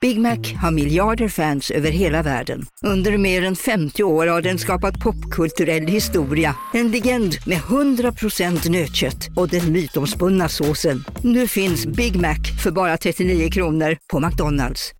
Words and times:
Big 0.00 0.20
Mac 0.20 0.54
har 0.62 0.70
miljarder 0.70 1.28
fans 1.28 1.70
över 1.70 1.90
hela 1.90 2.22
världen. 2.22 2.66
Under 2.82 3.18
mer 3.18 3.44
än 3.44 3.56
50 3.56 4.02
år 4.02 4.26
har 4.26 4.42
den 4.42 4.58
skapat 4.58 5.00
popkulturell 5.00 5.86
historia. 5.86 6.56
En 6.74 6.90
legend 6.90 7.36
med 7.46 7.58
100% 7.58 8.70
nötkött 8.70 9.28
och 9.36 9.48
den 9.48 9.72
mytomspunna 9.72 10.48
såsen. 10.48 11.04
Nu 11.22 11.48
finns 11.48 11.86
Big 11.86 12.16
Mac 12.16 12.36
för 12.62 12.70
bara 12.70 12.96
39 12.96 13.50
kronor 13.50 13.96
på 14.12 14.20
McDonalds. 14.20 14.92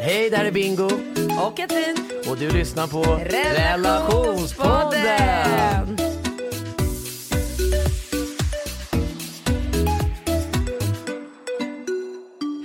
Hej, 0.00 0.30
där 0.30 0.44
är 0.44 0.52
Bingo. 0.52 0.90
Och 1.46 1.56
Katrin. 1.56 2.07
Och 2.30 2.36
du 2.38 2.50
lyssnar 2.50 2.86
på 2.86 3.02
Relationspodden. 3.02 5.02
Relationspodden. 5.02 5.98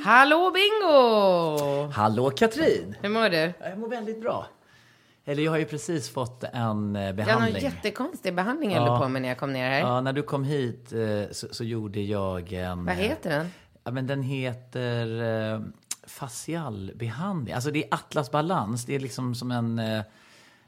Hallå 0.03 0.51
Bingo! 0.53 1.91
Hallå 1.93 2.29
Katrin. 2.29 2.95
Hur 3.01 3.09
mår 3.09 3.29
du? 3.29 3.53
Jag 3.59 3.77
mår 3.77 3.87
väldigt 3.89 4.21
bra. 4.21 4.47
Eller 5.25 5.43
jag 5.43 5.51
har 5.51 5.57
ju 5.57 5.65
precis 5.65 6.09
fått 6.09 6.43
en 6.43 6.95
eh, 6.95 7.01
Jag 7.01 7.07
har 7.07 7.13
behandling. 7.13 7.53
någon 7.53 7.61
jättekonstig 7.63 8.35
behandling 8.35 8.71
jag 8.71 8.87
Ja. 8.87 8.91
höll 8.91 9.01
på 9.01 9.07
med 9.09 9.21
när 9.21 9.29
jag 9.29 9.37
kom 9.37 9.53
ner 9.53 9.69
här. 9.69 9.79
Ja, 9.79 10.01
när 10.01 10.13
du 10.13 10.23
kom 10.23 10.43
hit 10.43 10.93
eh, 10.93 10.99
så, 11.31 11.47
så 11.51 11.63
gjorde 11.63 12.01
jag 12.01 12.53
en... 12.53 12.85
Vad 12.85 12.95
heter 12.95 13.29
den? 13.29 13.51
Ja, 13.83 13.91
men 13.91 14.07
den 14.07 14.23
heter 14.23 15.21
eh, 15.53 15.59
facialbehandling. 16.07 17.53
Alltså 17.53 17.71
det 17.71 17.83
är 17.83 17.93
Atlas 17.93 18.31
balans. 18.31 18.85
Det 18.85 18.95
är 18.95 18.99
liksom 18.99 19.35
som 19.35 19.51
en... 19.51 19.79
Eh, 19.79 20.01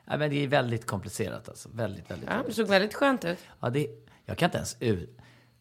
ja, 0.06 0.18
men 0.18 0.30
det 0.30 0.44
är 0.44 0.48
väldigt 0.48 0.86
komplicerat 0.88 1.50
alltså. 1.50 1.70
Väldigt, 1.74 2.12
väldigt. 2.12 2.30
Ja, 2.30 2.44
det 2.48 2.54
såg 2.54 2.68
väldigt 2.68 2.94
skönt 2.94 3.26
ut. 3.26 3.40
Ja, 3.60 3.70
det, 3.70 3.88
jag 4.26 4.38
kan 4.38 4.48
inte 4.48 4.58
ens 4.58 4.78
ut. 4.80 5.18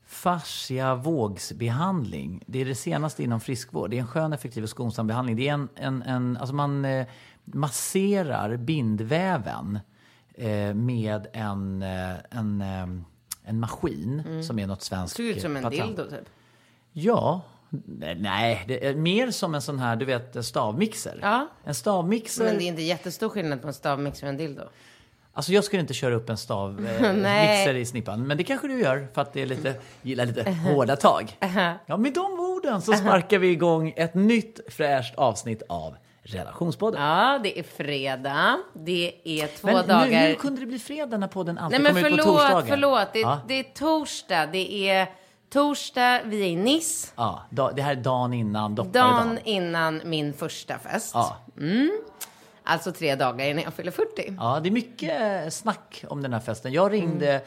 Fascia 0.06 0.94
vågsbehandling. 0.94 2.44
Det 2.46 2.60
är 2.60 2.64
det 2.64 2.74
senaste 2.74 3.22
inom 3.22 3.40
friskvård. 3.40 3.90
Det 3.90 3.96
är 3.96 4.00
en 4.00 4.06
skön, 4.06 4.32
effektiv 4.32 4.62
och 4.62 4.70
skonsam 4.70 5.06
behandling. 5.06 5.36
Det 5.36 5.48
är 5.48 5.52
en, 5.54 5.68
en, 5.74 6.02
en 6.02 6.36
alltså 6.36 6.54
man 6.54 6.84
eh, 6.84 7.06
masserar 7.44 8.56
bindväven 8.56 9.78
eh, 10.34 10.74
med 10.74 11.26
en, 11.32 11.82
eh, 11.82 12.14
en, 12.30 12.60
eh, 12.60 12.86
en 13.44 13.60
maskin 13.60 14.22
som 14.46 14.58
är 14.58 14.66
något 14.66 14.82
svenskt 14.82 15.16
Såg 15.16 15.26
ut 15.26 15.40
som 15.42 15.56
en 15.56 15.62
patent. 15.62 15.96
dildo 15.96 16.10
typ. 16.10 16.28
Ja. 16.92 17.42
Nej, 18.16 18.64
det 18.68 18.86
är 18.86 18.94
mer 18.94 19.30
som 19.30 19.54
en 19.54 19.62
sån 19.62 19.78
här, 19.78 19.96
du 19.96 20.04
vet, 20.04 20.44
stavmixer. 20.44 21.18
Ja. 21.22 21.48
En 21.64 21.74
stavmixer. 21.74 22.44
Men 22.44 22.58
det 22.58 22.64
är 22.64 22.66
inte 22.66 22.82
jättestor 22.82 23.28
skillnad 23.28 23.62
på 23.62 23.68
en 23.68 23.74
stavmixer 23.74 24.26
och 24.26 24.28
en 24.30 24.36
dildo. 24.36 24.62
Alltså 25.36 25.52
jag 25.52 25.64
skulle 25.64 25.80
inte 25.80 25.94
köra 25.94 26.14
upp 26.14 26.30
en 26.30 26.36
stavmixer 26.36 27.04
eh, 27.04 27.12
Nej. 27.22 27.80
i 27.80 27.84
snippan. 27.86 28.26
Men 28.26 28.36
det 28.36 28.44
kanske 28.44 28.68
du 28.68 28.80
gör 28.80 29.08
för 29.14 29.22
att 29.22 29.32
det 29.32 29.42
är 29.42 29.46
lite, 29.46 29.74
gillar 30.02 30.26
lite 30.26 30.50
hårda 30.50 30.96
tag. 30.96 31.38
Ja, 31.86 31.96
med 31.96 32.12
de 32.14 32.40
orden 32.40 32.82
så 32.82 32.92
sparkar 32.92 33.38
vi 33.38 33.48
igång 33.48 33.92
ett 33.96 34.14
nytt 34.14 34.60
fräscht 34.68 35.14
avsnitt 35.14 35.62
av 35.68 35.96
Relationspodden. 36.26 37.02
Ja, 37.02 37.40
det 37.42 37.58
är 37.58 37.62
fredag. 37.62 38.58
Det 38.72 39.12
är 39.24 39.46
två 39.46 39.66
Men 39.66 39.86
dagar. 39.88 40.06
nu, 40.06 40.28
nu 40.28 40.34
kunde 40.34 40.60
det 40.60 40.66
bli 40.66 40.78
fredag 40.78 41.16
när 41.18 41.28
podden 41.28 41.58
alltid 41.58 41.80
Nej 41.82 41.92
men 41.92 42.02
kommer 42.02 42.16
ut 42.18 42.24
på 42.24 42.24
förlåt, 42.24 42.40
torsdagar. 42.40 42.66
förlåt. 42.66 43.12
Det, 43.12 43.20
Ja. 43.20 43.40
det 43.48 43.54
är 43.54 43.62
torsdag. 43.62 44.46
Det 44.46 44.88
är 44.88 45.08
torsdag, 45.54 46.20
vi 46.24 46.40
är 46.42 46.46
i 46.46 46.56
Nice. 46.56 47.12
Ja, 47.16 47.42
da, 47.50 47.72
det 47.72 47.82
här 47.82 47.92
är 47.92 47.96
dagen 48.02 48.32
innan 48.32 48.74
dopparedagen. 48.74 49.26
Dagen 49.28 49.38
innan 49.44 50.00
min 50.04 50.32
första 50.32 50.78
fest. 50.78 51.10
Ja. 51.14 51.36
Alltså 52.64 52.92
tre 52.92 53.14
dagar 53.14 53.46
innan 53.46 53.64
jag 53.64 53.74
fyller 53.74 53.90
40. 53.90 54.36
ja, 54.38 54.60
det 54.60 54.68
är 54.68 54.70
mycket 54.70 55.54
snack 55.54 56.04
om 56.08 56.22
den 56.22 56.32
här 56.32 56.40
festen. 56.40 56.72
Jag 56.72 56.92
ringde 56.92 57.42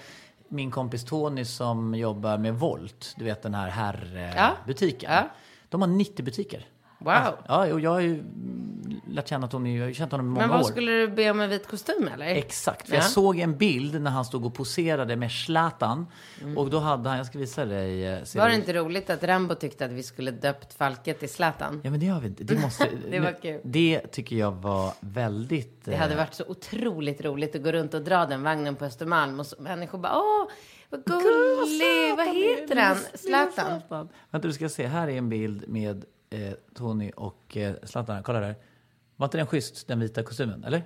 min 0.47 0.71
kompis 0.71 1.05
Tony 1.05 1.45
som 1.45 1.95
jobbar 1.95 2.37
med 2.37 2.53
Volt, 2.55 3.13
du 3.17 3.25
vet 3.25 3.43
den 3.43 3.53
här 3.53 3.67
Ja. 3.67 3.71
herrbutiken. 3.73 5.11
Ja. 5.13 5.29
De 5.69 5.81
har 5.81 5.87
90 5.87 6.25
butiker. 6.25 6.65
Wow. 6.99 7.37
Ja, 7.47 7.73
och 7.73 7.79
jag 7.79 7.89
har 7.91 7.99
ju 7.99 8.13
mm, 8.13 9.01
lärt 9.07 9.27
känna 9.27 9.47
Tony, 9.47 9.75
jag 9.77 9.83
har 9.83 9.87
ju 9.87 9.93
känt 9.93 10.11
honom 10.11 10.25
i 10.27 10.29
många 10.29 10.41
Men 10.41 10.49
vad 10.49 10.65
år. 10.65 10.69
skulle 10.71 10.91
du 10.91 11.07
be 11.07 11.31
om 11.31 11.39
en 11.41 11.49
vit 11.49 11.67
kostym 11.67 12.09
eller? 12.13 12.25
Exakt, 12.25 12.87
för 12.87 12.95
Ja. 12.95 13.01
jag 13.01 13.09
såg 13.11 13.39
en 13.39 13.57
bild 13.57 14.01
när 14.01 14.11
han 14.11 14.25
stod 14.25 14.45
och 14.45 14.53
poserade 14.53 15.15
med 15.15 15.31
Zlatan. 15.31 16.07
Och 16.55 16.69
då 16.69 16.79
hade 16.79 17.09
han, 17.09 17.17
jag 17.17 17.27
ska 17.27 17.39
visa 17.39 17.65
dig. 17.65 18.05
eh, 18.05 18.11
Mm. 18.17 18.23
Var 18.35 18.49
det 18.49 18.55
inte 18.55 18.73
roligt 18.73 19.09
att 19.09 19.23
Rambo 19.23 19.55
tyckte 19.55 19.85
att 19.85 19.91
vi 19.91 20.03
skulle 20.03 20.31
döpt 20.31 20.73
Falket 20.73 21.19
till 21.19 21.29
Zlatan? 21.29 21.81
Ja 21.83 21.91
men 21.91 21.99
det 21.99 22.07
har 22.07 22.21
vi 22.21 22.27
inte. 22.27 22.43
Det, 22.43 22.59
måste, 22.61 22.89
Det 23.11 23.19
var 23.19 23.41
kul. 23.41 23.61
Det 23.63 23.99
tycker 23.99 24.35
jag 24.35 24.51
var 24.51 24.93
väldigt... 24.99 25.85
Det 25.85 25.95
hade 25.95 26.15
varit 26.15 26.33
så 26.33 26.43
otroligt 26.47 27.21
roligt 27.21 27.55
att 27.55 27.63
gå 27.63 27.71
runt 27.71 27.93
och 27.93 28.01
dra 28.01 28.25
den 28.25 28.43
vagnen 28.43 28.75
på 28.75 28.85
Östermalm 28.85 29.39
och 29.39 29.45
så, 29.45 29.55
människor 29.61 29.97
bara 29.97 30.17
åh, 30.17 30.47
vad 30.89 31.03
gullig, 31.05 32.17
vad 32.17 32.27
heter 32.35 32.75
han? 32.75 32.97
Zlatan? 33.13 33.81
Vänta 34.31 34.47
du 34.47 34.53
ska 34.53 34.69
se, 34.69 34.87
här 34.87 35.07
är 35.07 35.17
en 35.17 35.29
bild 35.29 35.63
med 35.67 36.05
eh, 36.29 36.53
Tony 36.73 37.11
och 37.15 37.57
eh, 37.57 37.75
Zlatan. 37.83 38.23
Kolla 38.23 38.39
där. 38.39 38.55
Var 39.15 39.27
inte 39.27 39.37
den 39.37 39.47
schysst, 39.47 39.87
den 39.87 39.99
vita 39.99 40.23
kostymen? 40.23 40.63
Eller? 40.63 40.83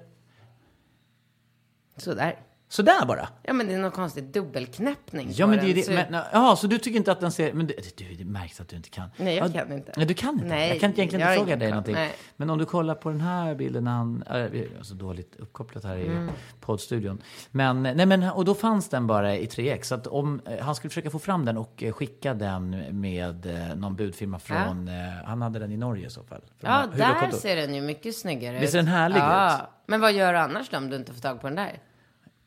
Sådär. 1.98 2.40
Sådär 2.72 3.06
bara? 3.06 3.28
Ja 3.44 3.54
men 3.54 3.68
det 3.68 3.74
är 3.74 3.78
någon 3.80 3.92
konstig 3.92 4.24
dubbelknäppning 4.24 5.30
Ja, 5.32 5.48
men 5.48 5.58
det 5.60 5.72
är 5.72 5.76
den. 5.88 5.96
det. 5.96 6.08
Men, 6.12 6.22
ja, 6.34 6.56
så 6.56 6.68
du 6.68 6.78
tycker 6.78 6.98
inte 6.98 7.12
att 7.12 7.20
den 7.20 7.32
ser... 7.32 7.54
Men 7.54 7.68
det, 7.68 7.98
du, 7.98 8.14
det 8.16 8.26
märks 8.26 8.62
att 8.62 8.68
du 8.68 8.76
inte 8.76 8.90
kan. 8.90 9.10
Nej, 9.18 9.36
jag 9.38 9.48
ja, 9.50 9.54
kan 9.54 9.72
inte. 9.72 9.94
Nej, 9.98 10.06
du 10.06 10.14
kan 10.14 10.34
inte. 10.34 10.46
Nej, 10.46 10.70
jag 10.70 10.80
kan 10.80 10.92
egentligen 10.92 11.28
jag 11.28 11.34
inte 11.34 11.44
fråga 11.44 11.56
dig 11.56 11.68
koll. 11.68 11.70
någonting. 11.70 11.94
Nej. 11.96 12.12
Men 12.36 12.50
om 12.50 12.58
du 12.58 12.66
kollar 12.66 12.96
på 12.96 13.10
den 13.10 13.22
här 13.22 13.56
bilden 13.56 13.84
när 13.84 13.92
han... 13.92 14.24
Äh, 14.30 14.36
är 14.36 14.68
så 14.84 14.94
dåligt 14.94 15.36
uppkopplat 15.36 15.84
här 15.84 15.98
i 15.98 16.08
Mm. 16.08 16.30
poddstudion. 16.60 17.22
Men, 17.52 17.84
nej, 17.84 18.06
men, 18.06 18.24
och 18.24 18.46
då 18.46 18.56
fanns 18.56 18.90
den 18.90 19.08
bara 19.08 19.36
i 19.36 19.46
3X. 19.46 19.84
Så 19.84 19.96
att 19.96 20.08
om 20.08 20.42
eh, 20.46 20.60
han 20.66 20.76
skulle 20.76 20.90
försöka 20.90 21.10
få 21.10 21.20
fram 21.20 21.46
den 21.46 21.58
och 21.58 21.84
eh, 21.84 21.92
skicka 21.94 22.34
den 22.34 22.70
med 23.02 23.46
eh, 23.46 23.76
någon 23.76 23.96
budfirma 23.96 24.40
från... 24.40 24.88
Eh, 24.88 24.94
han 25.26 25.42
hade 25.42 25.60
den 25.60 25.72
i 25.72 25.78
Norge 25.78 26.08
i 26.08 26.10
så 26.10 26.24
fall. 26.24 26.42
Ja, 26.60 26.88
där 26.98 27.32
ser 27.32 27.56
den 27.56 27.74
ju 27.76 27.82
mycket 27.82 28.16
snyggare 28.16 28.56
ut. 28.58 28.62
Visst 28.64 28.72
ser 28.72 28.80
den 28.80 28.88
härlig 28.88 29.18
ja. 29.18 29.56
ut? 29.56 29.62
Men 29.86 30.02
vad 30.02 30.14
gör 30.14 30.34
du 30.34 30.40
annars 30.40 30.70
då 30.70 30.78
om 30.78 30.90
du 30.90 30.96
inte 30.96 31.14
får 31.14 31.22
tag 31.22 31.42
på 31.42 31.48
den 31.48 31.56
där? 31.56 31.80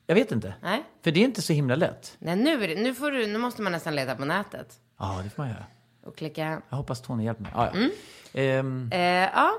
Jag 0.07 0.15
vet 0.15 0.33
inte. 0.33 0.55
Nej. 0.63 0.85
För 1.05 1.11
det 1.11 1.21
är 1.21 1.25
inte 1.25 1.43
så 1.43 1.53
himla 1.53 1.77
lätt. 1.77 2.17
Nej, 2.19 2.37
nu, 2.37 2.65
är 2.65 2.69
det, 2.69 2.75
nu, 2.83 2.95
får 2.95 3.11
du, 3.11 3.27
nu 3.27 3.39
måste 3.39 3.63
man 3.63 3.73
nästan 3.73 3.95
leta 3.97 4.15
på 4.17 4.25
nätet 4.25 4.81
Ja, 4.99 5.21
det 5.25 5.31
får 5.31 5.43
man 5.43 5.51
göra. 5.51 5.65
och 6.05 6.17
klicka. 6.17 6.63
Jag 6.69 6.77
hoppas 6.77 7.03
Tony 7.03 7.25
hjälper 7.25 7.43
mig. 7.43 7.53
Ja, 7.55 7.67
ja. 7.67 7.79
Mm. 7.79 7.91
Ehm, 8.33 8.91
Eh, 8.93 9.01
ja, 9.35 9.51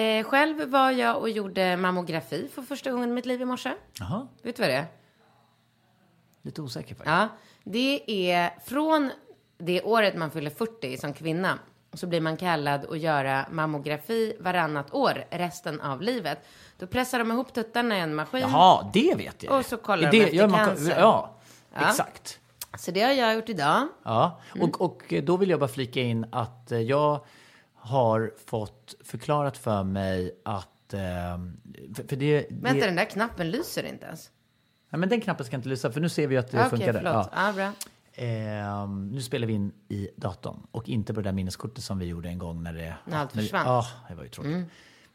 eh, 0.00 0.24
själv 0.24 0.68
var 0.70 0.90
jag 0.90 1.16
och 1.18 1.30
gjorde 1.30 1.76
mammografi 1.76 2.48
för 2.54 2.62
första 2.62 2.90
gången 2.90 3.08
i 3.08 3.12
mitt 3.12 3.26
liv 3.26 3.40
i 3.42 3.44
morse. 3.44 3.72
jaha, 3.98 4.28
Vet 4.42 4.56
du 4.56 4.62
vad 4.62 4.70
det 4.70 4.76
är? 4.76 4.86
lite 6.42 6.62
osäker 6.62 6.94
faktiskt. 6.94 7.06
Ja, 7.10 7.28
det 7.64 8.30
är 8.32 8.50
från 8.64 9.10
det 9.58 9.82
året 9.82 10.16
man 10.16 10.30
fyller 10.30 10.50
40 10.50 10.96
som 10.98 11.12
kvinna 11.12 11.58
så 11.92 12.06
blir 12.06 12.20
man 12.20 12.36
kallad 12.36 12.84
att 12.90 12.98
göra 12.98 13.46
mammografi 13.50 14.36
varannat 14.40 14.94
år 14.94 15.24
resten 15.30 15.80
av 15.80 16.02
livet. 16.02 16.38
Då 16.80 16.86
pressar 16.86 17.18
de 17.18 17.30
ihop 17.30 17.52
tuttarna 17.54 17.98
i 17.98 18.00
en 18.00 18.14
maskin. 18.14 18.40
Jaha, 18.40 18.90
det 18.92 19.14
vet 19.14 19.42
jag. 19.42 19.58
Och 19.58 19.64
så 19.66 19.76
kollar 19.76 20.08
Är 20.08 20.10
de 20.12 20.18
det, 20.18 20.24
efter 20.24 20.48
man- 20.48 20.66
cancer. 20.66 20.98
Ja, 21.00 21.36
Ja. 21.74 21.88
exakt. 21.90 22.38
Så 22.78 22.90
det 22.90 23.00
har 23.02 23.12
jag 23.12 23.34
gjort 23.34 23.48
idag. 23.48 23.88
Ja. 24.04 24.40
Mm. 24.54 24.68
Och, 24.70 24.80
och 24.80 25.14
då 25.22 25.36
vill 25.36 25.50
jag 25.50 25.60
bara 25.60 25.68
flika 25.68 26.00
in 26.00 26.26
att 26.32 26.72
eh, 26.72 26.78
jag 26.78 27.24
har 27.74 28.32
fått 28.46 28.94
förklarat 29.04 29.56
för 29.56 29.82
mig 29.84 30.40
att... 30.44 30.94
Eh, 30.94 31.00
för, 31.94 32.08
för 32.08 32.16
det, 32.16 32.46
Vänta, 32.50 32.80
det, 32.80 32.86
den 32.86 32.96
där 32.96 33.04
knappen 33.04 33.50
lyser 33.50 33.82
inte 33.86 34.06
ens. 34.06 34.30
ja, 34.90 34.98
men 34.98 35.08
den 35.08 35.20
knappen 35.20 35.46
ska 35.46 35.56
inte 35.56 35.68
lysa, 35.68 35.92
för 35.92 36.00
nu 36.00 36.08
ser 36.08 36.26
vi 36.26 36.36
att 36.36 36.50
det 36.50 36.58
Ah, 36.58 36.66
Okej, 36.66 36.78
funkar 36.78 36.92
där. 36.92 37.00
förlåt. 37.00 37.28
Ja. 37.32 37.46
Ja. 37.46 37.52
bra. 37.52 37.72
Ehm, 38.14 39.08
nu 39.08 39.22
spelar 39.22 39.46
vi 39.46 39.52
in 39.52 39.72
i 39.88 40.08
datorn 40.16 40.66
och 40.70 40.88
inte 40.88 41.14
på 41.14 41.20
det 41.20 41.28
där 41.28 41.32
minneskortet 41.32 41.84
som 41.84 41.98
vi 41.98 42.06
gjorde 42.06 42.28
en 42.28 42.38
gång 42.38 42.62
när 42.62 42.72
det... 42.72 42.94
När 43.04 43.18
allt 43.18 43.32
försvann. 43.32 43.60
Mm. 43.60 43.72
Ja, 43.72 43.86
det 44.08 44.14
var 44.14 44.22
ju 44.22 44.28
tråkigt. 44.28 44.66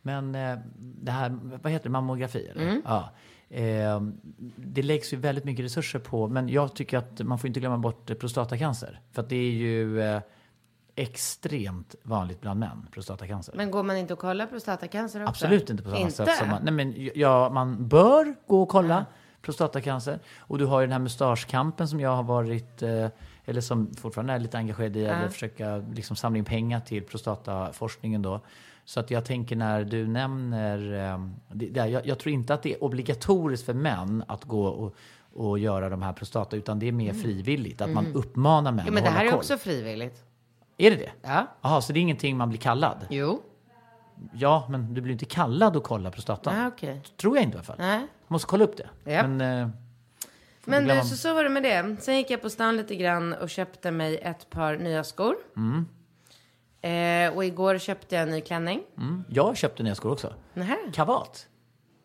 Men 0.05 0.35
eh, 0.35 0.57
det 0.77 1.11
här, 1.11 1.39
vad 1.63 1.71
heter 1.71 1.83
det, 1.83 1.89
mammografi? 1.89 2.47
Eller? 2.47 2.63
Mm. 2.63 2.81
Ja. 2.85 3.09
Ehm, 3.49 4.17
det 4.55 4.81
läggs 4.81 5.13
ju 5.13 5.17
väldigt 5.17 5.45
mycket 5.45 5.65
resurser 5.65 5.99
på, 5.99 6.27
men 6.27 6.49
jag 6.49 6.75
tycker 6.75 6.97
att 6.97 7.19
man 7.19 7.39
får 7.39 7.47
inte 7.47 7.59
glömma 7.59 7.77
bort 7.77 8.09
eh, 8.09 8.15
prostatacancer. 8.15 8.99
För 9.11 9.21
att 9.21 9.29
det 9.29 9.35
är 9.35 9.51
ju... 9.51 10.01
Eh, 10.01 10.21
extremt 10.97 11.95
vanligt 12.03 12.41
bland 12.41 12.59
män, 12.59 12.87
prostatacancer. 12.91 13.53
Men 13.57 13.71
går 13.71 13.83
man 13.83 13.97
inte 13.97 14.13
och 14.13 14.19
kollar 14.19 14.47
prostatacancer 14.47 15.21
också? 15.21 15.29
Absolut 15.29 15.69
inte 15.69 15.83
på 15.83 15.89
samma 15.89 16.01
inte? 16.01 16.13
sätt 16.13 16.37
som 16.37 16.49
man... 16.49 16.61
Nej, 16.63 16.73
men 16.73 17.09
ja, 17.15 17.49
man 17.49 17.87
bör 17.87 18.35
gå 18.47 18.61
och 18.61 18.69
kolla 18.69 19.05
prostatacancer. 19.41 20.19
Och 20.39 20.57
du 20.57 20.65
har 20.65 20.81
ju 20.81 20.87
den 20.87 20.91
här 20.91 20.99
mustaschkampen 20.99 21.87
som 21.87 21.99
jag 21.99 22.15
har 22.15 22.23
varit, 22.23 22.81
eh, 22.81 23.07
eller 23.45 23.61
som 23.61 23.93
fortfarande 23.93 24.33
är 24.33 24.39
lite 24.39 24.57
engagerad 24.57 24.95
i, 24.95 25.05
eller 25.05 25.29
försöka 25.29 25.77
liksom 25.77 26.15
samla 26.15 26.37
in 26.37 26.45
pengar 26.45 26.79
till 26.79 27.03
prostataforskningen 27.03 28.21
då. 28.21 28.41
Så 28.85 28.99
att 28.99 29.11
jag 29.11 29.25
tänker 29.25 29.55
när 29.55 29.83
du 29.83 30.07
nämner, 30.07 30.93
eh, 31.13 31.27
det, 31.53 31.65
det, 31.69 31.87
jag, 31.87 32.07
jag 32.07 32.19
tror 32.19 32.33
inte 32.33 32.53
att 32.53 32.63
det 32.63 32.73
är 32.73 32.83
obligatoriskt 32.83 33.65
för 33.65 33.73
män 33.73 34.23
att 34.27 34.43
gå 34.43 34.65
och, 34.65 34.95
och 35.33 35.59
göra 35.59 35.89
de 35.89 36.01
här 36.01 36.13
prostata, 36.13 36.55
utan 36.55 36.79
det 36.79 36.87
är 36.87 36.91
mer 36.91 37.13
frivilligt. 37.13 37.81
Att 37.81 37.89
man 37.89 38.05
uppmanar 38.13 38.71
män 38.71 38.79
Mm. 38.79 38.85
Ja, 38.85 38.91
men 38.91 38.97
att 38.97 39.03
det 39.05 39.09
hålla 39.09 39.19
här 39.19 39.25
är 39.25 39.29
koll. 39.29 39.37
också 39.39 39.57
frivilligt. 39.57 40.23
Är 40.77 40.91
det 40.91 40.97
det? 40.97 41.11
Ja. 41.21 41.47
Jaha, 41.61 41.81
så 41.81 41.93
det 41.93 41.99
är 41.99 42.01
ingenting 42.01 42.37
man 42.37 42.49
blir 42.49 42.59
kallad? 42.59 43.07
Jo. 43.09 43.41
Ja, 44.33 44.67
men 44.69 44.93
du 44.93 45.01
blir 45.01 45.13
inte 45.13 45.25
kallad 45.25 45.77
att 45.77 45.83
kolla 45.83 46.11
prostatan. 46.11 46.55
Ah, 46.59 46.67
okej. 46.67 47.01
Tror 47.17 47.35
jag 47.37 47.43
inte 47.43 47.55
i 47.55 47.57
alla 47.57 47.63
fall. 47.63 47.75
Nej. 47.79 48.07
Måste 48.27 48.47
kolla 48.47 48.63
upp 48.63 48.77
det. 48.77 49.11
Japp. 49.11 49.27
Men, 49.29 49.61
eh, 49.61 49.69
Men 50.65 50.85
du, 50.87 51.01
så, 51.01 51.15
så 51.17 51.33
var 51.33 51.43
det 51.43 51.49
med 51.49 51.63
det. 51.63 51.95
Sen 52.01 52.17
gick 52.17 52.29
jag 52.29 52.41
på 52.41 52.49
stan 52.49 52.77
lite 52.77 52.95
grann 52.95 53.33
och 53.33 53.49
köpte 53.49 53.91
mig 53.91 54.17
ett 54.17 54.49
par 54.49 54.77
nya 54.77 55.03
skor. 55.03 55.35
Mm. 55.57 55.85
Eh, 56.89 57.33
och 57.35 57.45
igår 57.45 57.77
köpte 57.77 58.15
jag 58.15 58.21
en 58.23 58.29
ny 58.29 58.41
klänning. 58.41 58.81
mm, 58.97 59.23
jag 59.29 59.57
köpte 59.57 59.83
nya 59.83 59.95
skor 59.95 60.11
också. 60.11 60.33
Nähä. 60.53 60.77
Kavat. 60.93 61.47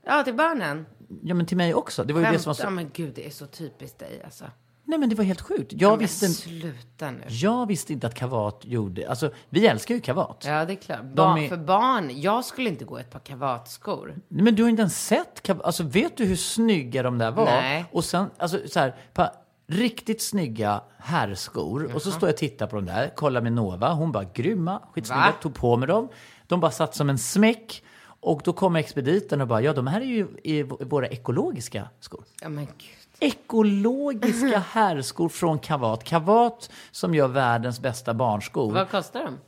Ja, 0.06 0.23
till 0.23 0.35
barnen. 0.35 0.87
Ja, 1.23 1.35
men 1.35 1.47
till 1.47 1.56
mig 1.56 1.75
också. 1.75 2.05
Det 2.05 2.12
var 2.12 2.21
ju 2.21 2.27
det 2.27 2.31
Skämt. 2.32 2.43
som 2.43 2.50
var 2.50 2.55
så... 2.55 2.62
Ja, 2.62 2.71
men 2.71 2.91
gud, 2.93 3.12
det 3.15 3.27
är 3.27 3.31
så 3.31 3.47
typiskt 3.47 3.99
dig 3.99 4.21
alltså. 4.25 4.44
Nej, 4.85 4.99
men 4.99 5.09
det 5.09 5.15
var 5.15 5.25
helt 5.25 5.41
sjukt. 5.41 5.73
Jag, 5.73 5.91
men 5.91 5.99
visste, 5.99 6.27
inte- 6.27 6.38
sluta 6.41 7.11
nu. 7.11 7.23
jag 7.29 7.67
visste 7.67 7.93
inte 7.93 8.06
att 8.06 8.15
kavat 8.15 8.61
gjorde... 8.65 9.09
Alltså, 9.11 9.31
vi 9.49 9.67
älskar 9.67 9.94
ju 9.94 10.00
kavat. 10.00 10.44
Ja, 10.47 10.65
det 10.65 10.73
är 10.73 10.77
klart. 10.77 11.03
Ba- 11.03 11.38
är- 11.38 11.49
För 11.49 11.56
barn, 11.56 12.21
jag 12.21 12.44
skulle 12.44 12.69
inte 12.71 12.85
gå 12.85 12.99
ett 12.99 13.11
par 13.11 13.19
kavatskor. 13.21 14.15
Nej, 14.29 14.43
Men 14.44 14.55
du 14.55 14.62
har 14.62 14.71
inte 14.71 14.81
ens 14.81 15.06
sett 15.06 15.43
kavat. 15.43 15.65
Alltså, 15.67 15.83
vet 15.83 16.17
du 16.17 16.25
hur 16.25 16.37
snygga 16.37 17.03
de 17.03 17.19
där 17.19 17.31
var? 17.31 17.44
Nej. 17.44 17.85
Och 17.93 18.05
sen, 18.05 18.31
alltså 18.37 18.69
så 18.69 18.81
här, 18.81 18.94
på 19.12 19.29
riktigt 19.71 20.23
snygga 20.23 20.81
herrskor. 20.99 21.95
Och 21.95 22.03
så 22.03 22.11
står 22.11 22.29
jag 22.29 22.35
och 22.35 22.39
tittar 22.39 22.67
på 22.67 22.77
dem 22.77 22.87
där, 22.87 23.09
kollar 23.17 23.41
med 23.41 23.53
Nova. 23.53 23.93
Hon 23.93 24.13
bara, 24.13 24.25
grymma, 24.25 24.83
skitsnygga. 24.93 25.21
Va? 25.21 25.33
Tog 25.43 25.55
på 25.55 25.77
mig 25.77 25.89
dem. 25.89 26.09
De 26.47 26.61
bara 26.61 26.71
satt 26.71 26.95
som 26.95 27.11
en 27.11 27.19
smäck. 27.19 27.83
Och 28.23 28.41
då 28.45 28.53
kom 28.53 28.77
expediten 28.77 29.41
och 29.41 29.49
bara, 29.49 29.61
ja 29.63 29.73
de 29.73 29.87
här 29.87 30.01
är 30.01 30.05
ju 30.05 30.29
i 30.45 30.63
våra 30.63 31.07
ekologiska 31.07 31.89
skor. 32.01 32.25
Ja, 32.43 32.49
men 32.49 32.67
gud. 32.67 32.75
Ekologiska 33.21 34.59
herrskor 34.73 35.29
från 35.29 35.59
Kavat. 35.59 36.05
Kavat 36.05 36.71
som 36.91 37.15
gör 37.15 37.29
världens 37.29 37.81
bästa 37.81 38.15
barnskor. 38.15 38.73
Vad 38.73 38.91
kostar 38.91 39.25
de? 39.25 39.39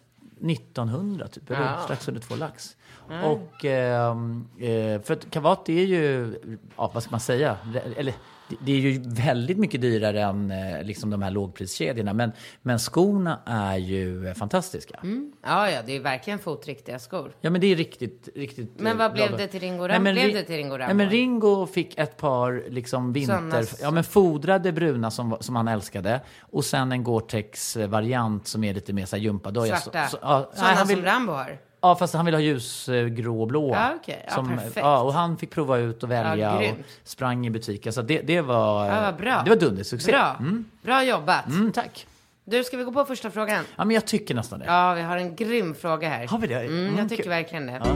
1900 0.53 1.29
typ, 1.29 1.43
Ja. 1.51 1.81
strax 1.85 2.09
under 2.09 2.21
två 2.21 2.35
lax. 2.37 2.77
Och, 3.25 3.64
ehm, 3.64 4.49
eh, 4.61 5.03
för 5.03 5.12
att 5.12 5.31
kavat 5.31 5.69
är 5.69 5.85
ju, 5.85 6.35
ja, 6.76 6.91
vad 6.94 7.03
ska 7.03 7.11
man 7.11 7.20
säga, 7.20 7.56
eller 7.97 8.14
det- 8.61 8.73
är 8.73 8.76
ju 8.76 9.03
väldigt 9.06 9.59
mycket 9.59 9.81
dyrare 9.81 10.23
än 10.23 10.50
eh, 10.50 10.82
liksom 10.82 11.11
de 11.11 11.23
här 11.23 11.31
lågpriskedjorna. 11.31 12.12
Men, 12.12 12.32
men 12.62 12.79
skorna 12.79 13.38
är 13.47 13.76
ju 13.76 14.35
fantastiska. 14.35 15.00
Ja, 15.43 15.70
ja, 15.70 15.82
det 15.87 15.97
är 15.97 16.00
verkligen 16.00 16.38
fotriktiga 16.38 16.99
skor. 16.99 17.32
Ja 17.41 17.50
men 17.50 17.61
det 17.61 17.67
är 17.67 17.76
riktigt, 17.76 18.29
riktigt 18.35 18.70
Men 18.76 18.93
eh, 18.93 18.99
vad 18.99 19.12
blev 19.12 19.37
det 19.37 19.47
till 19.47 19.61
Ringo 19.61 19.87
Nej, 19.87 19.97
Ram- 19.97 20.03
men 20.03 20.14
blev 20.14 20.32
det 20.32 20.43
till 20.43 20.56
Ringo 20.56 20.76
Nej 20.76 20.94
men? 20.94 21.11
Ringo 21.11 21.67
fick 21.67 21.99
ett 21.99 22.17
par 22.17 22.64
liksom 22.70 23.12
vinter... 23.12 23.64
Ja 23.82 23.91
men 23.91 24.05
fodrade 24.05 24.73
bruna 24.73 25.11
som, 25.11 25.37
som 25.41 25.56
han 25.56 25.69
älskade. 25.69 26.20
Och 26.41 26.64
sen 26.64 26.93
en 26.93 27.05
Gore-Tex 27.05 27.76
variant 27.87 28.47
som 28.47 28.64
är 28.64 28.75
lite 28.75 28.93
mer 28.93 29.06
så 29.06 29.17
här 29.17 29.23
gympadoja. 29.23 29.76
Svarta. 29.76 30.05
Så, 30.06 30.11
så, 30.11 30.19
ja, 30.23 30.50
Sådana 30.55 30.69
nej, 30.69 30.76
han 30.76 30.87
som 30.87 30.97
vill, 30.97 31.05
Rambo 31.05 31.32
har. 31.32 31.59
Ja, 31.84 31.96
fast 31.96 32.14
han 32.14 32.25
ville 32.25 32.37
ha 32.37 32.43
ljusgrå 32.43 33.40
och 33.40 33.46
blå. 33.49 33.70
Ja, 33.75 33.93
okej. 33.96 34.25
Ja, 34.29 34.34
som, 34.34 34.49
perfekt. 34.49 34.76
ja, 34.76 35.00
och 35.00 35.12
han 35.14 35.37
fick 35.38 35.50
prova 35.50 35.79
ut 35.79 36.02
och 36.02 36.11
välja 36.11 36.62
Ja, 36.62 36.70
och 36.70 36.76
sprang 37.05 37.46
i 37.46 37.50
butiken. 37.50 37.93
Så 37.93 38.02
det, 38.02 38.20
det 38.20 38.40
var... 38.40 38.87
Ja, 38.87 39.12
bra. 39.12 39.43
Det 39.44 39.50
var 39.50 39.56
dundersuccé. 39.56 40.12
Bra. 40.12 40.37
Mm. 40.38 40.64
Bra 40.82 41.05
jobbat. 41.05 41.46
Mm, 41.46 41.73
tack. 41.73 42.06
Du, 42.44 42.64
ska 42.64 42.76
vi 42.76 42.84
gå 42.84 42.93
på 42.93 43.05
första 43.05 43.31
frågan? 43.31 43.64
Ja, 43.76 43.84
men 43.84 43.94
jag 43.94 44.06
tycker 44.06 44.34
nästan 44.34 44.58
det. 44.58 44.64
Ja, 44.67 44.94
vi 44.94 45.02
har 45.02 45.17
en 45.17 45.37
grym 45.37 45.75
fråga 45.75 46.08
här. 46.08 46.26
Har 46.26 46.38
vi 46.38 46.46
det? 46.46 46.61
Mm, 46.61 46.79
Mm, 46.87 46.99
jag 46.99 47.08
tycker 47.08 47.23
kul. 47.23 47.31
verkligen 47.31 47.67
det. 47.67 47.81
Ja. 47.85 47.90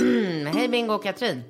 Mm, 0.00 0.46
hej 0.54 0.68
Bingo 0.68 0.94
och 0.94 1.02
Katrin. 1.02 1.42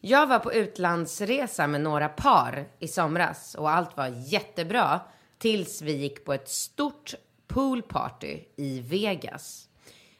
Jag 0.00 0.26
var 0.26 0.38
på 0.38 0.52
utlandsresa 0.52 1.66
med 1.66 1.80
några 1.80 2.08
par 2.08 2.64
i 2.78 2.88
somras 2.88 3.54
och 3.54 3.70
allt 3.70 3.96
var 3.96 4.06
jättebra 4.32 5.00
tills 5.40 5.82
vi 5.82 5.92
gick 5.92 6.24
på 6.24 6.32
ett 6.32 6.48
stort 6.48 7.14
poolparty 7.46 8.40
i 8.56 8.80
Vegas. 8.80 9.68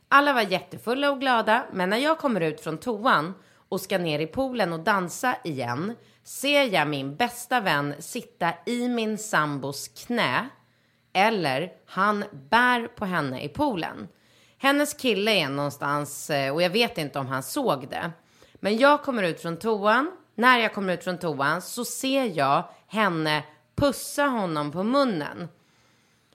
Alla 0.09 0.33
var 0.33 0.43
jättefulla 0.43 1.11
och 1.11 1.21
glada, 1.21 1.67
men 1.73 1.91
när 1.91 1.97
jag 1.97 2.19
kommer 2.19 2.41
ut 2.41 2.61
från 2.61 2.79
toan 2.79 3.35
och 3.69 3.81
ska 3.81 3.99
ner 3.99 4.19
i 4.19 4.27
poolen 4.27 4.73
och 4.73 4.81
dansa 4.81 5.37
igen 5.45 5.97
ser 6.25 6.63
jag 6.63 6.89
min 6.89 7.17
bästa 7.17 7.61
vän 7.61 7.95
sitta 7.99 8.53
i 8.67 8.89
min 8.89 9.19
sambos 9.19 9.89
knä 9.89 10.49
eller 11.13 11.73
han 11.87 12.25
bär 12.51 12.87
på 12.87 13.05
henne 13.05 13.43
i 13.43 13.49
poolen. 13.49 14.09
Hennes 14.59 14.95
kille 14.95 15.31
är 15.31 15.49
någonstans 15.49 16.31
eh, 16.31 16.55
och 16.55 16.63
jag 16.63 16.71
vet 16.71 16.99
inte 16.99 17.19
om 17.19 17.27
han 17.27 17.43
såg 17.43 17.89
det. 17.89 18.11
Men 18.55 18.77
jag 18.77 19.03
kommer 19.03 19.23
ut 19.23 19.41
från 19.41 19.57
toan. 19.57 20.11
När 20.35 20.59
jag 20.59 20.75
kommer 20.75 20.95
ut 20.95 21.05
från 21.05 21.19
toan 21.19 21.63
så 21.63 21.85
ser 21.85 22.39
jag 22.39 22.65
henne 22.87 23.43
pussa 23.81 24.25
honom 24.25 24.73
på 24.73 24.83
munnen. 24.83 25.49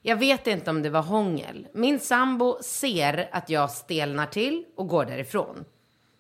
Jag 0.02 0.16
vet 0.16 0.48
inte 0.48 0.70
om 0.70 0.82
det 0.82 0.90
var 0.90 1.02
hångel. 1.02 1.68
Min 1.74 2.00
sambo 2.00 2.58
ser 2.62 3.30
att 3.32 3.50
jag 3.50 3.72
stelnar 3.72 4.26
till 4.26 4.66
och 4.76 4.88
går 4.88 5.06
därifrån. 5.06 5.66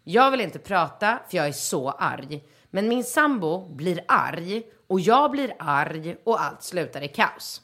Jag 0.03 0.31
vill 0.31 0.41
inte 0.41 0.59
prata 0.59 1.19
för 1.29 1.37
jag 1.37 1.47
är 1.47 1.51
så 1.51 1.89
arg. 1.89 2.43
Men 2.69 2.87
min 2.87 3.03
sambo 3.03 3.75
blir 3.75 4.01
arg 4.07 4.63
och 4.87 4.99
jag 4.99 5.31
blir 5.31 5.55
arg 5.59 6.15
och 6.23 6.41
allt 6.41 6.63
slutar 6.63 7.01
i 7.01 7.07
kaos. 7.07 7.61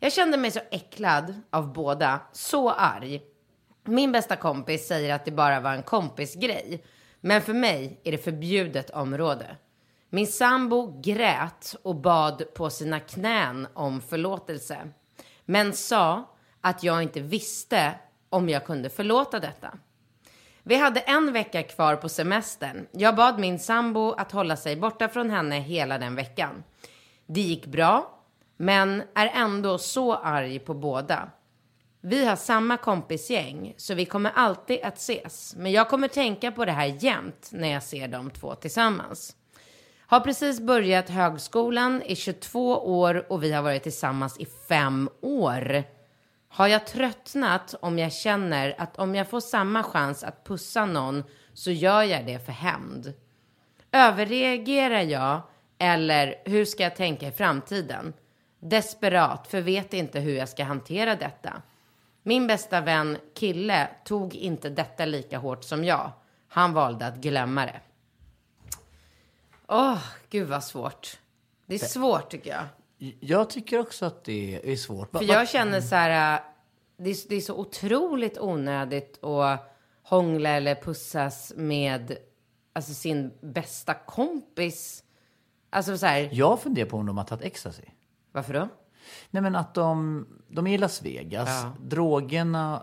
Jag 0.00 0.12
kände 0.12 0.36
mig 0.36 0.50
så 0.50 0.60
äcklad 0.70 1.34
av 1.50 1.72
båda, 1.72 2.20
så 2.32 2.70
arg. 2.70 3.22
Min 3.84 4.12
bästa 4.12 4.36
kompis 4.36 4.86
säger 4.86 5.14
att 5.14 5.24
det 5.24 5.30
bara 5.30 5.60
var 5.60 5.72
en 5.72 5.82
kompisgrej. 5.82 6.84
Men 7.20 7.42
för 7.42 7.54
mig 7.54 8.00
är 8.04 8.12
det 8.12 8.18
förbjudet 8.18 8.90
område. 8.90 9.56
Min 10.10 10.26
sambo 10.26 11.00
grät 11.00 11.76
och 11.82 11.96
bad 11.96 12.54
på 12.54 12.70
sina 12.70 13.00
knän 13.00 13.68
om 13.74 14.00
förlåtelse. 14.00 14.88
Men 15.44 15.72
sa 15.72 16.34
att 16.60 16.82
jag 16.82 17.02
inte 17.02 17.20
visste 17.20 17.94
om 18.28 18.48
jag 18.48 18.66
kunde 18.66 18.90
förlåta 18.90 19.40
detta. 19.40 19.78
Vi 20.62 20.76
hade 20.76 21.00
en 21.00 21.32
vecka 21.32 21.62
kvar 21.62 21.96
på 21.96 22.08
semestern. 22.08 22.86
Jag 22.92 23.16
bad 23.16 23.38
min 23.38 23.58
sambo 23.58 24.12
att 24.12 24.32
hålla 24.32 24.56
sig 24.56 24.76
borta 24.76 25.08
från 25.08 25.30
henne 25.30 25.60
hela 25.60 25.98
den 25.98 26.14
veckan. 26.14 26.64
Det 27.26 27.40
gick 27.40 27.66
bra, 27.66 28.20
men 28.56 29.02
är 29.14 29.26
ändå 29.34 29.78
så 29.78 30.14
arg 30.14 30.58
på 30.58 30.74
båda. 30.74 31.30
Vi 32.00 32.26
har 32.26 32.36
samma 32.36 32.76
kompisgäng, 32.76 33.74
så 33.76 33.94
vi 33.94 34.04
kommer 34.04 34.30
alltid 34.34 34.82
att 34.82 34.96
ses. 34.98 35.54
Men 35.56 35.72
jag 35.72 35.88
kommer 35.88 36.08
tänka 36.08 36.52
på 36.52 36.64
det 36.64 36.72
här 36.72 36.96
jämt 37.00 37.48
när 37.52 37.68
jag 37.68 37.82
ser 37.82 38.08
de 38.08 38.30
två 38.30 38.54
tillsammans. 38.54 39.36
Har 40.10 40.20
precis 40.20 40.60
börjat 40.60 41.08
högskolan 41.08 42.02
i 42.02 42.16
22 42.16 43.00
år 43.00 43.32
och 43.32 43.42
vi 43.42 43.52
har 43.52 43.62
varit 43.62 43.82
tillsammans 43.82 44.38
i 44.38 44.46
fem 44.68 45.08
år. 45.20 45.84
Har 46.48 46.66
jag 46.66 46.86
tröttnat 46.86 47.74
om 47.80 47.98
jag 47.98 48.12
känner 48.12 48.74
att 48.78 48.98
om 48.98 49.14
jag 49.14 49.28
får 49.28 49.40
samma 49.40 49.82
chans 49.82 50.24
att 50.24 50.44
pussa 50.44 50.86
någon 50.86 51.24
så 51.54 51.70
gör 51.70 52.02
jag 52.02 52.26
det 52.26 52.46
för 52.46 52.52
hämnd? 52.52 53.12
Överreagerar 53.92 55.02
jag 55.02 55.40
eller 55.78 56.34
hur 56.44 56.64
ska 56.64 56.82
jag 56.82 56.96
tänka 56.96 57.28
i 57.28 57.32
framtiden? 57.32 58.12
Desperat, 58.60 59.46
för 59.46 59.60
vet 59.60 59.94
inte 59.94 60.20
hur 60.20 60.36
jag 60.36 60.48
ska 60.48 60.64
hantera 60.64 61.16
detta. 61.16 61.62
Min 62.22 62.46
bästa 62.46 62.80
vän 62.80 63.18
kille 63.34 63.88
tog 64.04 64.34
inte 64.34 64.68
detta 64.68 65.04
lika 65.04 65.38
hårt 65.38 65.64
som 65.64 65.84
jag. 65.84 66.12
Han 66.48 66.72
valde 66.72 67.06
att 67.06 67.16
glömma 67.16 67.66
det. 67.66 67.80
Åh, 69.68 69.98
gud 70.30 70.48
vad 70.48 70.64
svårt. 70.64 71.18
Det 71.66 71.74
är 71.74 71.78
svårt 71.78 72.30
tycker 72.30 72.50
jag. 72.50 72.64
Jag 73.20 73.50
tycker 73.50 73.78
också 73.80 74.06
att 74.06 74.24
det 74.24 74.72
är 74.72 74.76
svårt. 74.76 75.10
För 75.10 75.24
jag 75.24 75.48
känner 75.48 75.80
så 75.80 75.94
här, 75.94 76.34
äh, 76.36 76.40
det 76.96 77.10
är, 77.10 77.28
det 77.28 77.36
är 77.36 77.40
så 77.40 77.54
otroligt 77.54 78.38
onödigt 78.38 79.24
att 79.24 79.74
hångla 80.02 80.50
eller 80.50 80.74
pussas 80.74 81.52
med 81.56 82.16
alltså, 82.72 82.94
sin 82.94 83.32
bästa 83.40 83.94
kompis. 83.94 85.04
Alltså 85.70 85.98
så 85.98 86.06
här, 86.06 86.28
Jag 86.32 86.60
funderar 86.60 86.88
på 86.88 86.96
om 86.96 87.06
de 87.06 87.18
har 87.18 87.24
tagit 87.24 87.44
ecstasy. 87.44 87.82
varför 88.32 88.54
då? 88.54 88.68
Nej 89.30 89.42
men 89.42 89.56
att 89.56 89.74
de, 89.74 90.26
de 90.48 90.66
är 90.66 90.74
i 90.74 90.78
Las 90.78 91.02
Vegas. 91.02 91.48
Ja. 91.48 91.72
Drogerna 91.80 92.82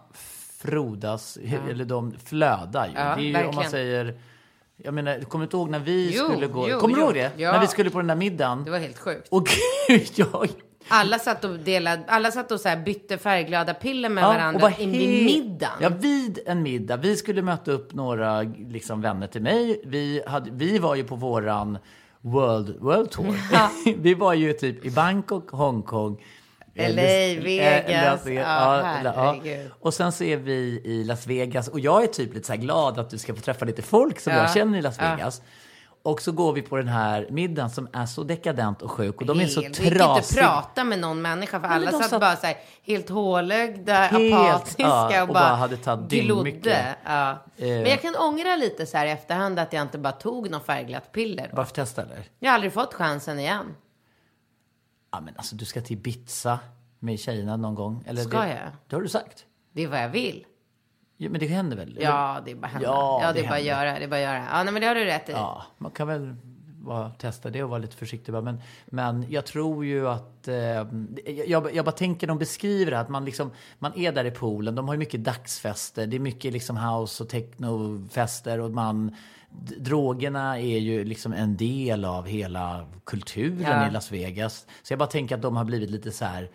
frodas, 0.59 1.37
eller 1.69 1.85
de 1.85 2.11
flödar 2.11 2.87
ju. 2.87 2.93
Ja, 2.93 3.15
det 3.15 3.21
är 3.21 3.23
ju 3.23 3.27
om 3.27 3.33
man 3.33 3.43
verkligen. 3.43 3.71
säger 3.71 4.19
Jag 4.77 4.93
menar, 4.93 5.19
kommer 5.19 5.43
du 5.43 5.45
inte 5.45 5.57
ihåg 5.57 5.69
när 5.69 5.79
vi 5.79 6.17
Jo, 6.17 6.23
skulle 6.23 6.47
gå? 6.47 6.69
jo, 6.69 6.79
kommer 6.79 6.95
du 6.95 7.01
jo. 7.01 7.05
ihåg 7.05 7.15
det? 7.15 7.31
Ja. 7.37 7.51
När 7.51 7.59
vi 7.59 7.67
skulle 7.67 7.89
på 7.89 7.97
den 7.97 8.07
där 8.07 8.15
middagen. 8.15 8.63
Det 8.65 8.71
var 8.71 8.79
helt 8.79 8.99
sjukt. 8.99 9.27
Och 9.29 9.47
gud, 9.87 10.07
jag... 10.15 10.49
Alla 10.87 11.19
satt 11.19 11.43
och, 11.43 11.59
delade, 11.59 12.03
alla 12.07 12.31
satt 12.31 12.51
och 12.51 12.59
så 12.59 12.69
här 12.69 12.77
bytte 12.77 13.17
färgglada 13.17 13.73
piller 13.73 14.09
med 14.09 14.23
Ja, 14.23 14.27
varandra 14.27 14.59
var 14.61 14.81
in 14.81 14.91
vid 14.91 15.25
middagen. 15.25 15.77
Ja, 15.79 15.89
vid 15.89 16.39
en 16.45 16.63
middag. 16.63 16.97
Vi 16.97 17.15
skulle 17.15 17.41
möta 17.41 17.71
upp 17.71 17.93
några 17.93 18.41
liksom, 18.41 19.01
vänner 19.01 19.27
till 19.27 19.41
mig. 19.41 19.81
Vi, 19.85 20.23
hade, 20.27 20.51
vi 20.51 20.79
var 20.79 20.95
ju 20.95 21.03
på 21.03 21.15
våran 21.15 21.77
World, 22.21 22.75
World 22.79 23.11
Tour. 23.11 23.35
vi 24.01 24.13
var 24.13 24.33
ju 24.33 24.53
typ 24.53 24.85
i 24.85 24.89
Bangkok, 24.91 25.49
Hongkong. 25.49 26.23
Eh, 26.75 26.89
LA, 26.89 27.01
Las- 27.01 27.43
Vegas. 27.43 27.89
eh, 27.89 28.03
Las 28.11 28.25
Vegas. 28.25 29.03
Ja. 29.15 29.35
Och 29.79 29.93
sen 29.93 30.11
så 30.11 30.23
är 30.23 30.37
vi 30.37 30.81
i 30.85 31.03
Las 31.03 31.27
Vegas. 31.27 31.67
Och 31.67 31.79
jag 31.79 32.03
är 32.03 32.07
typ 32.07 32.33
lite 32.33 32.47
så 32.47 32.53
här 32.53 32.59
glad 32.59 32.99
att 32.99 33.09
du 33.09 33.17
ska 33.17 33.35
få 33.35 33.41
träffa 33.41 33.65
lite 33.65 33.81
folk 33.81 34.19
som 34.19 34.33
Ja. 34.33 34.39
jag 34.39 34.53
känner 34.53 34.77
i 34.77 34.81
Las 34.81 34.95
Ja. 34.99 35.15
Vegas. 35.15 35.41
Och 36.03 36.21
så 36.21 36.31
går 36.31 36.53
vi 36.53 36.61
på 36.61 36.77
den 36.77 36.87
här 36.87 37.27
middagen 37.29 37.69
som 37.69 37.87
är 37.93 38.05
så 38.05 38.23
dekadent 38.23 38.81
och 38.81 38.91
sjuk. 38.91 39.15
Och 39.21 39.25
de 39.25 39.39
är 39.39 39.47
så 39.47 39.61
Helt- 39.61 39.79
Vi 39.79 39.83
gick 39.83 39.91
inte 39.93 40.03
trasiga. 40.05 40.43
prata 40.47 40.83
med 40.83 40.99
någon 40.99 41.21
människa 41.21 41.59
för 41.59 41.67
alla 41.67 41.91
satt 41.91 42.09
satt- 42.09 42.19
bara 42.21 42.35
så 42.35 42.45
här 42.47 42.55
helt 42.83 43.09
hålögda, 43.09 43.93
Helt, 43.93 44.33
apatiska 44.33 44.83
ja, 44.83 45.05
och, 45.23 45.27
och 45.29 45.33
bara, 45.33 45.43
bara 45.43 45.55
hade 45.55 45.77
tagit 45.77 46.23
glodde. 46.23 46.95
Ja. 47.05 47.29
Eh. 47.29 47.67
Men 47.67 47.85
jag 47.85 48.01
kan 48.01 48.15
ångra 48.15 48.55
lite 48.55 48.85
så 48.85 48.97
här 48.97 49.05
i 49.05 49.09
efterhand 49.11 49.59
att 49.59 49.73
jag 49.73 49.81
inte 49.81 49.97
bara 49.97 50.13
tog 50.13 50.49
något 50.49 50.65
färgglatt 50.65 51.11
piller. 51.11 51.47
Då. 51.51 51.55
Bara 51.55 51.65
för 51.65 51.73
testa 51.73 52.01
eller? 52.01 52.23
Jag 52.39 52.49
har 52.49 52.55
aldrig 52.55 52.73
fått 52.73 52.93
chansen 52.93 53.39
igen. 53.39 53.65
Ja, 55.15 55.21
men 55.21 55.33
alltså 55.37 55.55
du 55.55 55.65
ska 55.65 55.81
till 55.81 55.97
Ibiza 55.97 56.59
med 56.99 57.19
tjejerna 57.19 57.57
någon 57.57 57.75
gång. 57.75 58.03
Eller 58.07 58.21
Ska 58.21 58.41
det, 58.41 58.49
jag? 58.49 58.71
Det 58.87 58.95
har 58.95 59.03
du 59.03 59.09
sagt. 59.09 59.45
Det 59.71 59.83
är 59.83 59.87
vad 59.87 60.03
jag 60.03 60.09
vill. 60.09 60.45
Ja, 61.17 61.29
men 61.29 61.39
det 61.39 61.47
händer 61.47 61.77
väl? 61.77 61.91
Eller? 61.91 62.01
Ja, 62.01 62.41
det 62.45 62.51
är 62.51 62.55
bara 62.55 62.67
hända. 62.67 62.87
Ja, 62.87 63.19
Ja, 63.21 63.27
det, 63.27 63.33
det 63.33 63.45
är 63.45 63.49
bara 63.49 63.55
att 63.55 63.63
göra. 63.63 63.99
Det 63.99 64.05
är 64.05 64.07
bara 64.07 64.21
göra. 64.21 64.47
Ja, 64.51 64.63
nej, 64.63 64.73
men 64.73 64.81
det 64.81 64.87
har 64.87 64.95
du 64.95 65.05
rätt 65.05 65.29
i. 65.29 65.31
Ja, 65.31 65.65
man 65.77 65.91
kan 65.91 66.07
väl 66.07 66.35
vara, 66.81 67.09
testa 67.09 67.49
det 67.49 67.63
och 67.63 67.69
vara 67.69 67.79
lite 67.79 67.95
försiktig. 67.95 68.33
Men, 68.33 68.61
men 68.85 69.25
jag 69.29 69.45
tror 69.45 69.85
ju 69.85 70.07
att... 70.07 70.47
Eh, 70.47 70.55
jag, 71.47 71.75
jag 71.75 71.85
bara 71.85 71.91
tänker, 71.91 72.27
de 72.27 72.37
beskriver 72.37 72.91
det, 72.91 72.99
att 72.99 73.09
man, 73.09 73.25
liksom, 73.25 73.51
man 73.79 73.93
är 73.95 74.11
där 74.11 74.25
i 74.25 74.31
poolen. 74.31 74.75
De 74.75 74.87
har 74.87 74.95
ju 74.95 74.99
mycket 74.99 75.23
dagsfester. 75.23 76.07
Det 76.07 76.15
är 76.15 76.19
mycket 76.19 76.53
liksom 76.53 76.77
house 76.77 77.23
och 77.23 77.29
technofester. 77.29 78.59
Och 78.59 78.71
man, 78.71 79.15
drogerna 79.77 80.59
är 80.59 80.77
ju 80.79 81.03
liksom 81.05 81.33
en 81.33 81.57
del 81.57 82.05
av 82.05 82.27
hela 82.27 82.85
kulturen 83.05 83.61
Ja. 83.81 83.87
i 83.87 83.91
Las 83.91 84.11
Vegas. 84.11 84.65
Så 84.83 84.93
jag 84.93 84.99
bara 84.99 85.09
tänker 85.09 85.35
att 85.35 85.41
de 85.41 85.55
har 85.57 85.63
blivit 85.65 85.89
lite 85.89 86.11
så 86.11 86.25
här 86.25 86.49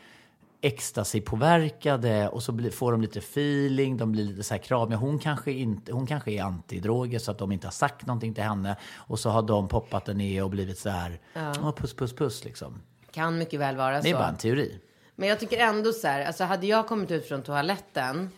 ecstasy-påverkade 0.62 2.28
och 2.28 2.42
så 2.42 2.52
blir, 2.52 2.71
får 2.71 2.92
de 2.92 3.00
lite 3.02 3.19
feeling, 3.19 3.97
de 3.97 4.12
blir 4.12 4.25
lite 4.25 4.42
så 4.42 4.54
här 4.54 4.59
kramiga. 4.62 4.97
Hon 4.99 5.19
kanske, 5.19 5.52
inte, 5.52 5.92
hon 5.92 6.07
kanske 6.07 6.30
är 6.33 6.42
antidroger 6.42 7.19
så 7.19 7.30
att 7.30 7.38
de 7.38 7.52
inte 7.52 7.66
har 7.66 7.73
sagt 7.73 8.07
någonting 8.07 8.35
till 8.35 8.45
henne. 8.45 8.76
Och 8.97 9.19
så 9.19 9.30
har 9.30 9.42
de 9.42 9.69
poppat 9.69 10.04
den 10.04 10.19
ner 10.19 10.45
och 10.45 10.50
blivit 10.50 10.78
så 10.78 10.88
här, 10.90 11.21
"Åh, 11.37 11.73
puss, 11.76 11.95
puss, 11.95 12.12
puss 12.16 12.45
liksom. 12.45 12.83
Kan 13.12 13.38
mycket 13.38 13.61
väl 13.61 13.76
vara 13.76 14.00
Det 14.00 14.09
är 14.09 14.12
så. 14.12 14.19
bara 14.19 14.28
en 14.28 14.37
teori. 14.37 14.78
Men 15.16 15.28
jag 15.28 15.40
tycker 15.40 15.59
ändå 15.59 15.92
så 15.92 16.07
här, 16.09 16.25
alltså 16.25 16.45
hade 16.45 16.66
jag 16.66 16.87
kommit 16.87 17.11
ut 17.11 17.26
från 17.28 17.42
toaletten 17.42 18.30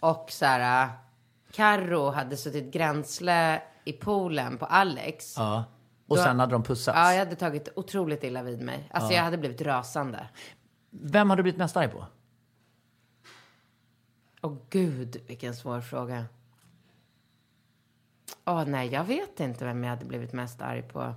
och 0.00 0.26
så 0.30 0.44
här, 0.44 0.88
Carro 1.52 2.10
hade 2.10 2.36
suttit 2.36 2.72
gränsle 2.72 3.62
i 3.84 3.92
poolen 3.92 4.58
på 4.58 4.66
Alex. 4.66 5.34
Ja. 5.36 5.64
Och 6.06 6.16
Då- 6.16 6.22
sen 6.22 6.40
hade 6.40 6.52
de 6.52 6.62
pussats. 6.62 6.96
Ja, 6.96 7.12
jag 7.12 7.18
hade 7.18 7.36
tagit 7.36 7.68
otroligt 7.76 8.24
illa 8.24 8.42
vid 8.42 8.60
mig. 8.62 8.88
Alltså 8.90 9.12
jag 9.12 9.22
hade 9.22 9.38
blivit 9.38 9.60
rasande. 9.62 10.28
Vem 10.90 11.30
har 11.30 11.36
du 11.36 11.42
blivit 11.42 11.58
mest 11.58 11.76
arg 11.76 11.88
på? 11.88 12.06
Åh 14.42 14.56
gud, 14.70 15.16
vilken 15.26 15.56
svår 15.56 15.80
fråga. 15.80 16.24
Åh 18.44 18.64
nej, 18.64 18.88
jag 18.92 19.04
vet 19.04 19.40
inte 19.40 19.64
vem 19.64 19.84
jag 19.84 19.90
hade 19.90 20.04
blivit 20.04 20.32
mest 20.32 20.62
arg 20.62 20.82
på. 20.82 21.14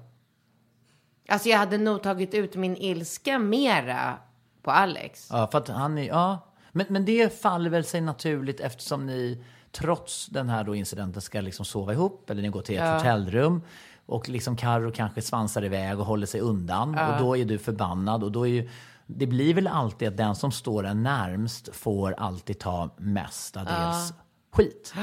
Alltså 1.30 1.50
jag 1.50 1.58
hade 1.58 1.78
nog 1.78 2.04
tagit 2.04 2.34
ut 2.34 2.56
min 2.56 2.78
ilska 2.78 3.40
mera 3.40 4.18
på 4.62 4.72
Alex. 4.72 5.28
Ja, 5.32 5.48
för 5.52 5.58
att 5.58 5.68
han 5.68 5.98
är, 5.98 6.04
ja. 6.08 6.40
Men, 6.72 6.86
men 6.90 7.06
det 7.06 7.42
faller 7.42 7.70
väl 7.70 7.86
sig 7.86 8.02
naturligt 8.02 8.60
eftersom 8.60 9.06
ni 9.06 9.44
trots 9.72 10.28
den 10.28 10.50
här 10.50 10.64
då 10.64 10.76
incidenten 10.76 11.22
ska 11.22 11.42
liksom 11.42 11.66
sova 11.66 11.94
ihop 11.94 12.30
eller 12.30 12.42
ni 12.42 12.50
går 12.50 12.62
till 12.62 12.80
ett 12.80 12.94
hotellrum 12.94 13.62
och 14.06 14.30
liksom 14.30 14.56
Carro 14.56 14.92
kanske 14.92 15.22
svansar 15.22 15.66
iväg 15.66 16.00
och 16.00 16.06
håller 16.06 16.28
sig 16.28 16.42
undan 16.42 16.90
och 17.00 17.20
då 17.20 17.38
är 17.38 17.46
du 17.46 17.58
förbannad 17.58 18.24
och 18.24 18.32
då 18.32 18.48
är 18.48 18.52
ju 18.52 18.70
det 19.06 19.28
blir 19.28 19.54
väl 19.54 19.68
alltid 19.68 20.08
att 20.08 20.18
den 20.18 20.36
som 20.36 20.52
står 20.52 20.84
en 20.84 21.04
närmst 21.04 21.76
får 21.76 22.12
alltid 22.12 22.60
ta 22.60 22.90
mestadels 22.98 24.14
skit. 24.52 24.94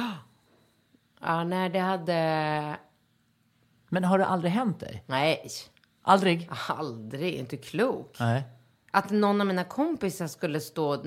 Ja, 1.20 1.44
nej 1.44 1.70
det 1.70 1.78
hade... 1.78 2.76
Men 3.88 4.04
har 4.04 4.18
det 4.18 4.26
aldrig 4.26 4.52
hänt 4.52 4.80
dig? 4.80 5.04
Nej, 5.06 5.48
Aldrig? 6.02 6.50
aldrig. 6.68 7.34
Inte 7.34 7.56
klok. 7.56 8.16
Nej. 8.20 8.42
Att 8.90 9.10
någon 9.10 9.40
av 9.40 9.46
mina 9.46 9.64
kompisar 9.64 10.26
skulle 10.26 10.60
stå 10.60 11.02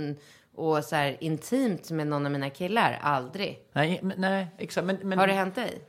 och 0.55 0.83
så 0.83 0.95
här 0.95 1.17
intimt 1.23 1.91
med 1.91 2.07
någon 2.07 2.25
av 2.25 2.31
mina 2.31 2.49
killar. 2.49 2.99
Aldrig. 3.01 3.59
Nej, 3.73 3.99
men, 4.03 4.21
nej 4.21 4.47
exakt. 4.57 4.87
Men, 4.87 4.97
men 5.03 5.19
Har 5.19 5.27
det 5.27 5.33
hänt 5.33 5.55
dig? 5.55 5.81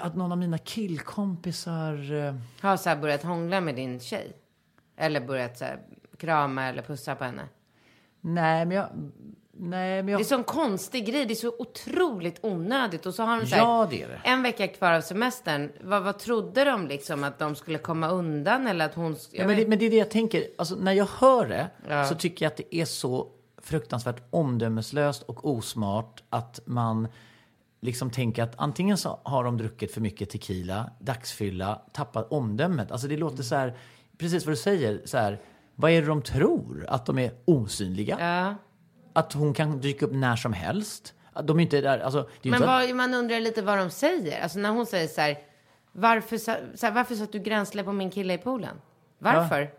att 0.00 0.16
någon 0.16 0.32
av 0.32 0.38
mina 0.38 0.58
killkompisar... 0.58 2.12
eh, 2.14 2.34
Har 2.60 2.76
så 2.76 2.88
här 2.88 2.96
börjat 2.96 3.22
hångla 3.22 3.60
med 3.60 3.74
din 3.74 4.00
tjej? 4.00 4.32
Eller 4.96 5.20
börjat 5.20 5.58
så 5.58 5.64
här 5.64 5.78
krama 6.18 6.66
eller 6.68 6.82
pussa 6.82 7.14
på 7.14 7.24
henne? 7.24 7.42
Nej, 8.20 8.66
men 8.66 8.76
jag... 8.76 8.88
Nej, 9.58 10.02
men 10.02 10.12
jag... 10.12 10.20
Det 10.20 10.22
är 10.22 10.24
så 10.24 10.34
en 10.34 10.44
konstig 10.44 11.06
grej. 11.06 11.26
Det 11.26 11.32
är 11.32 11.34
så 11.34 11.54
otroligt 11.58 12.38
onödigt. 12.42 13.06
Och 13.06 13.14
så 13.14 13.22
har 13.22 13.40
de 13.40 13.46
så 13.46 13.54
här, 13.54 13.62
Ja, 13.62 13.86
det 13.90 14.02
är 14.02 14.08
det. 14.08 14.20
en 14.24 14.42
vecka 14.42 14.68
kvar 14.68 14.92
av 14.92 15.00
semestern. 15.00 15.72
Vad, 15.80 16.02
vad 16.02 16.18
trodde 16.18 16.64
de 16.64 16.86
liksom? 16.86 17.24
Att 17.24 17.38
de 17.38 17.54
skulle 17.54 17.78
komma 17.78 18.08
undan 18.10 18.66
eller 18.66 18.84
att 18.84 18.94
hon... 18.94 19.14
sk- 19.14 19.28
Ja, 19.32 19.46
men, 19.46 19.56
vet- 19.56 19.64
det, 19.64 19.68
men 19.68 19.78
det 19.78 19.86
är 19.86 19.90
det 19.90 19.96
jag 19.96 20.10
tänker. 20.10 20.44
Alltså, 20.58 20.74
när 20.74 20.92
jag 20.92 21.06
hör 21.18 21.46
det 21.48 22.04
så 22.08 22.14
tycker 22.14 22.44
jag 22.44 22.50
att 22.50 22.56
det 22.56 22.74
är 22.76 22.84
så 22.84 23.28
fruktansvärt 23.66 24.22
omdömeslöst 24.30 25.22
och 25.22 25.50
osmart 25.50 26.22
att 26.30 26.60
man 26.66 27.08
liksom 27.80 28.10
tänker 28.10 28.42
att 28.42 28.54
antingen 28.56 28.98
så 28.98 29.20
har 29.22 29.44
de 29.44 29.56
druckit 29.56 29.92
för 29.92 30.00
mycket 30.00 30.30
tequila, 30.30 30.90
dagsfylla, 30.98 31.82
tappat 31.92 32.32
omdömet. 32.32 32.92
Alltså 32.92 33.08
det 33.08 33.16
låter 33.16 33.42
så 33.42 33.54
här, 33.54 33.76
precis 34.18 34.46
vad 34.46 34.52
du 34.52 34.56
säger, 34.56 35.02
så 35.04 35.18
här, 35.18 35.40
vad 35.74 35.90
är 35.90 36.00
det 36.02 36.08
de 36.08 36.22
tror? 36.22 36.86
Att 36.88 37.06
de 37.06 37.18
är 37.18 37.32
osynliga? 37.44 38.16
Ja. 38.20 38.54
Att 39.12 39.32
hon 39.32 39.54
kan 39.54 39.80
dyka 39.80 40.06
upp 40.06 40.12
när 40.12 40.36
som 40.36 40.52
helst? 40.52 41.14
Att 41.32 41.46
de 41.46 41.60
inte 41.60 41.78
är 41.78 41.82
där, 41.82 41.98
alltså, 41.98 42.28
det 42.42 42.48
är 42.48 42.50
Men 42.50 42.62
inte 42.62 42.66
vad, 42.66 42.96
man 42.96 43.14
undrar 43.14 43.40
lite 43.40 43.62
vad 43.62 43.78
de 43.78 43.90
säger. 43.90 44.42
Alltså 44.42 44.58
när 44.58 44.70
hon 44.70 44.86
säger 44.86 45.08
så 45.08 45.20
här, 45.20 45.38
varför, 45.92 46.38
så 46.38 46.50
här, 46.86 46.90
varför 46.90 47.14
satt 47.14 47.32
du 47.32 47.38
gränsle 47.38 47.84
på 47.84 47.92
min 47.92 48.10
kille 48.10 48.34
i 48.34 48.38
poolen? 48.38 48.80
Varför? 49.18 49.70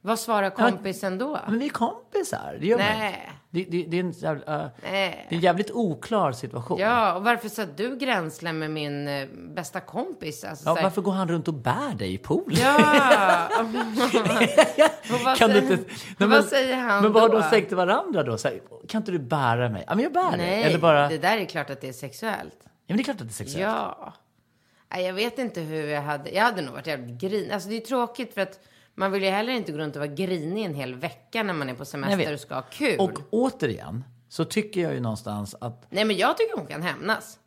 Vad 0.00 0.18
svarar 0.18 0.50
kompisen 0.50 1.18
då? 1.18 1.40
Men 1.48 1.58
vi 1.58 1.64
är 1.66 1.70
kompisar, 1.70 2.56
det 2.60 2.66
gör 2.66 2.78
man 2.78 2.86
inte. 3.06 3.18
Det, 3.50 3.64
det, 3.64 3.82
det, 3.88 3.96
är 3.96 4.00
en, 4.00 4.10
jävla- 4.10 4.70
Nej. 4.82 5.26
det 5.28 5.34
är 5.34 5.36
en 5.36 5.40
jävligt 5.40 5.70
oklar 5.70 6.32
situation. 6.32 6.78
Ja, 6.78 7.14
och 7.14 7.24
varför 7.24 7.48
satt 7.48 7.76
du 7.76 7.96
gränsle 7.96 8.52
med 8.52 8.70
min 8.70 9.08
eh, 9.08 9.28
bästa 9.54 9.80
kompis? 9.80 10.44
Alltså, 10.44 10.68
Ja, 10.68 10.72
så 10.72 10.76
här- 10.76 10.82
varför 10.82 11.02
går 11.02 11.12
han 11.12 11.28
runt 11.28 11.48
och 11.48 11.54
bär 11.54 11.94
dig 11.94 12.14
i 12.14 12.18
poolen? 12.18 12.58
Ja! 12.60 13.48
och 15.12 15.20
vad, 15.24 15.36
Kan 15.38 15.50
du 15.50 15.60
säger, 15.60 15.72
inte, 15.72 16.26
vad 16.26 16.44
säger 16.44 16.76
han 16.76 17.02
Men 17.02 17.12
vad 17.12 17.22
har 17.22 17.28
då? 17.28 17.38
de 17.40 17.42
sagt 17.50 17.68
till 17.68 17.76
varandra 17.76 18.22
då? 18.22 18.38
Så 18.38 18.48
här, 18.48 18.60
kan 18.88 19.00
inte 19.02 19.12
du 19.12 19.18
bära 19.18 19.68
mig? 19.68 19.84
Ja, 19.86 19.94
men 19.94 20.02
jag 20.04 20.12
bär 20.12 20.30
dig. 20.30 20.36
Nej, 20.38 20.62
Eller 20.62 20.78
bara... 20.78 21.08
det 21.08 21.18
där 21.18 21.36
är 21.38 21.44
klart 21.44 21.70
att 21.70 21.80
det 21.80 21.88
är 21.88 21.92
sexuellt. 21.92 22.58
Ja, 22.62 22.68
men 22.86 22.96
det 22.96 23.02
är 23.02 23.04
klart 23.04 23.20
att 23.20 23.26
det 23.28 23.32
är 23.32 23.44
sexuellt. 23.44 23.76
Ja. 23.76 24.12
Nej, 24.92 25.06
jag 25.06 25.12
vet 25.14 25.38
inte 25.38 25.60
hur 25.60 25.86
jag 25.88 26.02
hade... 26.02 26.30
Jag 26.30 26.42
hade 26.44 26.62
nog 26.62 26.74
varit 26.74 26.86
jävligt 26.86 27.20
grinig. 27.20 27.52
Alltså 27.52 27.68
det 27.68 27.76
är 27.76 27.80
tråkigt 27.80 28.34
för 28.34 28.40
att 28.40 28.60
man 28.98 29.12
vill 29.12 29.22
ju 29.22 29.30
heller 29.30 29.52
inte 29.52 29.72
gå 29.72 29.78
runt 29.78 29.96
och 29.96 30.00
vara 30.00 30.12
grinig 30.14 30.64
en 30.64 30.74
hel 30.74 30.94
vecka 30.94 31.42
när 31.42 31.54
man 31.54 31.68
är 31.68 31.74
på 31.74 31.84
semester 31.84 32.32
och 32.32 32.40
ska 32.40 32.54
ha 32.54 32.62
kul. 32.62 33.00
Och 33.00 33.20
återigen 33.30 34.04
så 34.28 34.44
tycker 34.44 34.80
jag 34.80 34.94
ju 34.94 35.00
någonstans 35.00 35.54
att 35.60 35.86
Nej, 35.90 36.04
men 36.04 36.16
jag 36.16 36.36
tycker 36.36 36.56
hon 36.56 36.66
kan 36.66 36.82
hämnas. 36.82 37.38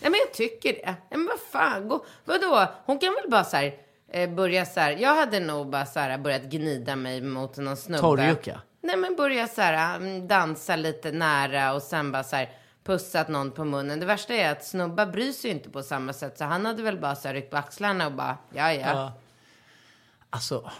Nej, 0.00 0.10
men 0.10 0.20
jag 0.26 0.34
tycker 0.34 0.72
det. 0.72 0.84
Nej, 0.84 0.96
men 1.10 1.26
vad 1.26 1.40
fan, 1.40 1.88
gå, 1.88 2.04
vadå? 2.24 2.66
Hon 2.84 2.98
kan 2.98 3.14
väl 3.14 3.30
bara 3.30 3.44
så 3.44 3.56
här, 3.56 3.74
eh, 4.12 4.30
börja 4.30 4.66
så 4.66 4.80
här. 4.80 4.92
Jag 4.92 5.14
hade 5.14 5.40
nog 5.40 5.70
bara 5.70 5.86
så 5.86 6.00
här 6.00 6.18
börjat 6.18 6.42
gnida 6.42 6.96
mig 6.96 7.20
mot 7.20 7.56
någon 7.56 7.76
snubbe. 7.76 8.00
Torrjucka? 8.00 8.60
Nej, 8.80 8.96
men 8.96 9.16
börja 9.16 9.48
så 9.48 9.60
här, 9.60 9.96
mm, 9.96 10.28
dansa 10.28 10.76
lite 10.76 11.12
nära 11.12 11.74
och 11.74 11.82
sen 11.82 12.12
bara 12.12 12.24
så 12.24 12.36
här 12.36 12.50
pussat 12.84 13.28
någon 13.28 13.50
på 13.50 13.64
munnen. 13.64 14.00
Det 14.00 14.06
värsta 14.06 14.34
är 14.34 14.52
att 14.52 14.64
snubbar 14.64 15.06
bryr 15.06 15.32
sig 15.32 15.50
inte 15.50 15.70
på 15.70 15.82
samma 15.82 16.12
sätt. 16.12 16.38
Så 16.38 16.44
han 16.44 16.66
hade 16.66 16.82
väl 16.82 16.98
bara 16.98 17.16
så 17.16 17.28
här 17.28 17.34
ryckt 17.34 17.50
på 17.50 17.56
axlarna 17.56 18.06
och 18.06 18.12
bara, 18.12 18.38
ja, 18.54 18.72
ja. 18.72 19.12
Alltså, 20.30 20.70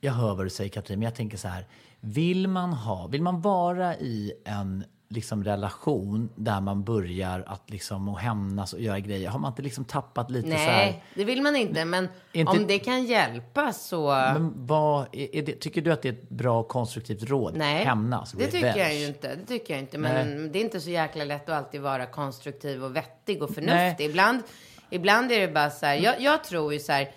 jag 0.00 0.12
hör 0.12 0.34
vad 0.34 0.46
du 0.46 0.50
säger 0.50 0.70
Katrin, 0.70 0.98
men 0.98 1.04
jag 1.04 1.14
tänker 1.14 1.36
så 1.36 1.48
här. 1.48 1.66
Vill 2.00 2.48
man 2.48 2.72
ha, 2.72 3.06
vill 3.06 3.22
man 3.22 3.40
vara 3.40 3.96
i 3.96 4.32
en 4.44 4.84
liksom 5.08 5.44
relation 5.44 6.28
där 6.36 6.60
man 6.60 6.84
börjar 6.84 7.44
att 7.46 7.70
liksom 7.70 8.08
och 8.08 8.18
hämnas 8.18 8.72
och 8.72 8.80
göra 8.80 9.00
grejer? 9.00 9.28
Har 9.28 9.38
man 9.38 9.52
inte 9.52 9.62
liksom 9.62 9.84
tappat 9.84 10.30
lite 10.30 10.50
så 10.50 10.54
här? 10.56 10.86
Nej, 10.86 11.04
det 11.14 11.24
vill 11.24 11.42
man 11.42 11.56
inte. 11.56 11.84
Men 11.84 12.08
Inte- 12.32 12.52
om 12.52 12.66
det 12.66 12.78
kan 12.78 13.04
hjälpa 13.04 13.72
så... 13.72 14.10
Men 14.10 14.66
vad, 14.66 15.06
det, 15.12 15.60
tycker 15.60 15.82
du 15.82 15.92
att 15.92 16.02
det 16.02 16.08
är 16.08 16.12
ett 16.12 16.28
bra 16.28 16.62
konstruktivt 16.62 17.22
råd? 17.22 17.56
Nej, 17.56 17.84
Hämnas? 17.84 18.32
det 18.32 18.46
tycker 18.46 18.76
jag 18.76 18.94
ju 18.94 19.06
inte. 19.06 19.34
Det 19.34 19.46
tycker 19.46 19.74
jag 19.74 19.82
inte. 19.82 19.98
Men 19.98 20.52
det 20.52 20.58
är 20.58 20.60
inte 20.60 20.80
så 20.80 20.90
jäkla 20.90 21.24
lätt 21.24 21.48
att 21.48 21.54
alltid 21.54 21.80
vara 21.80 22.06
konstruktiv 22.06 22.84
och 22.84 22.96
vettig 22.96 23.42
och 23.42 23.50
förnuftig. 23.50 23.72
Nej. 23.98 24.06
Ibland, 24.10 24.42
Ibland 24.90 25.32
är 25.32 25.40
det 25.40 25.48
bara 25.48 25.70
så 25.70 25.86
här, 25.86 25.94
jag, 25.94 26.20
jag 26.20 26.44
tror 26.44 26.72
ju 26.72 26.80
så 26.80 26.92
här, 26.92 27.10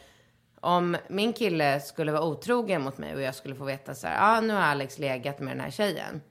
om 0.62 0.98
min 1.08 1.34
kille 1.34 1.80
skulle 1.80 2.12
vara 2.12 2.24
otrogen 2.24 2.82
mot 2.82 2.98
mig 2.98 3.16
och 3.16 3.22
jag 3.22 3.36
skulle 3.36 3.56
få 3.56 3.64
veta 3.64 3.96
så 3.96 4.08
här, 4.08 4.38
ah, 4.38 4.42
nu 4.42 4.54
har 4.54 4.62
Alex 4.62 5.00
legat 5.00 5.40
med 5.40 5.52
den 5.52 5.60
här 5.60 5.72
tjejen. 5.72 6.22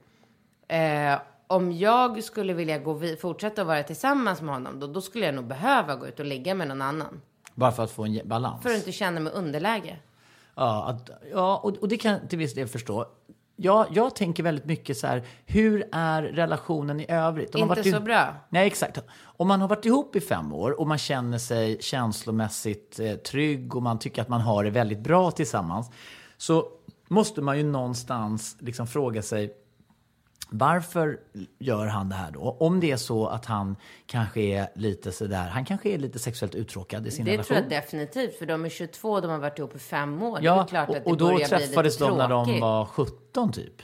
Eh, 0.67 1.19
om 1.47 1.71
jag 1.71 2.23
skulle 2.23 2.53
vilja 2.53 2.77
gå 2.77 2.93
vid, 2.93 3.21
fortsätta 3.21 3.61
att 3.61 3.67
vara 3.67 3.83
tillsammans 3.83 4.41
med 4.41 4.53
honom, 4.53 4.79
då, 4.79 4.87
då 4.87 5.01
skulle 5.01 5.25
jag 5.25 5.35
nog 5.35 5.45
behöva 5.47 5.95
gå 5.95 6.07
ut 6.07 6.19
och 6.19 6.25
ligga 6.25 6.55
med 6.55 6.67
någon 6.67 6.81
annan. 6.81 7.21
Bara 7.55 7.71
för 7.71 7.83
att 7.83 7.91
få 7.91 8.05
en 8.05 8.21
balans. 8.27 8.63
För 8.63 8.69
att 8.69 8.75
inte 8.75 8.91
känna 8.91 9.19
mig 9.19 9.33
underläge. 9.33 9.97
Ja, 10.55 10.85
att, 10.85 11.09
ja 11.31 11.57
och, 11.63 11.77
och 11.77 11.87
det 11.87 11.97
kan 11.97 12.11
jag 12.11 12.29
till 12.29 12.39
viss 12.39 12.53
del 12.53 12.67
förstå. 12.67 13.07
Ja, 13.61 13.87
jag 13.91 14.15
tänker 14.15 14.43
väldigt 14.43 14.65
mycket 14.65 14.97
så 14.97 15.07
här, 15.07 15.23
hur 15.45 15.83
är 15.91 16.23
relationen 16.23 16.99
i 16.99 17.05
övrigt? 17.09 17.55
Om 17.55 17.67
man 17.67 17.77
Inte 17.77 17.89
i- 17.89 17.91
så 17.91 17.99
bra. 17.99 18.35
Nej, 18.49 18.67
exakt. 18.67 18.99
Om 19.21 19.47
man 19.47 19.61
har 19.61 19.67
varit 19.67 19.85
ihop 19.85 20.15
i 20.15 20.19
fem 20.21 20.53
år 20.53 20.79
och 20.79 20.87
man 20.87 20.97
känner 20.97 21.37
sig 21.37 21.77
känslomässigt 21.81 22.99
eh, 22.99 23.13
trygg 23.13 23.75
och 23.75 23.83
man 23.83 23.99
tycker 23.99 24.21
att 24.21 24.29
man 24.29 24.41
har 24.41 24.63
det 24.63 24.69
väldigt 24.69 24.99
bra 24.99 25.31
tillsammans 25.31 25.91
så 26.37 26.65
måste 27.07 27.41
man 27.41 27.57
ju 27.57 27.63
någonstans 27.63 28.57
liksom 28.59 28.87
fråga 28.87 29.21
sig 29.21 29.53
varför 30.49 31.19
gör 31.59 31.85
han 31.85 32.09
det 32.09 32.15
här 32.15 32.31
då? 32.31 32.57
Om 32.59 32.79
det 32.79 32.91
är 32.91 32.97
så 32.97 33.27
att 33.27 33.45
han 33.45 33.75
kanske 34.05 34.41
är 34.41 34.67
lite 34.75 35.11
sådär, 35.11 35.49
han 35.49 35.65
kanske 35.65 35.89
är 35.89 35.97
lite 35.97 36.19
sexuellt 36.19 36.55
uttråkad 36.55 37.07
i 37.07 37.11
sin 37.11 37.25
Det 37.25 37.31
relation. 37.31 37.45
tror 37.45 37.59
jag 37.59 37.69
definitivt, 37.69 38.35
för 38.37 38.45
de 38.45 38.65
är 38.65 38.69
22, 38.69 39.19
de 39.19 39.31
har 39.31 39.37
varit 39.37 39.59
ihop 39.59 39.75
i 39.75 39.79
fem 39.79 40.23
år. 40.23 40.39
det 40.39 40.45
Ja, 40.45 40.61
och, 40.61 40.93
det 40.93 41.01
och 41.05 41.17
då 41.17 41.37
träffades 41.39 41.97
de 41.97 42.17
när 42.17 42.27
de 42.29 42.59
var 42.59 42.85
17 42.85 43.51
typ. 43.51 43.81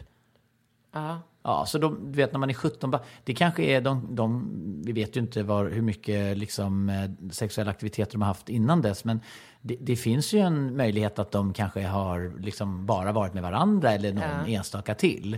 Ja. 0.94 1.22
Ja, 1.48 1.66
så 1.66 1.78
de, 1.78 2.12
du 2.12 2.18
vet 2.18 2.32
när 2.32 2.40
man 2.40 2.50
är 2.50 2.54
17, 2.54 2.92
bara- 2.92 3.02
det 3.24 3.34
kanske 3.34 3.64
är 3.64 3.82
de, 3.82 4.16
de 4.16 4.50
vi 4.86 4.92
vet 4.92 5.16
ju 5.18 5.20
inte 5.22 5.44
var, 5.44 5.66
hur 5.70 5.82
mycket 5.82 6.38
liksom, 6.38 6.90
eh, 6.90 7.30
sexuella 7.32 7.72
aktiviteter 7.72 8.12
de 8.12 8.22
har 8.22 8.28
haft 8.28 8.50
innan 8.50 8.82
dess, 8.82 9.06
men 9.06 9.20
det, 9.62 9.78
det 9.82 9.96
finns 9.96 10.34
ju 10.34 10.40
en 10.40 10.78
möjlighet 10.78 11.20
att 11.20 11.32
de 11.32 11.54
kanske 11.54 11.82
har 11.88 12.34
liksom 12.40 12.86
bara 12.86 13.12
varit 13.12 13.34
med 13.34 13.44
varandra 13.44 13.92
eller 13.92 14.14
någon 14.14 14.24
enstaka 14.48 14.96
till. 14.96 15.38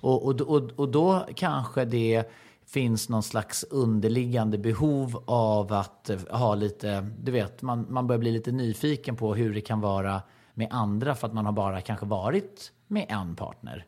Och, 0.00 0.26
och, 0.26 0.40
och, 0.40 0.70
och 0.76 0.88
då 0.88 1.26
kanske 1.34 1.84
det 1.84 2.30
finns 2.66 3.08
någon 3.08 3.22
slags 3.22 3.64
underliggande 3.70 4.58
behov 4.58 5.22
av 5.26 5.72
att 5.72 6.10
eh, 6.10 6.18
ha 6.30 6.54
lite, 6.54 7.06
du 7.22 7.32
vet, 7.32 7.62
man, 7.62 7.86
man 7.88 8.06
börjar 8.06 8.18
bli 8.20 8.30
lite 8.30 8.52
nyfiken 8.52 9.16
på 9.16 9.34
hur 9.34 9.54
det 9.54 9.60
kan 9.60 9.80
vara 9.80 10.22
med 10.54 10.68
andra 10.70 11.14
för 11.14 11.26
att 11.26 11.34
man 11.34 11.44
har 11.46 11.52
bara 11.52 11.80
kanske 11.80 12.06
varit 12.06 12.72
med 12.86 13.06
en 13.08 13.36
partner. 13.36 13.84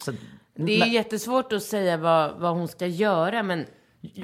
Så, 0.00 0.12
Det 0.54 0.80
är 0.80 0.86
ju 0.86 0.92
jättesvårt 0.92 1.52
att 1.52 1.62
säga 1.62 1.96
vad, 1.96 2.36
vad 2.38 2.54
hon 2.56 2.68
ska 2.68 2.86
göra, 2.86 3.42
men 3.42 3.66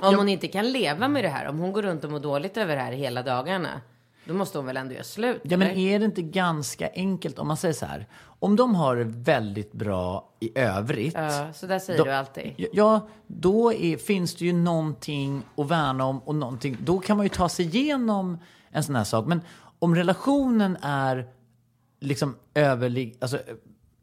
om 0.02 0.14
hon 0.14 0.28
inte 0.28 0.48
kan 0.48 0.72
leva 0.72 1.08
med 1.08 1.24
det 1.24 1.28
här, 1.28 1.48
om 1.48 1.58
hon 1.58 1.72
går 1.72 1.82
runt 1.82 2.04
och 2.04 2.10
mår 2.10 2.20
dåligt 2.20 2.56
över 2.56 2.76
det 2.76 2.82
här 2.82 2.92
hela 2.92 3.22
dagarna, 3.22 3.80
då 4.24 4.34
måste 4.34 4.58
hon 4.58 4.66
väl 4.66 4.76
ändå 4.76 4.94
göra 4.94 5.04
slut? 5.04 5.40
Ja, 5.42 5.56
men 5.56 5.68
eller? 5.68 5.80
är 5.80 5.98
det 5.98 6.04
inte 6.04 6.22
ganska 6.22 6.90
enkelt 6.94 7.38
om 7.38 7.48
man 7.48 7.56
säger 7.56 7.74
så 7.74 7.86
här? 7.86 8.06
Om 8.20 8.56
de 8.56 8.74
har 8.74 8.96
det 8.96 9.04
väldigt 9.04 9.72
bra 9.72 10.32
i 10.40 10.58
övrigt. 10.58 11.14
Ja, 11.14 11.52
så 11.52 11.66
där 11.66 11.78
säger 11.78 11.98
då- 11.98 12.04
du 12.04 12.12
alltid. 12.12 12.68
Ja, 12.72 13.08
då 13.26 13.72
är, 13.72 13.96
finns 13.96 14.34
det 14.34 14.44
ju 14.44 14.52
någonting 14.52 15.42
att 15.56 15.68
värna 15.68 16.04
om 16.04 16.18
och 16.18 16.34
någonting. 16.34 16.76
Då 16.80 16.98
kan 16.98 17.16
man 17.16 17.26
ju 17.26 17.30
ta 17.30 17.48
sig 17.48 17.66
igenom 17.66 18.38
en 18.70 18.84
sån 18.84 18.96
här 18.96 19.04
sak. 19.04 19.26
Men 19.26 19.40
om 19.78 19.94
relationen 19.94 20.76
är 20.82 21.26
liksom 22.00 22.36
överlig, 22.54 23.16
alltså 23.20 23.38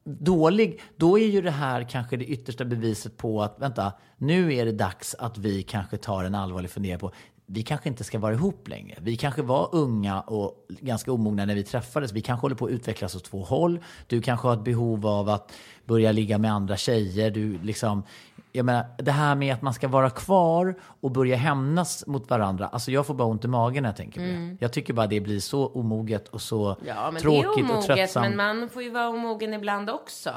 dålig, 0.05 0.81
då 0.95 1.19
är 1.19 1.27
ju 1.27 1.41
det 1.41 1.51
här 1.51 1.83
kanske 1.89 2.17
det 2.17 2.25
yttersta 2.25 2.65
beviset 2.65 3.17
på 3.17 3.43
att 3.43 3.55
vänta, 3.59 3.93
nu 4.17 4.53
är 4.53 4.65
det 4.65 4.71
dags 4.71 5.15
att 5.19 5.37
vi 5.37 5.63
kanske 5.63 5.97
tar 5.97 6.23
en 6.23 6.35
allvarlig 6.35 6.71
fundering 6.71 6.99
på 6.99 7.11
vi 7.47 7.63
kanske 7.63 7.89
inte 7.89 8.03
ska 8.03 8.19
vara 8.19 8.33
ihop 8.33 8.67
längre. 8.67 8.97
Vi 9.01 9.17
kanske 9.17 9.41
var 9.41 9.69
unga 9.71 10.21
och 10.21 10.67
ganska 10.69 11.11
omogna 11.11 11.45
när 11.45 11.55
vi 11.55 11.63
träffades. 11.63 12.11
Vi 12.11 12.21
kanske 12.21 12.41
håller 12.41 12.55
på 12.55 12.65
att 12.65 12.71
utvecklas 12.71 13.15
åt 13.15 13.23
två 13.23 13.43
håll. 13.43 13.79
Du 14.07 14.21
kanske 14.21 14.47
har 14.47 14.53
ett 14.53 14.63
behov 14.63 15.07
av 15.07 15.29
att 15.29 15.51
börja 15.85 16.11
ligga 16.11 16.37
med 16.37 16.51
andra 16.51 16.77
tjejer. 16.77 17.31
Du 17.31 17.57
liksom, 17.57 18.03
jag 18.55 18.65
menar, 18.65 18.85
det 18.97 19.11
här 19.11 19.35
med 19.35 19.53
att 19.53 19.61
man 19.61 19.73
ska 19.73 19.87
vara 19.87 20.09
kvar 20.09 20.75
och 21.01 21.11
börja 21.11 21.35
hämnas 21.35 22.07
mot 22.07 22.29
varandra. 22.29 22.67
Alltså 22.67 22.91
jag 22.91 23.05
får 23.07 23.13
bara 23.13 23.27
ont 23.27 23.45
i 23.45 23.47
magen 23.47 23.83
när 23.83 23.89
jag 23.89 23.97
tänker 23.97 24.19
på 24.19 24.25
det. 24.25 24.57
Jag 24.59 24.73
tycker 24.73 24.93
bara 24.93 25.07
det 25.07 25.19
blir 25.21 25.39
så 25.39 25.67
omoget 25.67 26.27
och 26.27 26.41
så 26.41 26.65
Mm. 26.65 26.87
Ja, 26.87 27.11
men 27.11 27.13
det 27.13 27.19
är 27.19 27.21
tråkigt 27.21 27.63
och 27.63 27.69
omoget, 27.69 27.85
tröttsamt. 27.85 28.35
men 28.35 28.59
man 28.59 28.69
får 28.69 28.83
ju 28.83 28.89
vara 28.89 29.09
omogen 29.09 29.53
ibland 29.53 29.89
också. 29.89 30.33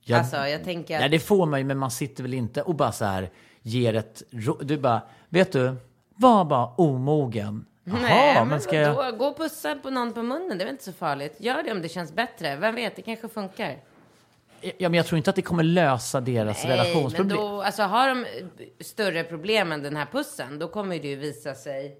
Ja, 0.00 0.18
Alltså, 0.18 0.36
jag 0.36 0.64
tänker 0.64 0.94
att... 0.94 1.00
Nej, 1.00 1.08
det 1.08 1.18
får 1.18 1.46
man 1.46 1.60
ju, 1.60 1.64
men 1.64 1.78
man 1.78 1.90
sitter 1.90 2.22
väl 2.22 2.34
inte 2.34 2.62
och 2.62 2.74
bara 2.74 2.92
så 2.92 3.04
här 3.04 3.30
ger 3.62 3.94
ett... 3.94 4.22
Du 4.60 4.78
bara, 4.78 5.02
vet 5.28 5.52
du, 5.52 5.76
var 6.14 6.44
bara 6.44 6.66
omogen. 6.66 7.66
Jaha, 7.84 7.98
Nej, 8.02 8.44
men, 8.44 8.60
ska 8.60 8.76
jag... 8.76 9.18
Gå 9.18 9.26
och 9.26 9.36
pussa 9.36 9.74
på 9.82 9.90
någon 9.90 10.12
på 10.12 10.22
munnen, 10.22 10.58
det 10.58 10.64
är 10.64 10.66
väl 10.66 10.68
inte 10.74 10.84
så 10.84 10.92
farligt. 10.92 11.36
Gör 11.38 11.62
det 11.62 11.72
om 11.72 11.82
det 11.82 11.88
känns 11.88 12.12
bättre. 12.12 12.56
Vem 12.56 12.74
vet, 12.74 12.96
det 12.96 13.02
kanske 13.02 13.28
funkar. 13.28 13.76
Ja, 14.78 14.88
men 14.88 14.94
jag 14.94 15.06
tror 15.06 15.16
inte 15.16 15.30
att 15.30 15.36
det 15.36 15.42
kommer 15.42 15.62
lösa 15.62 16.20
deras 16.20 16.64
Nej, 16.64 16.68
men 16.68 16.86
relationsproblem. 16.86 17.38
då, 17.38 17.62
alltså 17.62 17.82
har 17.82 18.08
de 18.08 18.24
större 18.84 19.24
problem 19.24 19.72
än 19.72 19.82
den 19.82 19.96
här 19.96 20.06
pussen, 20.12 20.58
då 20.58 20.68
kommer 20.68 20.98
det 20.98 21.08
ju 21.08 21.16
visa 21.16 21.54
sig. 21.54 21.96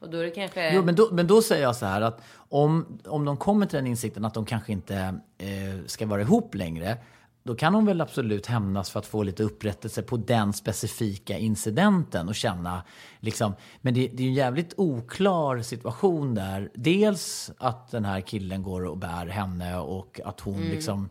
Och 0.00 0.10
då 0.10 0.18
är 0.18 0.24
det 0.24 0.30
kanske... 0.30 0.74
Jo, 0.74 0.82
men 0.82 0.94
då, 0.94 1.08
men 1.12 1.26
då 1.26 1.42
säger 1.42 1.62
jag 1.62 1.76
så 1.76 1.86
här 1.86 2.00
att 2.00 2.22
om, 2.36 2.98
om 3.06 3.24
de 3.24 3.36
kommer 3.36 3.66
till 3.66 3.76
den 3.76 3.86
insikten 3.86 4.24
att 4.24 4.34
de 4.34 4.44
kanske 4.44 4.72
inte 4.72 4.96
eh, 5.38 5.86
ska 5.86 6.06
vara 6.06 6.20
ihop 6.20 6.54
längre, 6.54 6.96
då 7.42 7.54
kan 7.54 7.74
hon 7.74 7.86
väl 7.86 8.00
absolut 8.00 8.46
hämnas 8.46 8.90
för 8.90 8.98
att 8.98 9.06
få 9.06 9.22
lite 9.22 9.42
upprättelse 9.42 10.02
på 10.02 10.16
den 10.16 10.52
specifika 10.52 11.38
incidenten 11.38 12.28
och 12.28 12.34
känna 12.34 12.82
liksom, 13.20 13.54
men 13.80 13.94
det, 13.94 14.08
det 14.12 14.22
är 14.22 14.26
en 14.26 14.34
jävligt 14.34 14.74
oklar 14.76 15.62
situation 15.62 16.34
där. 16.34 16.70
Dels 16.74 17.50
att 17.58 17.90
den 17.90 18.04
här 18.04 18.20
killen 18.20 18.62
går 18.62 18.84
och 18.84 18.98
bär 18.98 19.26
henne 19.26 19.78
och 19.78 20.20
att 20.24 20.40
hon 20.40 20.54
Mm. 20.54 20.70
liksom, 20.70 21.08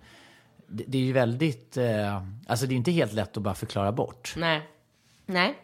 det, 0.67 0.83
det 0.87 0.97
är 0.97 1.01
ju 1.01 1.13
väldigt, 1.13 1.77
eh, 1.77 2.23
alltså 2.47 2.65
det 2.65 2.73
är 2.73 2.75
inte 2.75 2.91
helt 2.91 3.13
lätt 3.13 3.37
att 3.37 3.43
bara 3.43 3.53
förklara 3.55 3.91
bort. 3.91 4.33
Nej. 4.37 4.69
Nej. 5.25 5.59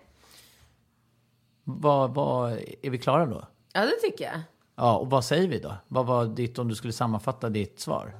Vad, 1.63 2.13
vad, 2.13 2.51
är 2.81 2.89
vi 2.89 2.97
klara 2.97 3.25
då? 3.25 3.47
Ja, 3.73 3.81
det 3.81 3.95
tycker 4.01 4.25
jag. 4.25 4.41
Ja, 4.75 4.97
och 4.97 5.09
vad 5.09 5.25
säger 5.25 5.47
vi 5.47 5.59
då? 5.59 5.73
Vad 5.87 6.05
var 6.05 6.25
ditt, 6.25 6.59
om 6.59 6.67
du 6.67 6.75
skulle 6.75 6.93
sammanfatta 6.93 7.49
ditt 7.49 7.79
svar? 7.79 8.13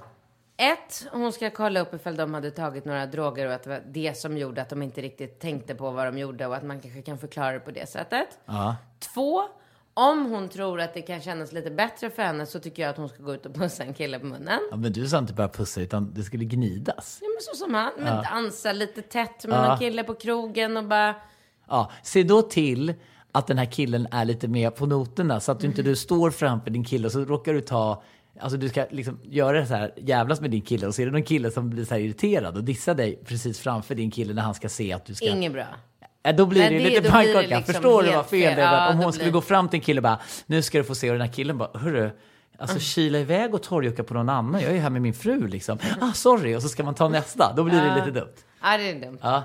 Ett, 0.58 1.08
hon 1.12 1.34
ska 1.34 1.50
kolla 1.50 1.80
upp 1.80 1.94
ifall 1.94 2.16
de 2.16 2.34
hade 2.34 2.52
tagit 2.52 2.86
några 2.86 3.06
droger 3.06 3.46
och 3.46 3.54
att 3.54 3.64
det 3.64 3.70
var 3.70 3.82
det 3.86 4.18
som 4.18 4.38
gjorde 4.38 4.62
att 4.62 4.70
de 4.70 4.82
inte 4.82 5.02
riktigt 5.02 5.40
tänkte 5.40 5.76
på 5.76 5.92
vad 5.92 6.06
de 6.06 6.18
gjorde 6.18 6.48
och 6.48 6.56
att 6.56 6.64
man 6.64 6.80
kanske 6.80 7.02
kan 7.02 7.18
förklara 7.18 7.52
det 7.52 7.60
på 7.60 7.72
det 7.72 7.90
sättet. 7.90 8.28
Ja. 8.46 8.76
Två, 9.00 9.44
om 10.00 10.26
hon 10.26 10.50
tror 10.50 10.82
att 10.82 10.94
det 10.94 11.02
kan 11.02 11.22
kännas 11.22 11.52
lite 11.52 11.72
bättre 11.72 12.10
för 12.10 12.24
henne 12.24 12.46
så 12.46 12.60
tycker 12.60 12.82
jag 12.82 12.90
att 12.90 12.98
hon 12.98 13.10
ska 13.10 13.24
gå 13.24 13.34
ut 13.34 13.46
och 13.46 13.54
pussa 13.54 13.84
en 13.84 13.94
kille 13.94 14.20
på 14.20 14.26
munnen. 14.26 14.60
ja 14.72 14.78
men 14.78 14.94
du 14.94 15.08
sa 15.08 15.18
inte 15.18 15.34
bara 15.34 15.50
pussa, 15.50 15.82
utan 15.82 16.14
det 16.14 16.24
skulle 16.24 16.46
gnidas. 16.46 17.20
Ja, 17.22 17.28
men 17.28 17.42
så 17.42 17.66
som 17.66 17.74
han, 17.74 17.92
men 17.98 18.24
dansa 18.24 18.72
lite 18.72 19.02
tätt 19.02 19.46
med 19.46 19.68
någon 19.68 19.78
kille 19.78 20.04
på 20.04 20.16
krogen 20.16 20.78
och 20.78 20.86
bara... 20.86 21.16
Ja, 21.68 21.92
se 22.04 22.24
då 22.24 22.42
till 22.42 22.94
att 23.32 23.48
den 23.48 23.58
här 23.58 23.66
killen 23.66 24.08
är 24.12 24.26
lite 24.26 24.48
mer 24.48 24.70
på 24.70 24.86
noterna 24.86 25.40
så 25.40 25.52
att 25.52 25.60
du 25.60 25.68
inte 25.68 25.82
du 25.82 25.96
står 25.96 26.32
framför 26.32 26.70
din 26.70 26.84
kille 26.84 27.06
och 27.06 27.12
så 27.12 27.26
råkar 27.26 27.54
du 27.54 27.62
ta 27.62 28.04
Alltså 28.40 28.58
du 28.58 28.70
ska 28.70 28.86
liksom 28.90 29.20
göra 29.24 29.60
det 29.60 29.66
så 29.66 29.74
här, 29.74 29.94
jävlas 29.98 30.42
med 30.42 30.52
din 30.52 30.62
kille 30.62 30.88
och 30.88 30.96
så 30.96 31.02
är 31.02 31.06
det 31.06 31.12
någon 31.12 31.24
kille 31.24 31.52
som 31.52 31.70
blir 31.70 31.86
så 31.86 31.96
irriterad 31.96 32.58
och 32.58 32.64
dissar 32.64 32.96
dig 32.96 33.20
precis 33.26 33.60
framför 33.60 33.96
din 33.96 34.12
kille 34.12 34.34
när 34.34 34.42
han 34.42 34.56
ska 34.56 34.70
se 34.70 34.94
att 34.94 35.06
du 35.06 35.16
ska... 35.16 35.26
Inget 35.26 35.54
bra. 35.54 35.66
Då 36.34 36.46
blir 36.46 36.62
Nej, 36.62 36.70
det 36.70 36.76
ju 36.76 36.84
det- 36.90 36.90
lite 36.96 37.12
pannkaka. 37.12 37.42
liksom 37.42 37.64
Förstår 37.74 38.04
du 38.04 38.12
vad 38.12 38.26
fel 38.26 38.56
det 38.56 38.62
är? 38.62 38.74
Ja, 38.74 38.90
Om 38.92 38.98
hon 38.98 39.14
skulle 39.14 39.26
blir- 39.26 39.34
gå 39.34 39.42
fram 39.42 39.70
till 39.70 39.78
en 39.78 39.82
kille 39.82 40.00
och 40.00 40.04
bara, 40.04 40.20
nu 40.46 40.62
ska 40.62 40.78
du 40.78 40.84
få 40.84 40.96
se. 40.96 41.10
Och 41.10 41.14
den 41.18 41.28
här 41.28 41.34
killen 41.34 41.58
bara, 41.58 41.70
hörru, 41.80 42.12
alltså 42.58 42.74
Mm. 42.76 42.82
kila 42.82 43.20
iväg 43.20 43.54
och 43.54 43.64
torrjucka 43.64 44.04
på 44.04 44.14
någon 44.14 44.30
annan. 44.30 44.62
Jag 44.62 44.72
är 44.72 44.80
här 44.80 44.90
med 44.90 45.02
min 45.02 45.14
fru 45.14 45.48
liksom. 45.48 45.78
Ah, 46.02 46.12
sorry. 46.14 46.56
Och 46.56 46.62
så 46.62 46.70
ska 46.70 46.84
man 46.84 46.96
ta 46.96 47.08
nästa. 47.08 47.54
Då 47.56 47.64
blir 47.64 47.76
det 47.82 47.96
lite 47.96 48.20
dumt. 48.20 48.34
Ja, 48.64 48.78
det 48.78 48.90
är 48.90 48.96
dumt. 49.06 49.18
Ja. 49.22 49.44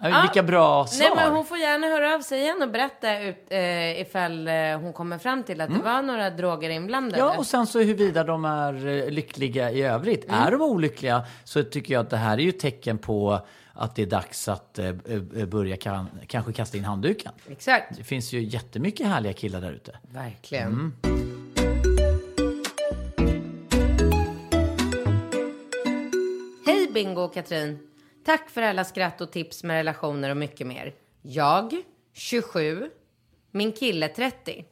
Ja, 0.00 0.20
vilka 0.22 0.42
bra 0.42 0.86
svar. 0.86 1.06
Nej, 1.08 1.16
men 1.24 1.32
hon 1.36 1.44
får 1.44 1.58
gärna 1.58 1.86
höra 1.86 2.14
av 2.14 2.20
sig 2.20 2.40
igen 2.40 2.62
och 2.62 2.68
berätta 2.70 3.20
ut, 3.20 3.46
eh, 3.50 4.00
ifall 4.00 4.48
eh, 4.48 4.54
hon 4.80 4.92
kommer 4.92 5.18
fram 5.18 5.42
till 5.42 5.60
att 5.60 5.70
det 5.74 5.80
var 5.84 6.02
några 6.02 6.30
droger 6.30 6.70
inblandade. 6.70 7.22
Mm. 7.22 7.32
Ja, 7.32 7.38
och 7.38 7.46
sen 7.46 7.66
så 7.66 7.78
huruvida 7.78 8.24
de 8.24 8.44
är 8.44 8.86
eh, 8.86 9.10
lyckliga 9.10 9.70
i 9.70 9.82
övrigt. 9.82 10.24
Mm. 10.28 10.40
Är 10.42 10.50
de 10.50 10.62
olyckliga 10.62 11.22
så 11.44 11.62
tycker 11.62 11.94
jag 11.94 12.00
att 12.00 12.10
det 12.10 12.16
här 12.16 12.38
är 12.38 12.42
ju 12.42 12.52
tecken 12.52 12.98
på 12.98 13.46
att 13.74 13.94
det 13.94 14.02
är 14.02 14.06
dags 14.06 14.48
att 14.48 14.78
eh, 14.78 14.86
eh, 14.86 15.46
börja 15.46 15.76
kan, 15.76 16.08
kanske 16.26 16.52
kasta 16.52 16.76
in 16.76 16.84
handduken. 16.84 17.32
Exakt. 17.48 17.96
Det 17.96 18.04
finns 18.04 18.32
ju 18.32 18.42
jättemycket 18.42 19.06
härliga 19.06 19.32
killar 19.32 19.60
där 19.60 19.72
ute. 19.72 19.98
Verkligen. 20.02 20.66
Mm. 20.66 20.92
Hej 26.66 26.88
Bingo 26.94 27.20
och 27.20 27.34
Katrin. 27.34 27.78
Tack 28.24 28.50
för 28.50 28.62
alla 28.62 28.84
skratt 28.84 29.20
och 29.20 29.32
tips 29.32 29.64
med 29.64 29.74
relationer 29.74 30.30
och 30.30 30.36
mycket 30.36 30.66
mer. 30.66 30.94
Jag, 31.22 31.82
27, 32.12 32.90
min 33.50 33.72
kille 33.72 34.08
30. 34.08 34.64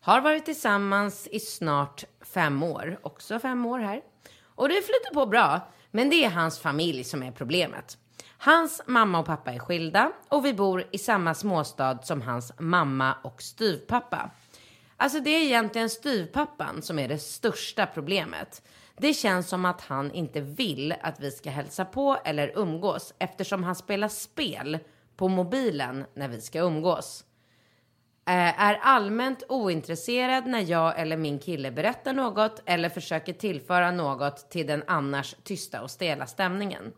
Har 0.00 0.20
varit 0.20 0.44
tillsammans 0.44 1.26
i 1.26 1.40
snart 1.40 2.04
fem 2.20 2.62
år, 2.62 2.98
också 3.02 3.38
fem 3.38 3.66
år 3.66 3.78
här. 3.78 4.02
Och 4.42 4.68
det 4.68 4.74
flyter 4.74 5.14
på 5.14 5.26
bra, 5.26 5.60
men 5.90 6.10
det 6.10 6.24
är 6.24 6.30
hans 6.30 6.58
familj 6.58 7.04
som 7.04 7.22
är 7.22 7.32
problemet. 7.32 7.98
Hans 8.40 8.82
mamma 8.86 9.18
och 9.18 9.26
pappa 9.26 9.52
är 9.52 9.58
skilda 9.58 10.12
och 10.28 10.44
vi 10.44 10.54
bor 10.54 10.84
i 10.90 10.98
samma 10.98 11.34
småstad 11.34 11.98
som 12.02 12.22
hans 12.22 12.52
mamma 12.58 13.14
och 13.22 13.42
styvpappa. 13.42 14.30
Alltså 14.96 15.20
det 15.20 15.30
är 15.30 15.42
egentligen 15.42 15.90
styvpappan 15.90 16.82
som 16.82 16.98
är 16.98 17.08
det 17.08 17.18
största 17.18 17.86
problemet. 17.86 18.62
Det 18.96 19.14
känns 19.14 19.48
som 19.48 19.64
att 19.64 19.80
han 19.80 20.12
inte 20.12 20.40
vill 20.40 20.94
att 21.00 21.20
vi 21.20 21.30
ska 21.30 21.50
hälsa 21.50 21.84
på 21.84 22.18
eller 22.24 22.58
umgås 22.58 23.14
eftersom 23.18 23.64
han 23.64 23.74
spelar 23.74 24.08
spel 24.08 24.78
på 25.16 25.28
mobilen 25.28 26.04
när 26.14 26.28
vi 26.28 26.40
ska 26.40 26.60
umgås. 26.60 27.24
Eh, 28.26 28.62
är 28.62 28.78
allmänt 28.82 29.42
ointresserad 29.48 30.46
när 30.46 30.70
jag 30.70 31.00
eller 31.00 31.16
min 31.16 31.38
kille 31.38 31.70
berättar 31.70 32.12
något 32.12 32.62
eller 32.66 32.88
försöker 32.88 33.32
tillföra 33.32 33.90
något 33.90 34.50
till 34.50 34.66
den 34.66 34.82
annars 34.86 35.34
tysta 35.42 35.82
och 35.82 35.90
stela 35.90 36.26
stämningen. 36.26 36.92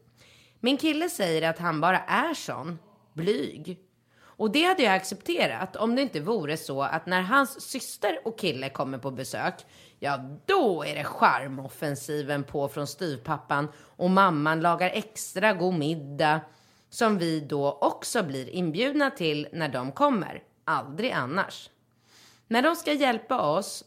Min 0.61 0.77
kille 0.77 1.11
säger 1.11 1.51
att 1.51 1.59
han 1.59 1.81
bara 1.81 1.99
är 1.99 2.35
sån, 2.35 2.79
blyg. 3.13 3.79
Och 4.23 4.51
det 4.51 4.65
hade 4.65 4.83
jag 4.83 4.95
accepterat 4.95 5.77
om 5.77 5.97
det 5.97 6.03
inte 6.03 6.21
vore 6.21 6.57
så 6.57 6.83
att 6.83 7.07
när 7.07 7.23
hans 7.23 7.61
syster 7.61 8.21
och 8.25 8.39
kille 8.39 8.69
kommer 8.69 8.99
på 8.99 9.11
besök, 9.11 9.55
ja 9.99 10.19
då 10.47 10.85
är 10.85 10.95
det 10.95 11.05
charmoffensiven 11.05 12.45
på 12.45 12.69
från 12.69 12.87
styvpappan 12.87 13.69
och 13.79 14.11
mamman 14.11 14.61
lagar 14.61 14.91
extra 14.91 15.53
god 15.53 15.75
middag 15.75 16.41
som 16.91 17.19
vi 17.19 17.41
då 17.41 17.79
också 17.81 18.23
blir 18.23 18.49
inbjudna 18.49 19.11
till 19.11 19.49
när 19.53 19.69
de 19.69 19.93
kommer. 19.93 20.43
Aldrig 20.65 21.13
annars. 21.13 21.71
När 22.47 22.63
de 22.63 22.77
ska 22.77 22.93
hjälpa 22.93 23.41
oss 23.41 23.85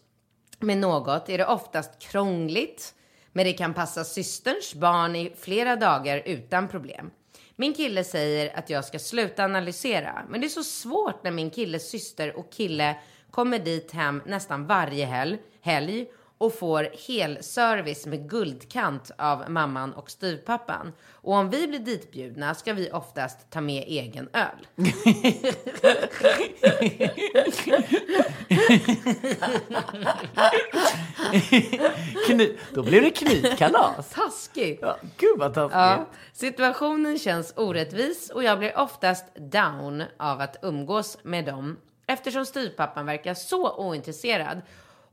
med 0.59 0.77
något 0.77 1.29
är 1.29 1.37
det 1.37 1.45
oftast 1.45 1.99
krångligt, 1.99 2.93
men 3.33 3.45
det 3.45 3.53
kan 3.53 3.73
passa 3.73 4.03
systerns 4.03 4.75
barn 4.75 5.15
i 5.15 5.33
flera 5.39 5.75
dagar 5.75 6.21
utan 6.25 6.67
problem. 6.67 7.11
Min 7.55 7.73
kille 7.73 8.03
säger 8.03 8.57
att 8.57 8.69
jag 8.69 8.85
ska 8.85 8.99
sluta 8.99 9.43
analysera, 9.43 10.25
men 10.29 10.41
det 10.41 10.47
är 10.47 10.49
så 10.49 10.63
svårt 10.63 11.23
när 11.23 11.31
min 11.31 11.49
killes 11.49 11.89
syster 11.89 12.37
och 12.37 12.51
kille 12.51 12.95
kommer 13.31 13.59
dit 13.59 13.91
hem 13.91 14.21
nästan 14.25 14.67
varje 14.67 15.05
helg, 15.05 15.37
helg 15.61 16.07
och 16.43 16.53
får 16.53 16.87
helservice 17.07 18.05
med 18.05 18.29
guldkant 18.29 19.11
av 19.17 19.51
mamman 19.51 19.93
och 19.93 20.11
styvpappan. 20.11 20.93
Och 21.11 21.33
om 21.33 21.49
vi 21.49 21.67
blir 21.67 21.79
ditbjudna 21.79 22.55
ska 22.55 22.73
vi 22.73 22.91
oftast 22.91 23.51
ta 23.51 23.61
med 23.61 23.83
egen 23.87 24.29
öl. 24.33 24.67
Kny, 32.27 32.57
då 32.73 32.83
blev 32.83 33.03
det 33.03 33.09
knytkalas. 33.09 34.09
Taskigt! 34.09 34.79
Ja, 34.81 34.97
gud 35.17 35.39
vad 35.39 35.53
taskigt. 35.53 35.77
Ja, 35.77 36.09
situationen 36.33 37.19
känns 37.19 37.53
orättvis 37.55 38.29
och 38.29 38.43
jag 38.43 38.59
blir 38.59 38.77
oftast 38.77 39.35
down 39.35 40.03
av 40.17 40.41
att 40.41 40.57
umgås 40.61 41.17
med 41.23 41.45
dem 41.45 41.77
eftersom 42.07 42.45
styvpappan 42.45 43.05
verkar 43.05 43.33
så 43.33 43.75
ointresserad 43.77 44.61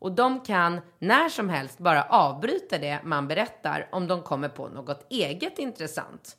och 0.00 0.12
de 0.12 0.40
kan 0.40 0.80
när 0.98 1.28
som 1.28 1.48
helst 1.48 1.78
bara 1.78 2.02
avbryta 2.02 2.78
det 2.78 3.00
man 3.04 3.28
berättar 3.28 3.88
om 3.92 4.08
de 4.08 4.22
kommer 4.22 4.48
på 4.48 4.68
något 4.68 5.06
eget 5.10 5.58
intressant. 5.58 6.36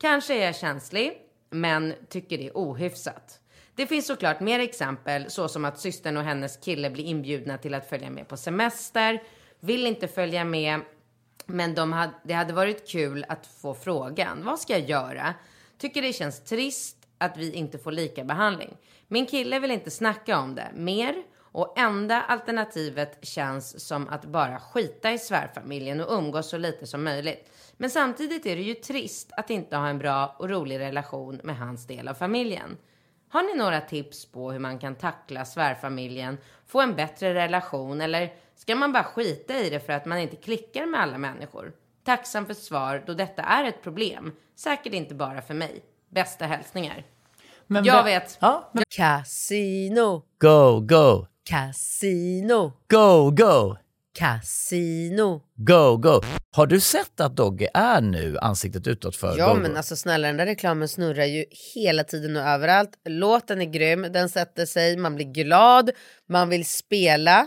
Kanske 0.00 0.34
är 0.34 0.44
jag 0.44 0.56
känslig, 0.56 1.22
men 1.50 1.94
tycker 2.08 2.38
det 2.38 2.46
är 2.46 2.56
ohyfsat. 2.56 3.40
Det 3.74 3.86
finns 3.86 4.06
såklart 4.06 4.40
mer 4.40 4.58
exempel, 4.60 5.30
såsom 5.30 5.64
att 5.64 5.80
systern 5.80 6.16
och 6.16 6.22
hennes 6.22 6.56
kille 6.56 6.90
blir 6.90 7.04
inbjudna 7.04 7.58
till 7.58 7.74
att 7.74 7.88
följa 7.88 8.10
med 8.10 8.28
på 8.28 8.36
semester, 8.36 9.22
vill 9.60 9.86
inte 9.86 10.08
följa 10.08 10.44
med, 10.44 10.80
men 11.46 11.74
de 11.74 11.92
hade, 11.92 12.12
det 12.24 12.34
hade 12.34 12.52
varit 12.52 12.90
kul 12.90 13.24
att 13.28 13.46
få 13.46 13.74
frågan, 13.74 14.44
vad 14.44 14.60
ska 14.60 14.72
jag 14.72 14.88
göra? 14.88 15.34
Tycker 15.78 16.02
det 16.02 16.12
känns 16.12 16.44
trist 16.44 16.96
att 17.18 17.36
vi 17.36 17.52
inte 17.52 17.78
får 17.78 17.92
lika 17.92 18.24
behandling. 18.24 18.76
Min 19.08 19.26
kille 19.26 19.58
vill 19.58 19.70
inte 19.70 19.90
snacka 19.90 20.38
om 20.38 20.54
det 20.54 20.70
mer 20.74 21.22
och 21.52 21.78
enda 21.78 22.22
alternativet 22.22 23.18
känns 23.22 23.86
som 23.86 24.08
att 24.08 24.24
bara 24.24 24.60
skita 24.60 25.12
i 25.12 25.18
svärfamiljen 25.18 26.00
och 26.00 26.18
umgås 26.18 26.50
så 26.50 26.56
lite 26.56 26.86
som 26.86 27.04
möjligt. 27.04 27.50
Men 27.76 27.90
samtidigt 27.90 28.46
är 28.46 28.56
det 28.56 28.62
ju 28.62 28.74
trist 28.74 29.32
att 29.36 29.50
inte 29.50 29.76
ha 29.76 29.88
en 29.88 29.98
bra 29.98 30.36
och 30.38 30.50
rolig 30.50 30.78
relation 30.78 31.40
med 31.44 31.58
hans 31.58 31.86
del 31.86 32.08
av 32.08 32.14
familjen. 32.14 32.76
Har 33.30 33.42
ni 33.42 33.54
några 33.54 33.80
tips 33.80 34.26
på 34.26 34.52
hur 34.52 34.58
man 34.58 34.78
kan 34.78 34.94
tackla 34.94 35.44
svärfamiljen, 35.44 36.38
få 36.66 36.80
en 36.80 36.96
bättre 36.96 37.34
relation 37.34 38.00
eller 38.00 38.32
ska 38.56 38.74
man 38.74 38.92
bara 38.92 39.04
skita 39.04 39.58
i 39.58 39.70
det 39.70 39.80
för 39.80 39.92
att 39.92 40.06
man 40.06 40.18
inte 40.18 40.36
klickar 40.36 40.86
med 40.86 41.00
alla 41.00 41.18
människor? 41.18 41.72
Tacksam 42.04 42.46
för 42.46 42.54
svar 42.54 43.02
då 43.06 43.14
detta 43.14 43.42
är 43.42 43.64
ett 43.64 43.82
problem. 43.82 44.32
Säkert 44.56 44.92
inte 44.92 45.14
bara 45.14 45.42
för 45.42 45.54
mig. 45.54 45.84
Bästa 46.08 46.46
hälsningar. 46.46 47.04
Men 47.66 47.84
Jag 47.84 48.04
vet. 48.04 48.38
Ja, 48.40 48.70
men 48.72 48.84
Casino, 48.88 50.22
go, 50.38 50.80
go, 50.80 51.26
casino, 51.48 52.72
go, 52.90 53.30
go, 53.30 53.76
casino. 54.18 55.40
go, 55.56 55.96
go. 55.96 56.20
Har 56.52 56.66
du 56.66 56.80
sett 56.80 57.20
att 57.20 57.36
Dogge 57.36 57.68
är 57.74 58.00
nu 58.00 58.38
ansiktet 58.38 58.86
utåt 58.86 59.16
för 59.16 59.38
Ja 59.38 59.54
go, 59.54 59.60
men 59.60 59.70
go? 59.70 59.76
alltså 59.76 59.96
snälla 59.96 60.26
den 60.28 60.36
där 60.36 60.46
reklamen 60.46 60.88
snurrar 60.88 61.24
ju 61.24 61.44
hela 61.74 62.04
tiden 62.04 62.36
och 62.36 62.42
överallt. 62.42 62.90
Låten 63.08 63.60
är 63.60 63.64
grym, 63.64 64.06
den 64.12 64.28
sätter 64.28 64.66
sig, 64.66 64.96
man 64.96 65.14
blir 65.14 65.32
glad, 65.32 65.90
man 66.28 66.48
vill 66.48 66.64
spela 66.68 67.46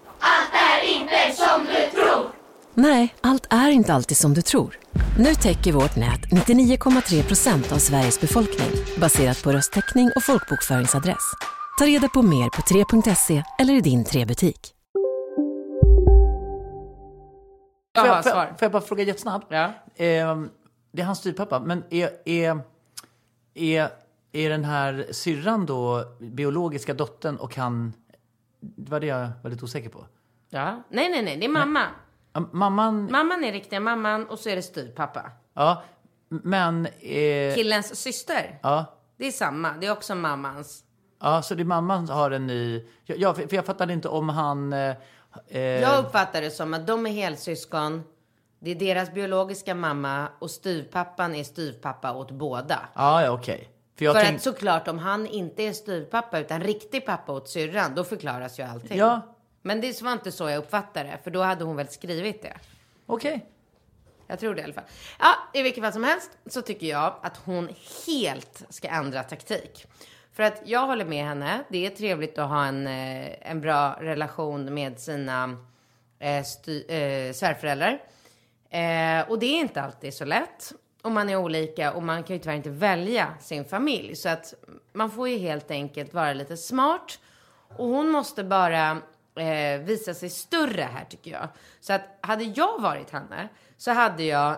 Nej, 2.73 3.15
allt 3.21 3.47
är 3.49 3.69
inte 3.69 3.93
alltid 3.93 4.17
som 4.17 4.33
du 4.33 4.41
tror. 4.41 4.77
Nu 5.17 5.35
täcker 5.35 5.71
vårt 5.71 5.95
nät 5.95 6.21
99,3 6.21 7.23
procent 7.23 7.71
av 7.71 7.77
Sveriges 7.77 8.21
befolkning 8.21 8.69
baserat 8.97 9.43
på 9.43 9.51
röstteckning 9.51 10.11
och 10.15 10.23
folkbokföringsadress. 10.23 11.33
Ta 11.79 11.85
reda 11.85 12.07
på 12.07 12.21
mer 12.21 12.49
på 12.49 12.61
3.se 12.61 13.43
eller 13.59 13.73
i 13.73 13.81
din 13.81 14.05
3-butik. 14.05 14.73
Jag 17.93 18.05
Får 18.05 18.15
jag, 18.15 18.23
får, 18.23 18.31
jag, 18.31 18.47
får 18.47 18.65
jag 18.65 18.71
bara 18.71 18.81
fråga 18.81 19.03
jättesnabbt? 19.03 19.45
Ja. 19.49 19.73
Ehm, 19.95 20.49
det 20.91 21.01
är 21.01 21.05
hans 21.05 21.19
styvpappa, 21.19 21.59
men 21.59 21.83
är, 21.89 22.09
är, 22.25 22.59
är, 23.53 23.89
är 24.31 24.49
den 24.49 24.65
här 24.65 25.07
syrran 25.11 25.65
då 25.65 26.03
biologiska 26.19 26.93
dottern 26.93 27.35
och 27.37 27.55
han... 27.55 27.93
Det 28.61 28.91
var 28.91 28.99
det 28.99 29.05
jag 29.07 29.29
var 29.43 29.49
lite 29.49 29.63
osäker 29.65 29.89
på. 29.89 30.05
Ja. 30.49 30.83
Nej, 30.89 31.09
nej, 31.11 31.21
nej, 31.21 31.37
det 31.37 31.45
är 31.45 31.49
mamma. 31.49 31.81
Ja, 32.33 32.39
Mamman... 32.51 33.11
Mamman 33.11 33.43
är 33.43 33.51
riktiga 33.51 33.79
mamman 33.79 34.27
och 34.27 34.39
så 34.39 34.49
är 34.49 34.55
det 34.55 34.61
styvpappa. 34.61 35.31
Ja, 35.53 35.83
men... 36.29 36.85
Eh, 36.85 37.55
Killens 37.55 37.95
syster, 37.95 38.59
ja, 38.63 38.85
det 39.17 39.27
är 39.27 39.31
samma. 39.31 39.73
Det 39.81 39.87
är 39.87 39.91
också 39.91 40.15
mammans. 40.15 40.83
ja, 41.21 41.41
så 41.41 41.55
det 41.55 41.63
är 41.63 41.65
mamman 41.65 42.09
har 42.09 42.31
en 42.31 42.47
ny... 42.47 42.87
Ja, 43.05 43.33
för 43.33 43.53
jag 43.55 43.65
fattade 43.65 43.93
inte 43.93 44.07
om 44.09 44.29
han... 44.29 44.73
eh, 44.73 44.95
Eh, 45.47 45.59
Jag 45.61 46.05
uppfattar 46.05 46.41
det 46.41 46.51
som 46.51 46.73
att 46.73 46.87
de 46.87 47.05
är 47.05 47.11
helsyskon. 47.11 48.03
Det 48.59 48.71
är 48.71 48.75
deras 48.75 49.13
biologiska 49.13 49.75
mamma 49.75 50.27
och 50.39 50.51
styvpappan 50.51 51.35
är 51.35 51.43
styvpappa 51.43 52.13
åt 52.13 52.31
båda. 52.31 52.79
Ja, 52.95 53.23
ja 53.23 53.31
okej. 53.31 53.69
För 54.07 54.13
För 54.13 54.21
tänk- 54.21 54.35
att 54.35 54.41
såklart 54.41 54.87
om 54.87 54.99
han 54.99 55.27
inte 55.27 55.63
är 55.63 55.73
styvpappa 55.73 56.39
utan 56.39 56.63
riktig 56.63 57.05
pappa 57.05 57.31
åt 57.31 57.49
syrran, 57.49 57.95
då 57.95 58.03
förklaras 58.03 58.59
ju 58.59 58.63
allting. 58.63 58.97
Ja. 58.97 59.21
Men 59.61 59.81
det 59.81 60.01
var 60.01 60.11
inte 60.11 60.31
så 60.31 60.49
jag 60.49 60.57
uppfattade 60.57 61.09
det, 61.09 61.17
för 61.23 61.31
då 61.31 61.41
hade 61.41 61.63
hon 61.63 61.75
väl 61.75 61.87
skrivit 61.87 62.41
det. 62.41 62.53
Okej. 63.05 63.45
Jag 64.27 64.39
tror 64.39 64.55
det 64.55 64.61
i 64.61 64.63
alla 64.63 64.73
fall. 64.73 64.83
Ja, 65.19 65.35
i 65.53 65.61
vilket 65.61 65.83
fall 65.83 65.93
som 65.93 66.03
helst 66.03 66.31
så 66.45 66.61
tycker 66.61 66.87
jag 66.87 67.13
att 67.21 67.37
hon 67.37 67.69
helt 68.07 68.63
ska 68.69 68.87
ändra 68.87 69.23
taktik. 69.23 69.85
För 70.33 70.43
att 70.43 70.61
jag 70.65 70.87
håller 70.87 71.05
med 71.05 71.25
henne. 71.25 71.63
Det 71.69 71.85
är 71.85 71.89
trevligt 71.89 72.37
att 72.37 72.49
ha 72.49 72.65
en, 72.65 72.87
eh, 72.87 73.51
en 73.51 73.61
bra 73.61 73.97
relation 73.99 74.73
med 74.73 74.99
sina 74.99 75.57
eh, 76.19 76.43
sty, 76.43 76.81
eh, 76.81 77.33
svärföräldrar. 77.33 78.01
Eh, 78.69 79.29
och 79.29 79.39
det 79.39 79.45
är 79.45 79.59
inte 79.59 79.81
alltid 79.81 80.13
så 80.13 80.25
lätt. 80.25 80.73
Och 81.01 81.11
man 81.11 81.29
är 81.29 81.35
olika 81.35 81.93
och 81.93 82.03
man 82.03 82.23
kan 82.23 82.35
ju 82.35 82.39
tyvärr 82.39 82.55
inte 82.55 82.69
välja 82.69 83.33
sin 83.39 83.65
familj. 83.65 84.15
Så 84.15 84.29
att 84.29 84.53
man 84.93 85.11
får 85.11 85.29
ju 85.29 85.37
helt 85.37 85.71
enkelt 85.71 86.13
vara 86.13 86.33
lite 86.33 86.57
smart. 86.57 87.19
Och 87.77 87.87
hon 87.87 88.09
måste 88.09 88.43
bara 88.43 88.91
eh, 89.35 89.81
visa 89.81 90.13
sig 90.13 90.29
större 90.29 90.81
här 90.81 91.05
tycker 91.05 91.31
jag. 91.31 91.47
Så 91.79 91.93
att 91.93 92.01
hade 92.21 92.43
jag 92.43 92.81
varit 92.81 93.09
henne 93.09 93.49
så 93.77 93.91
hade 93.91 94.23
jag 94.23 94.55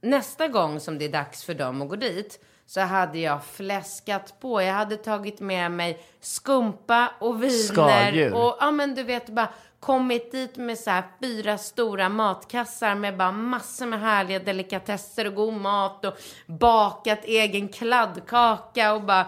nästa 0.00 0.48
gång 0.48 0.80
som 0.80 0.98
det 0.98 1.04
är 1.04 1.12
dags 1.12 1.44
för 1.44 1.54
dem 1.54 1.82
att 1.82 1.88
gå 1.88 1.96
dit 1.96 2.40
så 2.66 2.80
hade 2.80 3.18
jag 3.18 3.44
fläskat 3.44 4.40
på. 4.40 4.62
Jag 4.62 4.74
hade 4.74 4.96
tagit 4.96 5.40
med 5.40 5.70
mig 5.70 6.04
skumpa 6.20 7.12
och 7.18 7.42
viner. 7.42 7.52
Skaldjur. 7.52 8.34
Och 8.34 8.56
ja 8.60 8.70
men 8.70 8.94
du 8.94 9.02
vet 9.02 9.28
bara 9.28 9.48
kommit 9.80 10.32
dit 10.32 10.56
med 10.56 10.78
så 10.78 10.90
här 10.90 11.04
fyra 11.22 11.58
stora 11.58 12.08
matkassar 12.08 12.94
med 12.94 13.16
bara 13.16 13.32
massor 13.32 13.86
med 13.86 14.00
härliga 14.00 14.38
delikatesser 14.38 15.26
och 15.26 15.34
god 15.34 15.54
mat 15.54 16.04
och 16.04 16.14
bakat 16.46 17.24
egen 17.24 17.68
kladdkaka 17.68 18.94
och 18.94 19.02
bara 19.02 19.26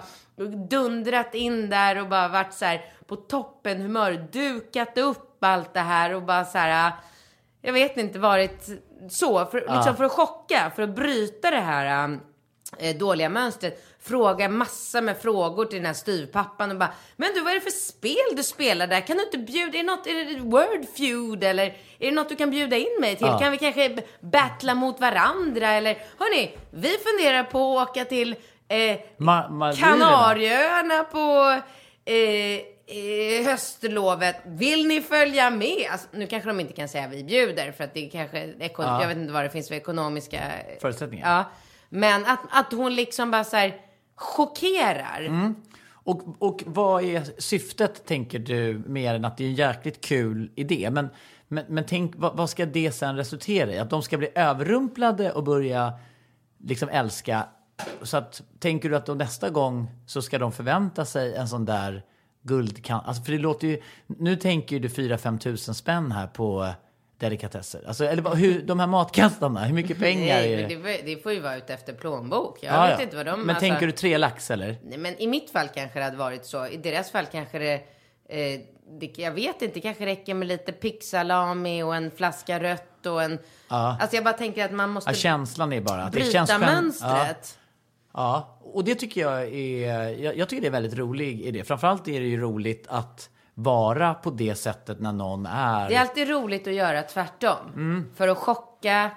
dundrat 0.71 1.35
in 1.35 1.71
där 1.71 2.01
och 2.01 2.09
bara 2.09 2.29
varit 2.29 2.55
så 2.55 2.65
här 2.65 2.85
på 3.07 3.17
toppen 3.17 3.81
humör, 3.81 4.29
dukat 4.33 4.99
upp 4.99 5.45
allt 5.45 5.75
det 5.75 5.81
här 5.81 6.15
och 6.15 6.23
bara 6.23 6.45
så 6.45 6.59
här 6.59 6.93
jag 7.63 7.73
vet 7.73 7.97
inte, 7.97 8.19
varit 8.19 8.69
så. 9.11 9.47
För, 9.47 9.61
liksom 9.61 9.97
för 9.97 10.05
att 10.05 10.13
chocka, 10.13 10.73
för 10.77 10.83
att 10.83 10.95
bryta 10.95 11.51
det 11.51 11.61
här 11.61 12.19
eh, 12.79 12.97
dåliga 12.97 13.29
mönstret. 13.29 13.90
Fråga 14.03 14.49
massa 14.49 15.01
med 15.01 15.19
frågor 15.23 15.65
till 15.65 15.79
den 15.79 15.87
här 15.87 15.93
styvpappan 15.93 16.71
och 16.71 16.77
bara, 16.77 16.93
men 17.17 17.29
du 17.35 17.41
vad 17.41 17.51
är 17.51 17.55
det 17.55 17.61
för 17.61 17.71
spel 17.71 18.37
du 18.37 18.43
spelar 18.43 18.87
där? 18.87 19.01
Kan 19.01 19.17
du 19.17 19.23
inte 19.25 19.39
bjuda, 19.39 19.79
är 19.79 19.83
det 19.83 19.83
något, 19.83 20.07
är 20.07 20.25
det 20.25 20.41
word 20.41 20.87
feud 20.97 21.45
eller 21.45 21.65
är 21.67 21.75
det 21.99 22.11
något 22.11 22.29
du 22.29 22.37
kan 22.37 22.51
bjuda 22.51 22.77
in 22.77 22.97
mig 23.01 23.17
till? 23.17 23.27
Ja. 23.27 23.39
Kan 23.39 23.53
vi 23.53 23.59
kanske 23.59 23.97
battla 24.21 24.75
mot 24.75 25.01
varandra 25.01 25.69
eller, 25.69 25.99
hörni, 26.19 26.57
vi 26.71 26.89
funderar 26.99 27.45
på 27.45 27.79
att 27.81 27.89
åka 27.91 28.05
till 28.05 28.33
eh, 28.69 28.77
Ma- 28.77 29.51
Maldiverna. 29.51 29.93
Kanarieöarna 29.93 31.05
på 31.05 31.61
eh, 32.05 32.17
eh, 32.97 33.47
höstlovet. 33.47 34.37
Vill 34.47 34.87
ni 34.87 35.01
följa 35.01 35.51
med? 35.51 35.87
Alltså, 35.93 36.09
nu 36.13 36.27
kanske 36.27 36.49
de 36.49 36.61
inte 36.61 36.73
kan 36.73 36.89
säga 36.89 37.09
vi 37.09 37.25
bjuder 37.25 37.73
för 37.73 37.85
att 37.85 37.95
det 37.95 38.07
kanske, 38.13 38.39
eko- 38.39 38.83
Ja. 38.83 39.01
jag 39.01 39.09
vet 39.09 39.17
inte 39.17 39.33
vad 39.33 39.45
det 39.45 39.51
finns 39.51 39.69
för 39.69 39.75
ekonomiska 39.75 40.41
Förutsättningar. 40.81 41.37
Ja, 41.37 41.45
men 41.89 42.27
att, 42.27 42.41
att 42.51 42.73
hon 42.73 42.95
liksom 42.95 43.31
bara 43.31 43.45
så 43.45 43.57
här 43.57 43.75
chockerar. 44.21 45.21
Mm. 45.21 45.55
Och, 45.93 46.23
och 46.39 46.63
vad 46.67 47.05
är 47.05 47.41
syftet, 47.41 48.07
tänker 48.07 48.39
du, 48.39 48.83
mer 48.87 49.15
än 49.15 49.25
att 49.25 49.37
det 49.37 49.45
är 49.45 49.49
en 49.49 49.55
jäkligt 49.55 50.01
kul 50.01 50.51
idé? 50.55 50.91
Men, 50.93 51.09
men, 51.49 51.65
men 51.69 51.85
tänk, 51.87 52.15
vad, 52.17 52.37
vad 52.37 52.51
ska 52.51 52.67
det 52.67 52.93
sen 52.93 53.17
resultera 53.17 53.73
i? 53.73 53.79
Att 53.79 53.91
de 53.91 54.03
ska 54.03 54.19
bli 54.19 54.29
överrumplade 54.35 55.33
och 55.33 55.45
börja 55.45 55.93
liksom 56.59 56.89
älska? 56.89 57.47
Så 58.03 58.17
att, 58.17 58.43
tänker 58.59 58.91
du 58.91 58.97
att 58.97 59.07
de 59.07 59.19
nästa 59.19 59.51
gång 59.51 59.91
så 60.07 60.23
ska 60.23 60.39
de 60.39 60.53
förvänta 60.53 61.05
sig 61.05 61.35
en 61.35 61.49
sån 61.49 61.65
där 61.65 62.03
guldkant? 62.43 63.07
Alltså 63.07 63.23
för 63.23 63.33
det 63.33 63.39
låter 63.39 63.69
ju, 63.69 63.83
nu 64.07 64.37
tänker 64.37 64.77
ju 64.77 64.83
du 64.83 64.89
4-5 64.89 65.39
tusen 65.39 65.75
spänn 65.75 66.13
här 66.13 66.27
på 66.27 66.73
delikatesser. 67.21 67.85
Alltså, 67.89 68.05
eller 68.05 68.35
hur, 68.35 68.63
de 68.63 68.81
här 68.81 68.87
matkastarna, 68.87 69.65
hur 69.65 69.75
mycket 69.75 69.99
pengar 69.99 70.35
Nej, 70.41 70.53
är 70.55 70.69
men 70.69 70.83
det? 70.83 70.93
det, 70.93 71.15
det 71.15 71.23
får 71.23 71.33
ju 71.33 71.41
vara 71.41 71.57
ut 71.57 71.71
efter 71.71 71.93
plånbok. 71.93 72.59
Jag 72.61 72.75
Ja, 72.75 72.83
vet 72.87 72.99
ja. 72.99 73.03
inte 73.03 73.17
vad 73.17 73.27
de... 73.27 73.41
Men 73.41 73.51
alltså- 73.51 73.61
tänker 73.69 73.87
du 73.87 73.93
tre 73.93 74.19
lax 74.19 74.51
eller? 74.51 74.77
Nej, 74.85 74.99
men 74.99 75.19
i 75.23 75.27
mitt 75.27 75.51
fall 75.51 75.69
kanske 75.69 75.99
det 75.99 76.05
hade 76.05 76.17
varit 76.17 76.45
så. 76.47 76.67
I 76.67 76.77
deras 76.77 77.11
fall 77.11 77.27
kanske 77.33 77.59
det... 77.59 77.75
Eh, 78.29 78.61
det 79.01 79.19
jag 79.19 79.33
vet 79.33 79.63
inte, 79.63 79.75
det 79.75 79.81
kanske 79.81 80.07
räcker 80.07 80.35
med 80.35 80.49
lite 80.49 80.73
picksalami 80.73 81.83
och 81.83 81.97
en 81.97 82.11
flaska 82.11 82.61
rött 82.63 83.07
och 83.07 83.23
en... 83.23 83.39
Ja. 83.69 83.97
Alltså 84.01 84.17
jag 84.17 84.25
bara 84.25 84.35
tänker 84.35 84.65
att 84.65 84.73
man 84.73 84.91
måste 84.91 85.11
Ja, 85.11 85.15
känslan 85.15 85.73
är 85.73 85.81
bara 85.81 86.03
att 86.03 86.13
det 86.13 86.19
bryta 86.19 86.33
känns 86.33 86.51
spänn- 86.51 86.61
mönstret. 86.61 87.59
Ja. 88.13 88.13
Ja, 88.13 88.59
och 88.63 88.85
det 88.85 88.95
tycker 88.95 89.21
jag 89.21 89.43
är, 89.43 90.09
jag, 90.09 90.37
jag 90.37 90.49
tycker 90.49 90.61
det 90.63 90.69
är 90.69 90.73
väldigt 90.73 90.99
rolig 90.99 91.41
idé. 91.43 91.65
Framförallt 91.65 92.09
är 92.09 92.21
det 92.21 92.27
ju 92.27 92.41
roligt 92.41 92.87
att 92.89 93.31
vara 93.63 94.15
på 94.15 94.31
det 94.31 94.55
sättet 94.55 95.01
när 95.01 95.13
någon 95.13 95.47
är, 95.47 95.89
Det 95.89 95.95
är 95.95 96.01
alltid 96.01 96.29
roligt 96.29 96.67
att 96.67 96.75
göra 96.75 97.03
tvärtom. 97.03 97.73
Mm. 97.75 98.11
För 98.15 98.29
att 98.29 98.39
chocka. 98.39 99.11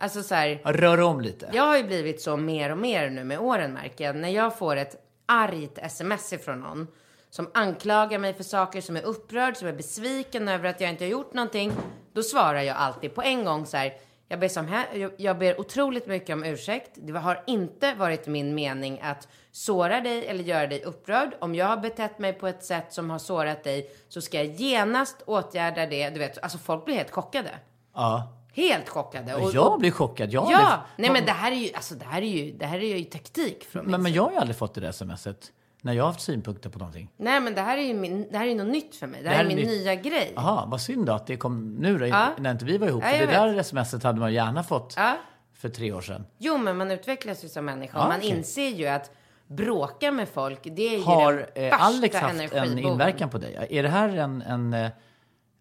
Alltså 0.00 0.22
så 0.22 0.34
här, 0.34 0.60
rör 0.64 1.00
om 1.00 1.20
lite. 1.20 1.50
jag 1.52 1.62
har 1.62 1.76
ju 1.76 1.84
blivit 1.84 2.22
så 2.22 2.36
mer 2.36 2.72
och 2.72 2.78
mer 2.78 3.10
nu 3.10 3.24
med 3.24 3.38
åren 3.38 3.72
märker 3.72 4.04
jag. 4.04 4.16
När 4.16 4.28
jag 4.28 4.58
får 4.58 4.76
ett 4.76 4.96
argt 5.26 5.78
sms 5.78 6.32
ifrån 6.32 6.60
någon 6.60 6.86
som 7.30 7.50
anklagar 7.54 8.18
mig 8.18 8.34
för 8.34 8.44
saker, 8.44 8.80
som 8.80 8.96
är 8.96 9.02
upprörd, 9.02 9.56
som 9.56 9.68
är 9.68 9.72
besviken 9.72 10.48
över 10.48 10.68
att 10.68 10.80
jag 10.80 10.90
inte 10.90 11.04
har 11.04 11.10
gjort 11.10 11.34
någonting. 11.34 11.72
Då 12.12 12.22
svarar 12.22 12.62
jag 12.62 12.76
alltid 12.76 13.14
på 13.14 13.22
en 13.22 13.44
gång 13.44 13.66
så 13.66 13.76
här. 13.76 13.92
Jag 14.30 14.40
ber, 14.40 14.48
som 14.48 14.66
här, 14.68 15.10
jag- 15.16 15.38
ber 15.38 15.60
otroligt 15.60 16.06
mycket 16.06 16.34
om 16.34 16.44
ursäkt. 16.44 16.90
Det 16.94 17.18
har 17.18 17.42
inte 17.46 17.94
varit 17.94 18.26
min 18.26 18.54
mening 18.54 19.00
att 19.02 19.28
såra 19.52 20.00
dig 20.00 20.26
eller 20.26 20.44
göra 20.44 20.66
dig 20.66 20.82
upprörd. 20.84 21.30
Om 21.40 21.54
jag 21.54 21.66
har 21.66 21.76
betett 21.76 22.18
mig 22.18 22.32
på 22.32 22.46
ett 22.46 22.64
sätt 22.64 22.92
som 22.92 23.10
har 23.10 23.18
sårat 23.18 23.64
dig 23.64 23.90
så 24.08 24.20
ska 24.20 24.36
jag 24.36 24.46
genast 24.46 25.16
åtgärda 25.26 25.86
det. 25.86 26.10
Du 26.10 26.18
vet, 26.18 26.38
alltså 26.42 26.58
folk 26.58 26.84
blir 26.84 26.94
helt 26.94 27.10
chockade. 27.10 27.50
Ja. 27.94 28.32
Helt 28.52 28.88
chockade. 28.88 29.34
Och 29.34 29.50
jag 29.54 29.78
blir 29.80 29.90
chockad. 29.90 30.32
Jag 30.32 30.42
Ja, 30.52 30.56
aldrig- 30.58 30.80
nej 30.96 31.10
men 31.10 31.24
det 31.24 31.32
här 31.32 31.52
är 31.52 31.56
ju, 31.56 31.74
alltså 31.74 31.94
det 31.94 32.04
här 32.04 32.22
är 32.22 32.26
ju, 32.26 32.52
det 32.52 32.66
här 32.66 32.78
är 32.78 32.96
ju 32.96 33.04
taktik 33.04 33.64
från 33.64 33.82
min 33.84 33.90
men, 33.90 34.02
men 34.02 34.12
jag 34.12 34.22
har 34.22 34.30
ju 34.30 34.36
aldrig 34.36 34.56
fått 34.56 34.74
det 34.74 34.80
där 34.80 34.92
smset 34.92 35.52
när 35.82 35.92
jag 35.92 36.04
har 36.04 36.08
haft 36.08 36.20
synpunkter 36.20 36.70
på 36.70 36.78
någonting. 36.78 37.10
Nej 37.16 37.40
men 37.40 37.54
det 37.54 37.60
här 37.60 37.78
är 37.78 37.82
ju 37.82 37.94
min, 37.94 38.26
det 38.32 38.38
här 38.38 38.46
är 38.46 38.54
något 38.54 38.66
nytt 38.72 38.96
för 38.96 39.06
mig. 39.06 39.22
Det 39.22 39.28
här, 39.28 39.44
är 39.44 39.48
min 39.48 39.66
nya 39.66 39.94
grej. 39.94 40.32
Jaha, 40.36 40.66
vad 40.66 40.80
synd 40.80 41.06
då 41.06 41.12
att 41.12 41.26
det 41.26 41.36
kom 41.36 41.74
nu 41.74 41.98
då, 41.98 42.06
Ja. 42.06 42.28
när 42.38 42.50
inte 42.50 42.64
vi 42.64 42.78
var 42.78 42.88
ihop. 42.88 43.02
Ja, 43.06 43.10
för 43.18 43.26
det 43.26 43.32
där 43.32 43.62
smset 43.62 44.02
hade 44.02 44.20
man 44.20 44.32
gärna 44.32 44.62
fått 44.62 44.94
Ja. 44.96 45.16
för 45.54 45.68
tre 45.68 45.92
år 45.92 46.00
sedan. 46.00 46.26
Jo 46.38 46.58
men 46.58 46.76
man 46.76 46.90
utvecklas 46.90 47.44
ju 47.44 47.48
som 47.48 47.64
människa 47.64 47.98
Ja, 47.98 48.08
man 48.08 48.16
okej. 48.18 48.30
inser 48.30 48.68
ju 48.68 48.86
att 48.86 49.10
bråka 49.46 50.12
med 50.12 50.28
folk, 50.28 50.60
det 50.62 50.94
är 50.94 50.98
ju 50.98 51.02
Har 51.04 51.32
den 51.32 51.42
eh, 51.54 51.62
värsta 51.70 51.76
Alex 51.76 52.16
haft 52.16 52.52
en 52.52 52.78
inverkan 52.78 53.30
på 53.30 53.38
dig? 53.38 53.66
Är 53.70 53.82
det 53.82 53.88
här 53.88 54.08
en, 54.08 54.42
en, 54.42 54.72
eh, 54.74 54.90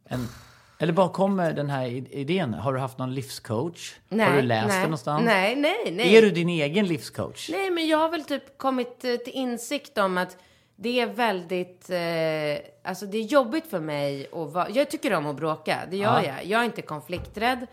en 0.06 0.27
eller 0.80 0.94
var 0.94 1.10
kommer 1.10 1.54
den 1.54 1.70
här 1.70 1.86
idén? 2.16 2.54
Har 2.54 2.74
du 2.74 2.80
haft 2.80 2.98
någon 2.98 3.13
livscoach? 3.16 3.96
har 4.10 4.36
du 4.36 4.42
läst 4.42 4.68
nej, 4.68 4.78
det 4.78 4.84
någonstans? 4.84 5.26
Nej, 5.26 5.56
nej, 5.56 5.92
nej. 5.92 6.16
Är 6.18 6.22
du 6.22 6.32
din 6.32 6.50
egen 6.50 6.86
livscoach? 6.88 7.50
Nej, 7.52 7.70
men 7.72 7.88
jag 7.88 7.98
har 7.98 8.10
väl 8.10 8.24
typ 8.24 8.58
kommit 8.58 9.04
eh, 9.06 9.16
till 9.16 9.34
insikt 9.34 9.98
om 9.98 10.18
att 10.18 10.38
det 10.76 11.00
är 11.00 11.08
väldigt, 11.08 11.90
eh, 11.90 12.90
alltså 12.90 13.06
det 13.06 13.18
är 13.18 13.24
jobbigt 13.24 13.68
för 13.68 13.80
mig 13.80 14.28
att 14.32 14.54
vara, 14.54 14.70
jag 14.70 14.90
tycker 14.92 15.13
om 15.13 15.26
att 15.28 15.36
bråka, 15.36 15.78
det 15.92 15.98
gör 15.98 16.22
Ja. 16.22 16.24
jag. 16.26 16.46
Jag 16.46 16.62
är 16.62 16.66
inte 16.66 16.82
konflikträdd. 16.82 17.68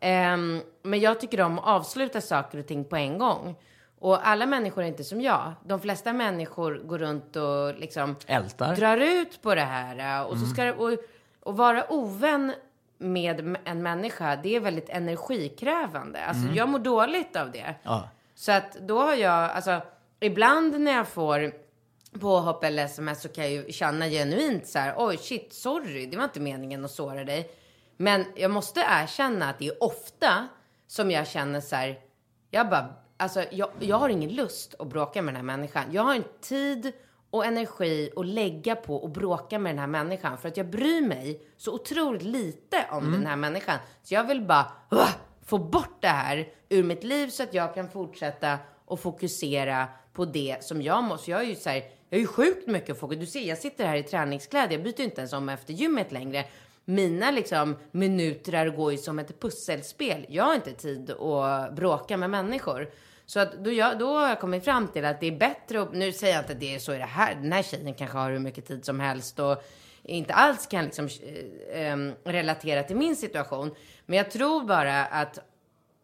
Ehm, 0.00 0.60
men 0.82 1.00
jag 1.00 1.20
tycker 1.20 1.40
om 1.40 1.58
att 1.58 1.66
avsluta 1.66 2.20
saker 2.20 2.58
och 2.58 2.66
ting 2.66 2.84
på 2.84 2.96
en 2.96 3.18
gång. 3.18 3.54
Och 4.00 4.28
alla 4.28 4.46
människor 4.46 4.82
är 4.82 4.86
inte 4.86 5.04
som 5.04 5.20
jag. 5.20 5.52
De 5.64 5.80
flesta 5.80 6.12
människor 6.12 6.74
går 6.84 6.98
runt 6.98 7.36
och 7.36 7.74
liksom 7.80 8.16
Ältar? 8.26 8.76
drar 8.76 8.96
ut 8.96 9.42
på 9.42 9.54
det 9.54 9.60
här. 9.60 10.20
eh, 10.20 10.26
Och, 10.26 10.38
så 10.38 10.46
ska 10.46 10.64
det, 10.64 10.72
och, 10.72 10.98
och 11.48 11.56
vara 11.56 11.92
ovän 11.92 12.52
med 12.98 13.56
en 13.64 13.82
människa, 13.82 14.36
det 14.36 14.56
är 14.56 14.60
väldigt 14.60 14.88
energikrävande. 14.88 16.24
Alltså 16.24 16.46
jag 16.54 16.68
mår 16.68 16.78
dåligt 16.78 17.36
av 17.36 17.50
det. 17.50 17.74
Ja. 17.82 18.08
Så 18.34 18.52
att 18.52 18.72
då 18.72 19.00
har 19.00 19.14
jag, 19.14 19.50
alltså 19.50 19.80
ibland 20.20 20.80
när 20.80 20.92
jag 20.92 21.08
får 21.08 21.52
påhopp 22.20 22.64
eller 22.64 22.84
sms 22.84 23.22
så 23.22 23.28
kan 23.28 23.44
jag 23.44 23.52
ju 23.52 23.72
känna 23.72 24.08
genuint 24.08 24.66
så 24.66 24.78
här, 24.78 24.94
oj 24.96 25.16
shit, 25.16 25.52
sorry, 25.52 26.06
det 26.06 26.16
var 26.16 26.24
inte 26.24 26.40
meningen 26.40 26.84
att 26.84 26.90
såra 26.90 27.24
dig. 27.24 27.50
Men 27.96 28.24
jag 28.36 28.50
måste 28.50 28.80
erkänna 28.80 29.50
att 29.50 29.58
det 29.58 29.66
är 29.66 29.82
ofta 29.82 30.48
som 30.86 31.10
jag 31.10 31.28
känner 31.28 31.60
så 31.60 31.76
här, 31.76 31.98
jag 32.50 32.68
bara, 32.68 32.94
alltså 33.16 33.44
jag, 33.50 33.70
jag 33.78 33.96
har 33.96 34.08
ingen 34.08 34.30
lust 34.30 34.74
att 34.78 34.88
bråka 34.88 35.22
med 35.22 35.34
den 35.34 35.36
här 35.36 35.56
människan. 35.56 35.84
Jag 35.90 36.02
har 36.02 36.14
inte 36.14 36.38
tid 36.40 36.92
och 37.30 37.46
energi 37.46 38.10
att 38.16 38.26
lägga 38.26 38.76
på 38.76 38.96
och 38.96 39.10
bråka 39.10 39.58
med 39.58 39.70
den 39.70 39.78
här 39.78 39.86
människan. 39.86 40.38
För 40.38 40.48
att 40.48 40.56
jag 40.56 40.66
bryr 40.70 41.00
mig 41.00 41.40
så 41.56 41.74
otroligt 41.74 42.22
lite 42.22 42.86
om 42.90 43.12
den 43.12 43.26
här 43.26 43.36
människan. 43.36 43.78
Så 44.02 44.14
jag 44.14 44.24
vill 44.24 44.42
bara 44.42 44.72
få 45.46 45.58
bort 45.58 45.96
det 46.00 46.08
här 46.08 46.48
ur 46.68 46.82
mitt 46.82 47.04
liv 47.04 47.28
så 47.28 47.42
att 47.42 47.54
jag 47.54 47.74
kan 47.74 47.88
fortsätta 47.88 48.58
och 48.84 49.00
fokusera 49.00 49.86
på 50.12 50.24
det 50.24 50.56
som 50.60 50.82
jag 50.82 51.04
måste. 51.04 51.30
Jag 51.30 51.40
är 51.40 51.44
ju 51.44 51.54
så 51.54 51.70
här, 51.70 51.76
jag 52.08 52.18
är 52.18 52.20
ju 52.20 52.26
sjukt 52.26 52.66
mycket 52.66 53.00
fokus. 53.00 53.18
Du 53.18 53.26
ser, 53.26 53.40
jag 53.40 53.58
sitter 53.58 53.86
här 53.86 53.96
i 53.96 54.02
träningskläder. 54.02 54.72
Jag 54.72 54.82
byter 54.82 55.00
inte 55.00 55.20
ens 55.20 55.32
om 55.32 55.48
efter 55.48 55.72
gymmet 55.72 56.12
längre. 56.12 56.44
mina 56.84 57.30
liksom 57.30 57.76
minuter 57.90 58.70
går 58.70 58.92
ju 58.92 58.98
som 58.98 59.18
ett 59.18 59.40
pusselspel. 59.40 60.26
Jag 60.28 60.44
har 60.44 60.54
inte 60.54 60.72
tid 60.72 61.10
att 61.10 61.74
bråka 61.74 62.16
med 62.16 62.30
människor. 62.30 62.90
Så 63.28 63.40
att 63.40 63.52
då, 63.52 63.72
jag, 63.72 63.98
då 63.98 64.18
har 64.18 64.28
jag 64.28 64.40
kommit 64.40 64.64
fram 64.64 64.88
till 64.88 65.04
att 65.04 65.20
det 65.20 65.26
är 65.26 65.38
bättre, 65.38 65.82
att... 65.82 65.92
nu 65.92 66.12
säger 66.12 66.34
jag 66.34 66.42
inte 66.42 66.52
att 66.52 66.60
det 66.60 66.74
är 66.74 66.78
så 66.78 66.94
i 66.94 66.98
det 66.98 67.04
här, 67.04 67.34
den 67.34 67.52
här 67.52 67.62
tjejen 67.62 67.94
kanske 67.94 68.18
har 68.18 68.30
hur 68.30 68.38
mycket 68.38 68.66
tid 68.66 68.84
som 68.84 69.00
helst 69.00 69.38
och 69.38 69.62
inte 70.02 70.34
alls 70.34 70.66
kan 70.66 70.84
liksom, 70.84 71.08
eh, 71.22 71.90
ehm, 71.92 72.12
relatera 72.24 72.82
till 72.82 72.96
min 72.96 73.16
situation. 73.16 73.74
Men 74.06 74.16
jag 74.16 74.30
tror 74.30 74.64
bara 74.64 75.04
att 75.04 75.38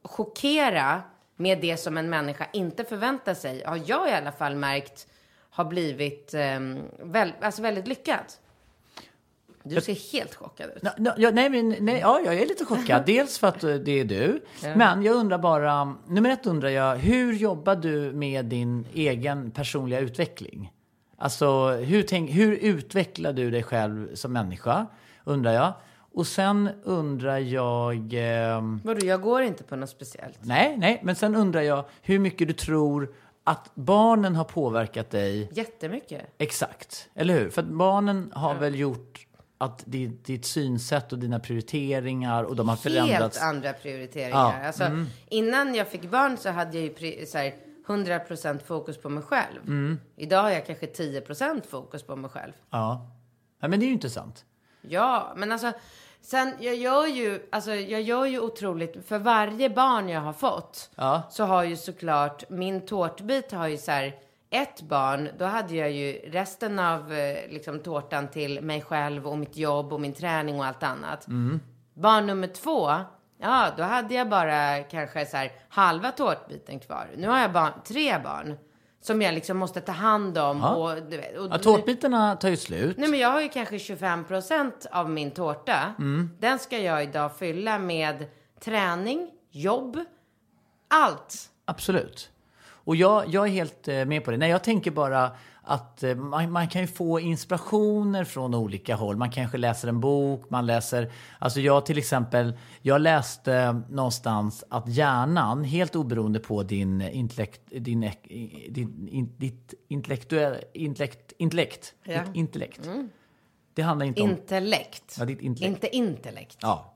chockera 0.02 1.02
med 1.37 1.60
det 1.60 1.76
som 1.76 1.96
en 1.96 2.10
människa 2.10 2.46
inte 2.52 2.84
förväntar 2.84 3.34
sig, 3.34 3.64
har 3.64 3.80
jag 3.87 4.08
i 4.08 4.12
alla 4.12 4.32
fall 4.32 4.54
märkt 4.54 5.06
har 5.50 5.64
blivit 5.64 6.34
eh, 6.34 6.60
väl, 6.98 7.32
alltså 7.40 7.62
väldigt 7.62 7.88
lyckat. 7.88 8.40
Du 9.64 9.81
ser 9.81 10.12
helt 10.12 10.35
chockad 10.35 10.70
ut. 10.77 10.83
Ja, 10.98 11.14
ja, 11.16 11.31
nej, 11.31 11.50
men, 11.50 11.77
nej, 11.81 11.98
ja, 12.00 12.20
jag 12.24 12.35
är 12.35 12.46
lite 12.46 12.64
chockad. 12.64 13.03
Dels 13.07 13.38
för 13.38 13.46
att 13.46 13.64
eh, 13.64 13.74
det 13.74 14.00
är 14.00 14.05
du. 14.05 14.40
Men 14.77 15.03
jag 15.03 15.16
undrar 15.16 15.38
bara, 15.38 15.94
nummer 16.09 16.31
ett 16.31 16.46
undrar 16.46 16.68
jag, 16.68 16.96
hur 16.96 17.33
jobbar 17.33 17.77
du 17.77 18.12
med 18.12 18.44
din 18.44 18.87
egen 18.94 19.50
personliga 19.50 20.00
utveckling? 20.00 20.72
Alltså, 21.18 21.68
hur, 21.70 22.03
tänk, 22.03 22.31
hur 22.31 22.57
utvecklar 22.57 23.33
du 23.33 23.50
dig 23.50 23.62
själv 23.62 24.14
som 24.14 24.33
människa? 24.33 24.87
Undrar 25.24 25.53
jag. 25.53 25.72
Och 26.14 26.27
sen 26.27 26.68
undrar 26.85 27.38
jag... 27.38 28.11
ehm, 28.14 28.81
Vadå, 28.85 29.07
jag 29.07 29.20
går 29.20 29.42
inte 29.42 29.64
på 29.64 29.77
något 29.77 29.90
speciellt. 29.90 30.38
nej, 30.42 30.77
nej, 30.79 31.00
men 31.05 31.16
sen 31.16 31.35
undrar 31.35 31.61
jag 31.61 31.85
hur 32.03 32.18
mycket 32.18 32.48
du 32.48 32.55
tror 32.55 33.14
att 33.44 33.70
barnen 33.74 34.35
har 34.37 34.44
påverkat 34.44 35.11
dig 35.11 35.48
Jättemycket. 35.53 36.22
Exakt, 36.38 37.09
eller 37.14 37.35
hur? 37.35 37.50
För 37.50 37.62
att 37.62 37.68
barnen 37.68 38.33
har 38.35 38.55
väl 38.55 38.74
gjort 38.74 39.27
att 39.58 39.82
ditt, 39.86 40.24
ditt 40.24 40.44
synsätt 40.44 41.12
och 41.12 41.18
dina 41.18 41.40
prioriteringar 41.40 42.44
och 42.44 42.56
de 42.56 42.68
har 42.68 42.76
förändrats. 42.76 43.38
Helt 43.38 43.48
andra 43.54 43.72
prioriteringar. 43.72 44.60
Ja, 44.60 44.66
Alltså, 44.66 44.84
mm. 44.84 45.06
Innan 45.28 45.74
jag 45.74 45.88
fick 45.88 46.10
barn 46.10 46.36
så 46.36 46.50
hade 46.50 46.78
jag 46.78 47.00
ju 47.02 47.26
så 47.26 47.38
här, 47.38 47.54
100% 47.86 48.58
fokus 48.58 48.96
på 48.98 49.08
mig 49.08 49.22
själv. 49.22 49.60
Mm. 49.66 50.00
Idag 50.16 50.42
har 50.42 50.50
jag 50.50 50.66
kanske 50.66 50.86
10% 50.86 51.62
fokus 51.68 52.02
på 52.02 52.16
mig 52.16 52.30
själv. 52.30 52.52
Ja. 52.70 53.10
ja, 53.60 53.68
men 53.68 53.80
det 53.80 53.84
är 53.84 53.88
ju 53.88 53.92
intressant. 53.92 54.44
Ja, 54.80 55.32
men 55.36 55.52
alltså 55.52 55.72
sen 56.20 56.54
jag 56.60 56.76
gör 56.76 57.06
ju, 57.06 57.46
alltså 57.52 57.74
jag 57.74 58.02
gör 58.02 58.24
ju 58.24 58.40
otroligt, 58.40 59.06
för 59.06 59.18
varje 59.18 59.70
barn 59.70 60.08
jag 60.08 60.20
har 60.20 60.32
fått 60.32 60.90
Ja. 60.94 61.22
så 61.30 61.44
har 61.44 61.64
ju 61.64 61.76
såklart 61.76 62.50
min 62.50 62.86
tårtbit 62.86 63.52
har 63.52 63.68
ju 63.68 63.78
så 63.78 63.90
här 63.90 64.14
ett 64.54 64.82
barn, 64.82 65.28
då 65.38 65.44
hade 65.44 65.74
jag 65.74 65.90
ju 65.90 66.12
resten 66.12 66.78
av 66.78 67.12
eh, 67.12 67.50
liksom 67.50 67.78
tårtan 67.80 68.28
till 68.28 68.60
mig 68.62 68.80
själv 68.82 69.26
och 69.28 69.38
mitt 69.38 69.56
jobb 69.56 69.92
och 69.92 70.00
min 70.00 70.14
träning 70.14 70.58
och 70.58 70.66
allt 70.66 70.82
annat. 70.82 71.26
Mm. 71.26 71.60
Barn 71.94 72.26
nummer 72.26 72.46
två, 72.46 72.90
ja 73.40 73.68
då 73.76 73.82
hade 73.82 74.14
jag 74.14 74.28
bara 74.28 74.82
kanske 74.82 75.26
så 75.26 75.36
här 75.36 75.52
halva 75.68 76.10
tårtbiten 76.10 76.80
kvar. 76.80 77.06
Nu 77.16 77.28
har 77.28 77.38
jag 77.38 77.52
barn, 77.52 77.72
tre 77.84 78.18
barn 78.18 78.58
som 79.00 79.22
jag 79.22 79.34
liksom 79.34 79.56
måste 79.56 79.80
ta 79.80 79.92
hand 79.92 80.38
om 80.38 80.58
Ja. 80.60 80.74
och, 80.74 80.90
och 81.44 81.48
Ja, 81.50 81.58
tårtbitarna 81.58 82.36
tar 82.36 82.48
ju 82.48 82.56
slut. 82.56 82.96
Nej 82.98 83.08
men 83.08 83.20
jag 83.20 83.28
har 83.28 83.40
ju 83.40 83.48
kanske 83.48 83.76
25% 83.76 84.72
av 84.92 85.10
min 85.10 85.30
tårta. 85.30 85.94
Mm. 85.98 86.30
Den 86.40 86.58
ska 86.58 86.78
jag 86.78 87.02
idag 87.02 87.36
fylla 87.36 87.78
med 87.78 88.24
träning, 88.60 89.30
jobb, 89.50 89.98
allt. 90.88 91.50
Absolut. 91.64 92.30
Och 92.84 92.96
jag, 92.96 93.28
jag 93.28 93.46
är 93.46 93.50
helt 93.50 93.88
eh, 93.88 94.04
med 94.04 94.24
på 94.24 94.30
det. 94.30 94.36
Nej, 94.36 94.50
jag 94.50 94.64
tänker 94.64 94.90
bara 94.90 95.30
att 95.62 96.02
eh, 96.02 96.14
man, 96.14 96.52
man 96.52 96.68
kan 96.68 96.80
ju 96.80 96.86
få 96.86 97.20
inspirationer 97.20 98.24
från 98.24 98.54
olika 98.54 98.94
håll. 98.94 99.16
Man 99.16 99.30
kanske 99.30 99.58
läser 99.58 99.88
en 99.88 100.00
bok, 100.00 100.50
man 100.50 100.66
läser... 100.66 101.12
Alltså 101.38 101.60
jag 101.60 101.86
till 101.86 101.98
exempel, 101.98 102.58
jag 102.82 103.00
läste 103.00 103.82
någonstans 103.90 104.64
att 104.68 104.88
hjärnan, 104.88 105.64
helt 105.64 105.96
oberoende 105.96 106.40
på 106.40 106.62
din 106.62 107.00
intellekt, 107.00 107.60
din, 107.70 108.10
din, 108.68 109.08
in, 109.10 109.34
ditt 109.36 109.74
intellektuella, 109.88 110.56
intellekt, 110.74 111.32
intellekt, 111.38 111.94
Ja. 112.04 112.22
ditt 112.24 112.36
intellekt. 112.36 112.86
Mm. 112.86 113.08
Det 113.74 113.82
handlar 113.82 114.06
inte 114.06 114.22
om... 114.22 114.30
Intellekt. 114.30 115.16
Ja, 115.18 115.24
ditt 115.24 115.40
intellekt. 115.40 115.74
Inte 115.84 115.96
intellekt. 115.96 116.58
Ja. 116.60 116.90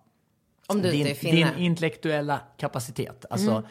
Om 0.66 0.83
du 0.83 0.90
din, 0.90 1.01
inte 1.01 1.11
är 1.11 1.14
finne. 1.14 1.53
din 1.53 1.64
intellektuella 1.64 2.40
kapacitet. 2.57 3.24
Alltså, 3.31 3.51
Mm 3.51 3.64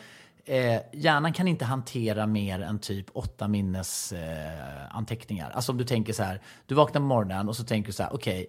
eh, 0.47 0.81
hjärnan 0.93 1.33
kan 1.33 1.47
inte 1.47 1.65
hantera 1.65 2.27
mer 2.27 2.61
än 2.61 2.79
typ 2.79 3.05
åtta 3.13 3.47
minnesanteckningar. 3.47 4.87
Eh, 4.89 4.95
anteckningar. 4.95 5.49
alltså 5.49 5.71
om 5.71 5.77
du 5.77 5.83
tänker 5.83 6.13
så 6.13 6.23
här, 6.23 6.41
du 6.65 6.75
vaknar 6.75 7.01
på 7.01 7.07
morgonen 7.07 7.49
och 7.49 7.55
så 7.55 7.63
tänker 7.63 7.87
du 7.87 7.93
så 7.93 8.03
här, 8.03 8.13
okej, 8.13 8.47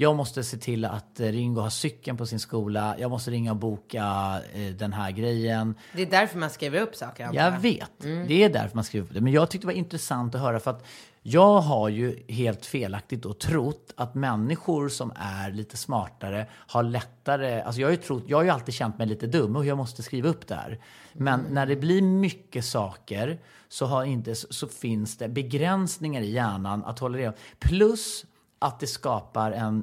jag 0.00 0.16
måste 0.16 0.44
se 0.44 0.56
till 0.56 0.84
att 0.84 1.20
eh, 1.20 1.26
Ringo 1.26 1.60
har 1.60 1.70
cykeln 1.70 2.16
på 2.16 2.26
sin 2.26 2.40
skola, 2.40 2.96
jag 2.98 3.10
måste 3.10 3.30
ringa 3.30 3.50
och 3.50 3.56
boka 3.56 4.40
eh, 4.52 4.74
den 4.74 4.92
här 4.92 5.10
grejen. 5.10 5.74
Det 5.92 6.02
är 6.02 6.06
därför 6.06 6.38
man 6.38 6.50
skriver 6.50 6.80
upp 6.80 6.96
saker 6.96 7.24
antar 7.24 7.40
Jag 7.40 7.60
vet, 7.60 7.90
det 8.00 8.44
är 8.44 8.48
därför 8.48 8.74
man 8.74 8.84
skriver 8.84 9.06
upp 9.06 9.14
det. 9.14 9.20
Men 9.20 9.32
jag 9.32 9.50
tyckte 9.50 9.66
det 9.66 9.72
var 9.72 9.78
intressant 9.78 10.34
att 10.34 10.40
höra 10.40 10.60
för 10.60 10.70
att 10.70 10.86
jag 11.22 11.60
har 11.60 11.88
ju 11.88 12.22
helt 12.28 12.66
felaktigt 12.66 13.22
då 13.22 13.32
trott 13.32 13.92
att 13.96 14.14
människor 14.14 14.88
som 14.88 15.12
är 15.16 15.50
lite 15.50 15.76
smartare 15.76 16.46
har 16.52 16.82
lättare, 16.82 17.60
alltså 17.60 17.80
jag 17.80 17.88
har 17.88 17.92
ju, 17.92 17.96
trott, 17.96 18.24
jag 18.26 18.36
har 18.36 18.44
ju 18.44 18.50
alltid 18.50 18.74
känt 18.74 18.98
mig 18.98 19.06
lite 19.06 19.26
dum 19.26 19.56
och 19.56 19.66
jag 19.66 19.76
måste 19.76 20.02
skriva 20.02 20.28
upp 20.28 20.46
det 20.46 20.54
här. 20.54 20.78
Men 21.12 21.40
när 21.50 21.66
det 21.66 21.76
blir 21.76 22.02
mycket 22.02 22.64
saker 22.64 23.38
så, 23.68 23.86
har 23.86 24.04
inte, 24.04 24.34
så 24.34 24.68
finns 24.68 25.16
det 25.16 25.28
begränsningar 25.28 26.20
i 26.20 26.30
hjärnan 26.30 26.84
att 26.84 26.98
hålla 26.98 27.18
det. 27.18 27.38
Plus 27.58 28.24
att 28.58 28.80
det 28.80 28.86
skapar 28.86 29.52
en 29.52 29.82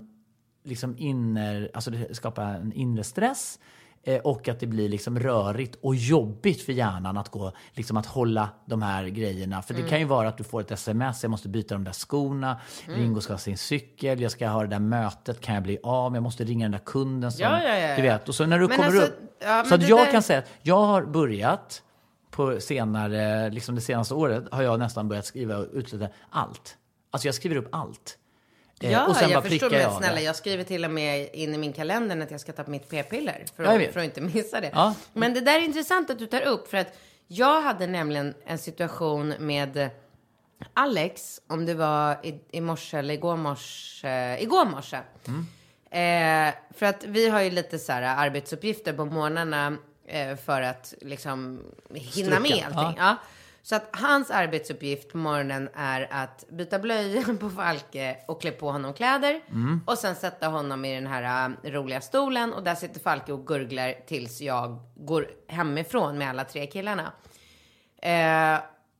liksom 0.64 0.96
inner, 0.98 1.72
alltså 1.74 1.92
det 1.92 2.16
skapar 2.16 2.44
en 2.46 2.74
inre 2.74 3.04
stress 3.04 3.60
eh, 4.04 4.22
och 4.22 4.48
att 4.50 4.60
det 4.60 4.68
blir 4.68 4.90
liksom 4.90 5.20
rörigt 5.20 5.76
och 5.82 5.96
jobbigt 5.96 6.62
för 6.62 6.74
hjärnan 6.74 7.18
att 7.18 7.30
gå, 7.30 7.52
liksom 7.74 7.98
att 7.98 8.06
hålla 8.06 8.50
de 8.66 8.82
här 8.82 9.06
grejerna. 9.08 9.62
För 9.62 9.74
det 9.74 9.80
Mm. 9.80 9.90
kan 9.90 10.00
ju 10.00 10.06
vara 10.06 10.28
att 10.28 10.38
du 10.38 10.44
får 10.44 10.62
ett 10.62 10.72
sms, 10.72 11.24
jag 11.24 11.30
måste 11.30 11.50
byta 11.50 11.76
de 11.76 11.84
där 11.84 11.92
skorna, 11.92 12.60
Mm. 12.88 13.00
Ringo 13.00 13.22
ska 13.22 13.34
ha 13.34 13.38
sin 13.38 13.58
cykel, 13.58 14.22
jag 14.22 14.32
ska 14.32 14.48
ha 14.48 14.62
det 14.62 14.68
där 14.68 14.80
mötet, 14.80 15.42
kan 15.42 15.56
jag 15.56 15.64
bli 15.64 15.78
av, 15.84 16.14
jag 16.14 16.24
måste 16.24 16.44
ringa 16.44 16.66
den 16.66 16.72
där 16.72 16.80
kunden 16.86 17.32
som, 17.32 17.44
Ja, 17.44 17.64
ja, 17.64 17.78
ja, 17.78 17.96
du 17.96 18.02
vet. 18.02 18.30
Och 18.30 18.36
så 18.36 18.46
när 18.46 18.60
du 18.60 18.68
Men 18.68 18.78
kommer 18.78 18.90
alltså, 18.90 19.06
upp. 19.12 19.20
ja, 19.42 19.64
så 19.68 19.76
att 19.76 19.82
det 19.82 19.88
jag 19.88 20.00
där- 20.06 20.12
kan 20.12 20.24
säga 20.24 20.40
att 20.40 20.50
jag 20.62 20.86
har 20.86 21.06
börjat 21.06 21.82
på 22.32 22.60
senare, 22.60 23.50
liksom 23.50 23.76
det 23.76 23.82
senaste 23.82 24.14
året 24.14 24.44
har 24.52 24.62
jag 24.64 24.80
nästan 24.80 25.08
börjat 25.10 25.26
skriva 25.26 25.58
ut 25.58 25.94
lite 25.94 26.10
allt. 26.30 26.78
Alltså 27.12 27.28
jag 27.28 27.36
skriver 27.36 27.56
upp 27.56 27.68
allt. 27.72 28.18
Eh, 28.82 28.92
Ja, 28.92 29.08
och 29.08 29.16
sen 29.16 29.30
jag 29.30 29.44
bara 29.44 29.50
förstår. 29.50 29.74
jag 29.74 29.90
Men 29.92 29.98
snälla, 29.98 30.16
det. 30.16 30.22
jag 30.22 30.36
skriver 30.36 30.64
till 30.64 30.86
och 30.86 30.92
med 30.92 31.30
in 31.34 31.54
i 31.56 31.58
min 31.58 31.74
kalender 31.74 32.22
att 32.22 32.32
jag 32.32 32.40
ska 32.42 32.52
ta 32.54 32.64
mitt 32.68 32.90
p-piller. 32.90 33.46
För, 33.56 33.64
Ja, 33.64 33.86
att- 33.88 33.94
för 33.94 34.00
att 34.00 34.06
inte 34.06 34.22
missa 34.22 34.62
det. 34.62 34.70
Ja. 34.74 34.94
Men 35.14 35.34
det 35.34 35.42
där 35.42 35.56
är 35.60 35.64
intressant 35.64 36.10
att 36.10 36.20
du 36.20 36.28
tar 36.28 36.42
upp. 36.42 36.68
För 36.70 36.78
att 36.78 36.98
jag 37.28 37.62
hade 37.62 37.88
nämligen 37.88 38.34
en 38.46 38.58
situation 38.58 39.34
med 39.40 39.90
Alex, 40.74 41.42
om 41.48 41.66
det 41.66 41.74
var 41.74 42.18
i, 42.26 42.40
i 42.52 42.62
morse 42.62 42.98
eller 42.98 43.14
igår 43.14 43.36
morse. 43.38 44.38
Igår 44.40 44.66
morse. 44.66 44.98
Eh, 45.92 46.54
för 46.78 46.86
att 46.86 47.04
vi 47.04 47.30
har 47.30 47.42
ju 47.42 47.50
lite 47.50 47.80
så 47.80 47.92
här 47.92 48.02
arbetsuppgifter 48.28 48.94
på 48.94 49.06
morgnarna 49.06 49.78
eh, 50.08 50.36
för 50.36 50.62
att 50.62 50.94
liksom 51.02 51.62
hinna 51.94 52.40
med 52.40 52.50
Stryka, 52.52 52.68
allting. 52.74 52.98
Ja. 53.04 53.16
Så 53.66 53.76
att 53.76 53.90
hans 53.92 54.32
arbetsuppgift 54.32 55.12
på 55.12 55.18
morgonen 55.18 55.70
är 55.76 56.08
att 56.12 56.46
byta 56.50 56.80
blöjan 56.80 57.38
på 57.40 57.50
Falke 57.50 58.18
och 58.28 58.42
klä 58.42 58.52
på 58.52 58.72
honom 58.72 58.94
kläder. 58.94 59.42
Mm. 59.52 59.82
Och 59.86 59.98
sen 59.98 60.16
sätta 60.16 60.48
honom 60.48 60.86
i 60.86 60.96
den 60.96 61.08
här 61.08 61.50
äh, 61.64 61.72
roliga 61.72 62.02
stolen 62.02 62.54
och 62.54 62.64
där 62.64 62.76
sitter 62.76 63.00
Falke 63.00 63.34
och 63.34 63.48
gurglar 63.48 63.94
tills 64.08 64.42
jag 64.42 64.80
går 64.96 65.28
hemifrån 65.48 66.18
med 66.18 66.30
alla 66.30 66.44
tre 66.44 66.68
killarna. 66.68 67.12
Eh, 68.02 68.60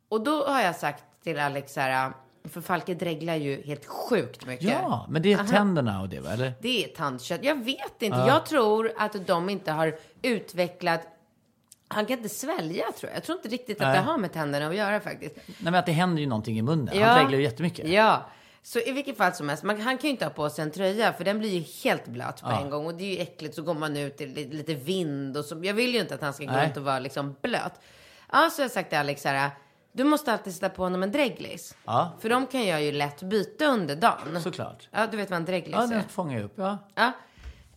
och 0.10 0.24
då 0.24 0.46
har 0.46 0.62
jag 0.62 0.76
sagt 0.76 1.04
till 1.24 1.40
Alex 1.40 1.74
så 1.74 1.80
här, 1.80 2.08
äh, 2.08 2.14
för 2.50 2.62
Falke 2.62 2.94
dreglar 2.94 3.36
ju 3.36 3.62
helt 3.62 3.86
sjukt 3.86 4.46
mycket. 4.46 4.70
Ja, 4.70 5.06
men 5.10 5.22
det 5.22 5.34
är 5.34 5.38
Aha. 5.38 5.48
tänderna 5.48 6.02
och 6.02 6.10
det 6.10 6.20
va? 6.20 6.30
Eller? 6.32 6.54
Det 6.62 6.84
är 6.84 6.88
tandkött. 6.88 7.44
Jag 7.44 7.66
vet 7.66 8.02
inte. 8.02 8.18
Ja. 8.18 8.28
Jag 8.28 8.46
tror 8.46 8.92
att 8.98 9.28
de 9.28 9.50
inte 9.50 9.72
har 9.72 9.98
utvecklat... 10.22 11.08
Han 11.88 12.06
kan 12.06 12.18
inte 12.18 12.30
svälja 12.30 12.86
tror 13.00 13.10
jag. 13.10 13.16
Jag 13.18 13.24
tror 13.24 13.38
inte 13.38 13.50
riktigt 13.50 13.82
att 13.82 13.88
Nej. 13.88 13.98
det 13.98 14.04
har 14.04 14.18
med 14.18 14.34
tänderna 14.34 14.68
att 14.68 14.76
göra 14.76 15.00
faktiskt. 15.00 15.36
Nej 15.36 15.56
men 15.60 15.76
att 15.76 15.86
det 15.86 15.92
händer 15.92 16.22
ju 16.22 16.28
någonting 16.28 16.58
i 16.58 16.62
munnen. 16.62 16.98
Ja. 16.98 17.06
Han 17.06 17.18
dreglar 17.20 17.38
ju 17.38 17.44
jättemycket. 17.44 17.88
Ja. 17.90 18.26
Så 18.64 18.80
i 18.80 18.92
vilket 18.92 19.18
fall 19.18 19.34
som 19.34 19.50
helst, 19.50 19.64
man, 19.64 19.82
han 19.82 19.98
kan 19.98 20.08
ju 20.08 20.10
inte 20.12 20.26
ha 20.26 20.30
på 20.30 20.50
sig 20.50 20.64
en 20.64 20.72
tröja 20.72 21.14
för 21.14 21.24
den 21.24 21.40
blir 21.40 21.50
ju 21.50 21.64
helt 21.84 22.06
blöt 22.08 22.42
på 22.42 22.48
Ja. 22.50 22.62
en 22.62 22.70
gång. 22.70 22.86
Och 22.86 22.94
det 22.94 23.04
är 23.04 23.16
ju 23.16 23.22
äckligt, 23.22 23.56
så 23.56 23.62
går 23.62 23.74
man 23.74 23.98
ut 23.98 24.22
i 24.22 24.26
lite, 24.28 24.74
vind 24.74 25.38
och 25.38 25.46
så. 25.46 25.60
Jag 25.64 25.74
vill 25.74 25.94
ju 25.94 26.00
inte 26.00 26.16
att 26.16 26.22
han 26.22 26.34
ska 26.34 26.46
gå 26.46 26.52
Nej. 26.52 26.66
runt 26.66 26.78
och 26.78 26.84
vara 26.84 27.00
liksom 27.00 27.36
blöt. 27.42 27.74
Ja, 28.32 28.50
så 28.52 28.62
har 28.62 28.64
jag 28.64 28.72
sagt 28.72 28.90
till 28.90 28.98
Alex 28.98 29.22
så 29.22 29.30
här, 29.30 29.50
du 29.92 30.04
måste 30.04 30.32
alltid 30.34 30.54
sätta 30.54 30.70
på 30.70 30.84
honom 30.84 31.04
en 31.04 31.12
dreglis. 31.12 31.76
Ja. 31.86 32.12
För 32.20 32.30
de 32.30 32.48
kan 32.48 32.66
jag 32.68 32.84
ju 32.84 32.92
lätt 32.92 33.22
byta 33.22 33.66
under 33.66 33.96
dagen. 33.96 34.42
Såklart. 34.42 34.88
Ja, 34.92 35.08
du 35.08 35.18
vet 35.18 35.30
vad 35.30 35.38
en 35.38 35.46
dreglis 35.46 35.76
Ja, 35.76 35.84
är. 35.84 35.88
den 35.88 36.04
fångar 36.10 36.36
jag 36.38 36.46
upp. 36.46 36.54
Ja. 36.56 36.78
Ja. 36.96 37.12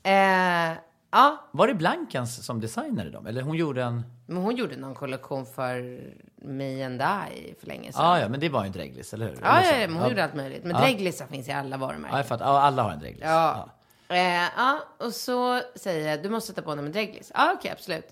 Eh, 0.02 0.76
ja, 1.11 1.48
Var 1.52 1.66
det 1.66 1.74
Blankans 1.74 2.46
som 2.46 2.61
designade 2.61 3.11
dem? 3.11 3.26
Eller 3.26 3.42
hon 3.42 3.56
gjorde 3.56 3.82
en... 3.82 4.02
men 4.26 4.36
hon 4.42 4.56
gjorde 4.56 4.76
någon 4.76 4.94
kollektion 4.94 5.46
för 5.46 6.00
Me 6.36 6.82
and 6.84 7.02
I 7.02 7.54
för 7.61 7.66
länge 7.66 7.92
sedan. 7.92 8.04
Ja, 8.04 8.20
ja, 8.20 8.28
men 8.28 8.40
det 8.40 8.48
var 8.48 8.62
ju 8.62 8.66
en 8.66 8.72
dreglis, 8.72 9.14
eller 9.14 9.26
hur? 9.28 9.38
Ja, 9.42 9.48
Eller 9.59 9.72
så. 9.72 9.80
ja, 9.80 9.88
men 9.88 9.96
hon 9.96 10.09
gjorde 10.09 10.24
allt 10.24 10.34
möjligt. 10.34 10.64
Men 10.64 10.72
Ja. 10.76 10.82
dreglisar 10.82 11.26
finns 11.26 11.48
i 11.48 11.52
alla 11.52 11.76
varumärken. 11.76 12.11
Ja, 12.12 12.18
jag 12.18 12.26
fattar. 12.26 12.44
Ja, 12.44 12.61
alla 12.61 12.82
har 12.82 12.90
en 12.90 12.98
dreglis. 13.00 13.22
Ja. 13.24 13.68
Eh, 14.09 14.16
ja, 14.56 14.78
och 14.98 15.12
så 15.14 15.61
säger 15.74 16.11
jag, 16.11 16.22
du 16.22 16.28
måste 16.30 16.52
ta 16.52 16.62
på 16.62 16.70
honom 16.70 16.86
en 16.86 16.92
dreglis. 16.92 17.32
Ja, 17.34 17.52
okej, 17.59 17.70
absolut. 17.70 18.06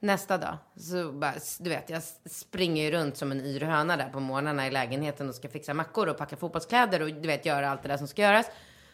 Nästa 0.00 0.38
dag, 0.38 0.56
så 0.76 1.12
bara, 1.12 1.32
du 1.60 1.70
vet, 1.70 1.90
jag 1.90 2.02
springer 2.30 2.84
ju 2.84 2.90
runt 2.90 3.16
som 3.16 3.32
en 3.32 3.40
yr 3.40 3.60
höna 3.60 3.96
där 3.96 4.08
på 4.08 4.20
morgnarna 4.20 4.66
i 4.66 4.70
lägenheten 4.70 5.28
och 5.28 5.34
ska 5.34 5.48
fixa 5.48 5.74
mackor 5.74 6.08
och 6.08 6.18
packa 6.18 6.36
fotbollskläder 6.36 7.02
och 7.02 7.08
du 7.08 7.26
vet, 7.28 7.46
göra 7.46 7.70
allt 7.70 7.82
det 7.82 7.88
där 7.88 7.96
som 7.96 8.06
ska 8.06 8.22
göras. 8.22 8.46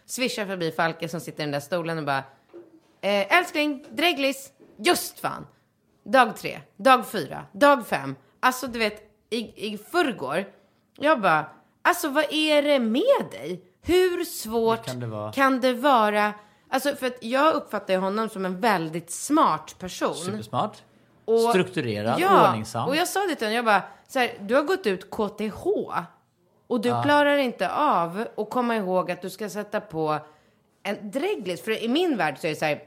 Svischar 0.06 0.46
förbi 0.46 0.72
Falke 0.72 1.08
som 1.08 1.20
sitter 1.20 1.42
i 1.42 1.46
den 1.46 1.50
där 1.52 1.60
stolen 1.60 1.98
och 1.98 2.04
bara, 2.04 2.22
eh, 3.04 3.38
älskling, 3.38 3.84
dreglis, 3.90 4.52
just 4.76 5.20
fan. 5.20 5.46
Dag 6.04 6.36
tre, 6.36 6.60
dag 6.76 7.06
fyra, 7.06 7.44
dag 7.52 7.86
fem. 7.86 8.16
Alltså 8.40 8.66
du 8.66 8.78
vet, 8.78 9.02
i, 9.30 9.72
i 9.72 9.78
förrgår, 9.78 10.44
jag 10.98 11.20
bara, 11.20 11.46
alltså 11.82 12.08
vad 12.08 12.24
är 12.30 12.62
det 12.62 12.78
med 12.78 13.26
dig? 13.30 13.62
Hur 13.82 14.24
svårt 14.24 14.86
kan 14.86 15.00
det 15.00 15.06
vara? 15.06 15.32
kan 15.32 15.60
det 15.60 15.72
vara? 15.74 16.32
Alltså 16.68 16.96
för 16.96 17.06
att 17.06 17.16
jag 17.20 17.54
uppfattar 17.54 17.96
honom 17.96 18.28
som 18.28 18.44
en 18.44 18.60
väldigt 18.60 19.10
smart 19.10 19.78
person. 19.78 20.14
Supersmart. 20.14 20.76
Och- 21.24 21.40
strukturerad, 21.40 22.20
Ja, 22.20 22.48
ordningsam. 22.48 22.88
och 22.88 22.96
jag 22.96 23.08
sa 23.08 23.20
det 23.20 23.34
till 23.34 23.46
honom, 23.46 23.56
jag 23.56 23.64
bara, 23.64 23.82
så 24.08 24.18
här, 24.18 24.38
du 24.40 24.54
har 24.54 24.62
gått 24.62 24.86
ut 24.86 25.10
KTH 25.10 25.66
och 26.66 26.80
du 26.80 26.88
klarar 27.02 27.36
inte 27.36 27.70
av 27.72 28.26
att 28.36 28.50
komma 28.50 28.76
ihåg 28.76 29.10
att 29.10 29.22
du 29.22 29.30
ska 29.30 29.48
sätta 29.48 29.80
på 29.80 30.18
en 30.82 31.10
dreglis. 31.10 31.62
För 31.64 31.82
i 31.84 31.88
min 31.88 32.16
värld 32.16 32.38
så 32.40 32.46
är 32.46 32.50
det 32.50 32.56
så 32.56 32.64
här, 32.64 32.82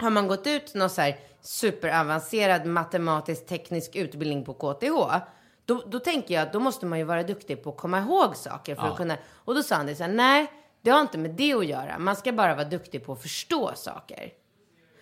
har 0.00 0.10
man 0.10 0.28
gått 0.28 0.46
ut 0.46 0.74
någon 0.74 0.90
så 0.90 1.00
här 1.00 1.16
superavancerad 1.40 2.66
matematisk 2.66 3.46
teknisk 3.46 3.96
utbildning 3.96 4.44
på 4.44 4.54
KTH, 4.54 5.16
då, 5.64 5.82
då 5.86 5.98
tänker 5.98 6.34
jag 6.34 6.42
att 6.42 6.52
då 6.52 6.60
måste 6.60 6.86
man 6.86 6.98
ju 6.98 7.04
vara 7.04 7.22
duktig 7.22 7.62
på 7.62 7.70
att 7.70 7.76
komma 7.76 7.98
ihåg 7.98 8.36
saker 8.36 8.74
för 8.74 8.86
att 8.86 8.96
kunna, 8.96 9.16
och 9.34 9.54
då 9.54 9.62
sa 9.62 9.74
han 9.74 9.86
det 9.86 9.94
så 9.94 10.02
här, 10.02 10.12
nej, 10.12 10.52
det 10.82 10.90
har 10.90 11.00
inte 11.00 11.18
med 11.18 11.30
det 11.30 11.52
att 11.52 11.66
göra. 11.66 11.98
Man 11.98 12.16
ska 12.16 12.32
bara 12.32 12.54
vara 12.54 12.68
duktig 12.68 13.06
på 13.06 13.12
att 13.12 13.22
förstå 13.22 13.72
saker. 13.74 14.32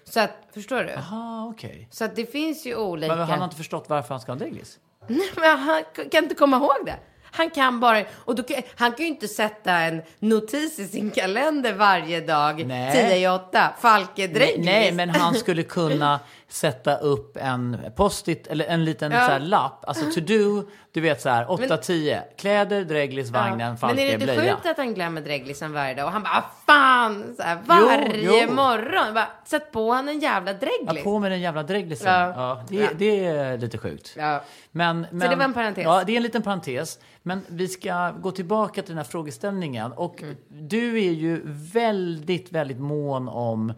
Så 0.04 0.20
att, 0.20 0.30
förstår 0.54 0.82
du? 0.82 0.92
Aha, 0.92 1.50
okej. 1.54 1.88
Så 1.90 2.04
att 2.04 2.16
det 2.16 2.26
finns 2.26 2.66
ju 2.66 2.76
olika... 2.76 3.16
Men 3.16 3.26
han 3.26 3.38
har 3.38 3.44
inte 3.44 3.56
förstått 3.56 3.84
varför 3.88 4.14
han 4.14 4.20
ska 4.20 4.32
ha 4.32 4.34
en 4.34 4.38
dreglis? 4.38 4.78
Nej, 5.06 5.30
men 5.36 5.58
han 5.58 5.82
kan 6.10 6.22
inte 6.24 6.34
komma 6.34 6.56
ihåg 6.56 6.86
det. 6.86 6.98
Han 7.30 7.50
kan 7.50 7.80
bara, 7.80 8.04
och 8.12 8.34
då, 8.34 8.42
han 8.76 8.92
kan 8.92 9.00
ju 9.00 9.06
inte 9.06 9.28
sätta 9.28 9.72
en 9.72 10.02
notis 10.18 10.78
i 10.78 10.88
sin 10.88 11.10
kalender 11.10 11.72
varje 11.72 12.20
dag, 12.20 12.66
Nej. 12.66 13.08
10 13.08 13.16
i 13.16 13.28
8, 13.28 13.72
Falke 13.80 14.26
Dreglis. 14.26 14.66
Nej, 14.66 14.92
men 14.92 15.10
han 15.10 15.34
skulle 15.34 15.62
kunna 15.62 16.20
sätta 16.50 16.96
upp 16.96 17.36
en 17.36 17.76
post-it 17.96 18.46
eller 18.46 18.64
en 18.64 18.84
liten 18.84 19.12
Ja. 19.12 19.18
så 19.26 19.32
här 19.32 19.40
lapp. 19.40 19.84
Alltså 19.88 20.04
to 20.10 20.20
do, 20.20 20.62
du 20.92 21.00
vet 21.00 21.20
så 21.20 21.28
här 21.28 21.44
8-10. 21.46 22.20
Kläder, 22.38 22.84
dreglis, 22.84 23.30
vagnen, 23.30 23.58
Men 23.58 23.70
är 23.72 23.76
Falke, 23.76 24.02
det 24.04 24.12
inte 24.12 24.24
blöja. 24.26 24.54
sjukt 24.54 24.66
att 24.66 24.76
han 24.76 24.94
glömmer 24.94 25.20
dreglisen 25.20 25.72
varje 25.72 25.94
dag? 25.94 26.06
Och 26.06 26.12
han 26.12 26.22
bara, 26.22 26.32
ah, 26.32 26.50
fan, 26.66 27.34
så 27.36 27.42
här, 27.42 27.58
varje 27.66 28.44
jo. 28.46 28.52
morgon. 28.54 29.14
Bara, 29.14 29.28
Sätt 29.44 29.72
på 29.72 29.92
han 29.92 30.08
en 30.08 30.18
jävla 30.20 30.50
Ja, 30.52 30.58
dreglis. 30.58 31.04
på 31.04 31.18
med 31.18 31.30
den 31.32 31.40
jävla 31.40 31.62
dreglisen. 31.62 32.12
Ja. 32.12 32.32
Ja. 32.36 32.62
det, 32.68 32.76
Ja. 32.76 32.88
det 32.98 33.26
är 33.26 33.58
lite 33.58 33.78
sjukt. 33.78 34.14
Ja. 34.16 34.42
Men, 34.70 35.06
men, 35.10 35.30
det 35.30 35.36
var 35.36 35.44
en 35.44 35.54
parentes. 35.54 35.84
Ja, 35.84 36.02
det 36.06 36.12
är 36.12 36.16
en 36.16 36.22
liten 36.22 36.42
parentes. 36.42 36.98
Men 37.22 37.42
vi 37.48 37.68
ska 37.68 38.10
gå 38.10 38.30
tillbaka 38.30 38.82
till 38.82 38.90
den 38.90 38.96
här 38.98 39.04
frågeställningen. 39.04 39.92
Och 39.92 40.22
Mm. 40.22 40.36
du 40.48 40.96
är 40.98 41.12
ju 41.12 41.40
väldigt, 41.72 42.52
väldigt 42.52 42.80
mån 42.80 43.28
om 43.28 43.72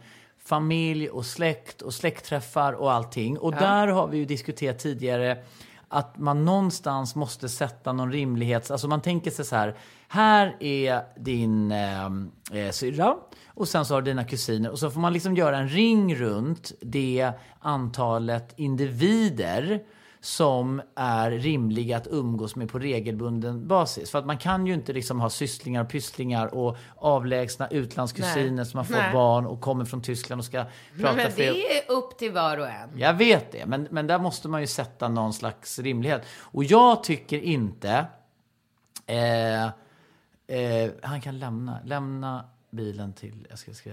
familj 0.44 1.08
och 1.08 1.26
släkt 1.26 1.82
och 1.82 1.94
släktträffar 1.94 2.72
och 2.72 2.92
allting. 2.92 3.38
Och 3.38 3.52
där 3.52 3.88
har 3.88 4.06
vi 4.06 4.18
ju 4.18 4.24
diskuterat 4.24 4.78
tidigare 4.78 5.42
att 5.88 6.18
man 6.18 6.44
någonstans 6.44 7.14
måste 7.14 7.48
sätta 7.48 7.92
någon 7.92 8.12
rimlighets... 8.12 8.70
Alltså 8.70 8.88
man 8.88 9.02
tänker 9.02 9.30
sig 9.30 9.44
så 9.44 9.56
här. 9.56 9.74
Här 10.08 10.56
är 10.60 11.02
din 11.16 11.72
eh, 11.72 12.06
eh, 12.52 12.70
syrra 12.70 13.16
och 13.46 13.68
sen 13.68 13.84
så 13.84 13.94
har 13.94 14.02
du 14.02 14.10
dina 14.10 14.24
kusiner 14.24 14.70
och 14.70 14.78
så 14.78 14.90
får 14.90 15.00
man 15.00 15.12
liksom 15.12 15.36
göra 15.36 15.58
en 15.58 15.68
ring 15.68 16.16
runt 16.16 16.72
det 16.80 17.32
antalet 17.60 18.52
individer 18.56 19.82
som 20.20 20.82
är 20.94 21.30
rimliga 21.30 21.96
att 21.96 22.06
umgås 22.10 22.56
med 22.56 22.68
på 22.68 22.78
regelbunden 22.78 23.68
basis. 23.68 24.10
För 24.10 24.18
att 24.18 24.26
man 24.26 24.38
kan 24.38 24.66
ju 24.66 24.74
inte 24.74 24.92
liksom 24.92 25.20
ha 25.20 25.30
sysslingar 25.30 25.84
och 25.84 25.90
pysslingar 25.90 26.54
och 26.54 26.76
avlägsna 26.96 27.68
utlandskusiner 27.68 28.50
Nej. 28.50 28.66
som 28.66 28.78
har 28.78 28.84
fått 28.84 28.96
Nej. 28.96 29.12
barn 29.12 29.46
och 29.46 29.60
kommer 29.60 29.84
från 29.84 30.02
Tyskland 30.02 30.38
och 30.38 30.44
ska 30.44 30.64
prata 31.00 31.16
Men 31.16 31.32
fler- 31.32 31.52
det 31.52 31.78
är 31.78 31.90
upp 31.90 32.18
till 32.18 32.32
var 32.32 32.58
och 32.58 32.68
en. 32.68 32.98
jag 32.98 33.14
vet 33.14 33.52
det, 33.52 33.66
men, 33.66 33.88
men 33.90 34.06
där 34.06 34.18
måste 34.18 34.48
man 34.48 34.60
ju 34.60 34.66
sätta 34.66 35.08
någon 35.08 35.32
slags 35.32 35.78
rimlighet. 35.78 36.22
Och 36.40 36.64
jag 36.64 37.04
tycker 37.04 37.38
inte... 37.38 38.06
Eh, 39.06 39.64
eh, 39.64 40.90
han 41.02 41.20
kan 41.20 41.38
lämna, 41.38 41.78
lämna 41.84 42.44
bilen 42.70 43.12
till... 43.12 43.46
Jag 43.50 43.58
ska, 43.58 43.74
ska, 43.74 43.90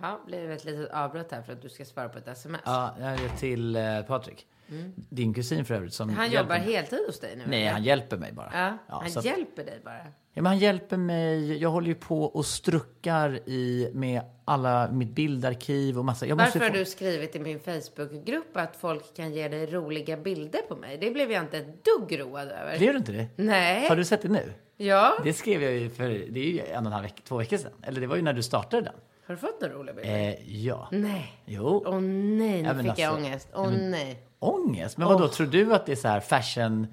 Ja, 0.00 0.20
blev 0.26 0.50
ett 0.50 0.64
litet 0.64 0.90
avbrott 0.92 1.32
här 1.32 1.42
för 1.42 1.52
att 1.52 1.62
du 1.62 1.68
ska 1.68 1.84
svara 1.84 2.08
på 2.08 2.18
ett 2.18 2.28
sms. 2.28 2.60
ja, 2.64 2.94
till 3.38 3.76
eh, 3.76 4.02
Patrik. 4.06 4.46
Din 4.94 5.34
kusin 5.34 5.64
för 5.64 5.74
övrigt. 5.74 5.94
Som 5.94 6.08
Mm. 6.08 6.18
Han 6.18 6.30
jobbar 6.30 6.48
mig. 6.58 6.60
heltid 6.72 6.98
hos 7.06 7.20
dig 7.20 7.36
nu? 7.36 7.44
Nej, 7.46 7.60
eller? 7.62 7.72
han 7.72 7.82
hjälper 7.84 8.16
mig 8.16 8.32
bara. 8.32 8.50
Ja, 8.54 8.78
Ja, 8.88 8.94
han 9.02 9.18
att- 9.18 9.24
hjälper 9.24 9.64
dig 9.64 9.80
bara. 9.84 9.96
Ja, 10.36 10.42
men 10.42 10.46
han 10.46 10.58
hjälper 10.58 10.96
mig. 10.96 11.56
Jag 11.62 11.68
håller 11.70 11.88
ju 11.88 11.94
på 11.94 12.22
och 12.24 12.46
struckar 12.46 13.48
i 13.48 13.90
med 13.94 14.20
alla 14.44 14.90
mitt 14.90 15.10
bildarkiv 15.10 15.98
och 15.98 16.04
massa. 16.04 16.26
Jag 16.26 16.36
Varför 16.36 16.58
ju 16.58 16.64
har 16.64 16.70
få- 16.72 16.76
du 16.78 16.84
skrivit 16.84 17.36
i 17.36 17.38
min 17.38 17.60
Facebookgrupp 17.60 18.56
att 18.56 18.76
folk 18.76 19.16
kan 19.16 19.32
ge 19.32 19.48
dig 19.48 19.66
roliga 19.66 20.16
bilder 20.16 20.60
på 20.68 20.76
mig? 20.76 20.98
Det 20.98 21.10
blev 21.10 21.30
jag 21.32 21.42
inte 21.42 21.58
ett 21.58 21.84
dugg 21.84 22.20
road 22.20 22.48
över. 22.48 22.78
Blev 22.78 22.92
du 22.92 22.98
inte 22.98 23.12
det? 23.12 23.26
Nej. 23.36 23.88
Har 23.88 23.96
du 23.96 24.04
sett 24.04 24.22
det 24.22 24.28
nu? 24.28 24.52
Ja. 24.76 25.14
Det 25.24 25.32
skrev 25.32 25.62
jag 25.62 25.72
ju 25.72 25.90
för, 25.90 26.08
det 26.08 26.40
är 26.40 26.50
ju 26.52 26.60
en 26.60 26.78
och 26.78 26.86
en 26.86 26.92
halv 26.92 27.02
vecka, 27.04 27.22
två 27.24 27.36
veckor 27.36 27.56
sedan. 27.56 27.72
Eller 27.82 28.00
det 28.00 28.06
var 28.06 28.16
ju 28.16 28.22
när 28.22 28.32
du 28.32 28.42
startade 28.42 28.82
den. 28.82 28.94
Har 29.26 29.34
du 29.34 29.40
fått 29.40 29.60
några 29.60 29.74
roliga 29.74 29.94
bilder? 29.94 30.14
Eh, 30.28 30.64
ja. 30.66 30.88
Nej. 30.92 31.32
Jo. 31.44 31.82
Åh 31.86 32.00
nej, 32.00 32.62
nu 32.62 32.68
Ja, 32.68 32.74
fick 32.74 32.84
jag 32.86 32.90
alltså- 32.90 33.26
ångest. 33.26 33.48
Åh 33.54 33.70
nej. 33.70 34.22
Ångest? 34.38 34.96
Men 34.98 35.08
vad 35.08 35.18
då 35.20 35.28
tror 35.28 35.46
du 35.46 35.74
att 35.74 35.86
det 35.86 35.92
är 35.92 35.96
så 35.96 36.08
här 36.08 36.20
fashion, 36.20 36.86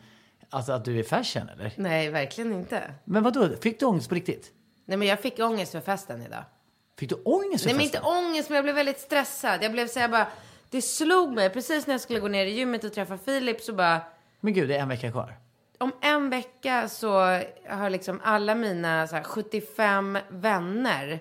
alltså 0.50 0.72
att 0.72 0.86
du 0.86 1.00
är 1.00 1.04
fashion 1.04 1.50
eller? 1.50 1.74
Nej, 1.76 2.10
verkligen 2.10 2.54
inte. 2.54 2.94
Men 3.06 3.24
vad 3.24 3.34
då? 3.34 3.50
fick 3.62 3.80
du 3.80 3.86
ångest 3.86 4.10
på 4.10 4.16
riktigt? 4.16 4.52
Nej, 4.86 4.98
men 4.98 5.08
jag 5.08 5.20
fick 5.20 5.40
ångest 5.40 5.72
för 5.72 5.82
festen 5.82 6.22
idag. 6.22 6.44
Fick 7.00 7.10
du 7.10 7.16
ångest 7.16 7.64
för 7.64 7.70
Nej, 7.70 7.76
men 7.76 7.86
inte 7.86 8.00
ångest, 8.02 8.50
men 8.50 8.56
jag 8.56 8.64
blev 8.66 8.76
väldigt 8.76 9.00
stressad. 9.00 9.64
Jag 9.64 9.72
blev 9.72 9.88
så 9.88 10.00
här 10.00 10.08
bara, 10.08 10.28
det 10.70 10.82
slog 10.82 11.34
mig 11.34 11.50
precis 11.50 11.88
när 11.88 11.94
jag 11.94 12.02
skulle 12.02 12.20
gå 12.20 12.28
ner 12.28 12.46
i 12.46 12.50
gymmet 12.52 12.84
och 12.84 12.94
träffa 12.94 13.18
Filip 13.18 13.62
så 13.62 13.74
bara, 13.74 14.02
Men 14.40 14.54
gud, 14.54 14.70
det 14.70 14.76
är 14.78 14.82
en 14.82 14.90
vecka 14.90 15.12
kvar. 15.12 15.38
om 15.78 15.92
en 16.02 16.30
vecka 16.30 16.88
så 16.90 17.10
har 17.70 17.90
liksom 17.90 18.20
alla 18.24 18.56
mina 18.56 19.08
så 19.08 19.16
här, 19.16 19.24
75 19.24 20.18
vänner 20.30 21.20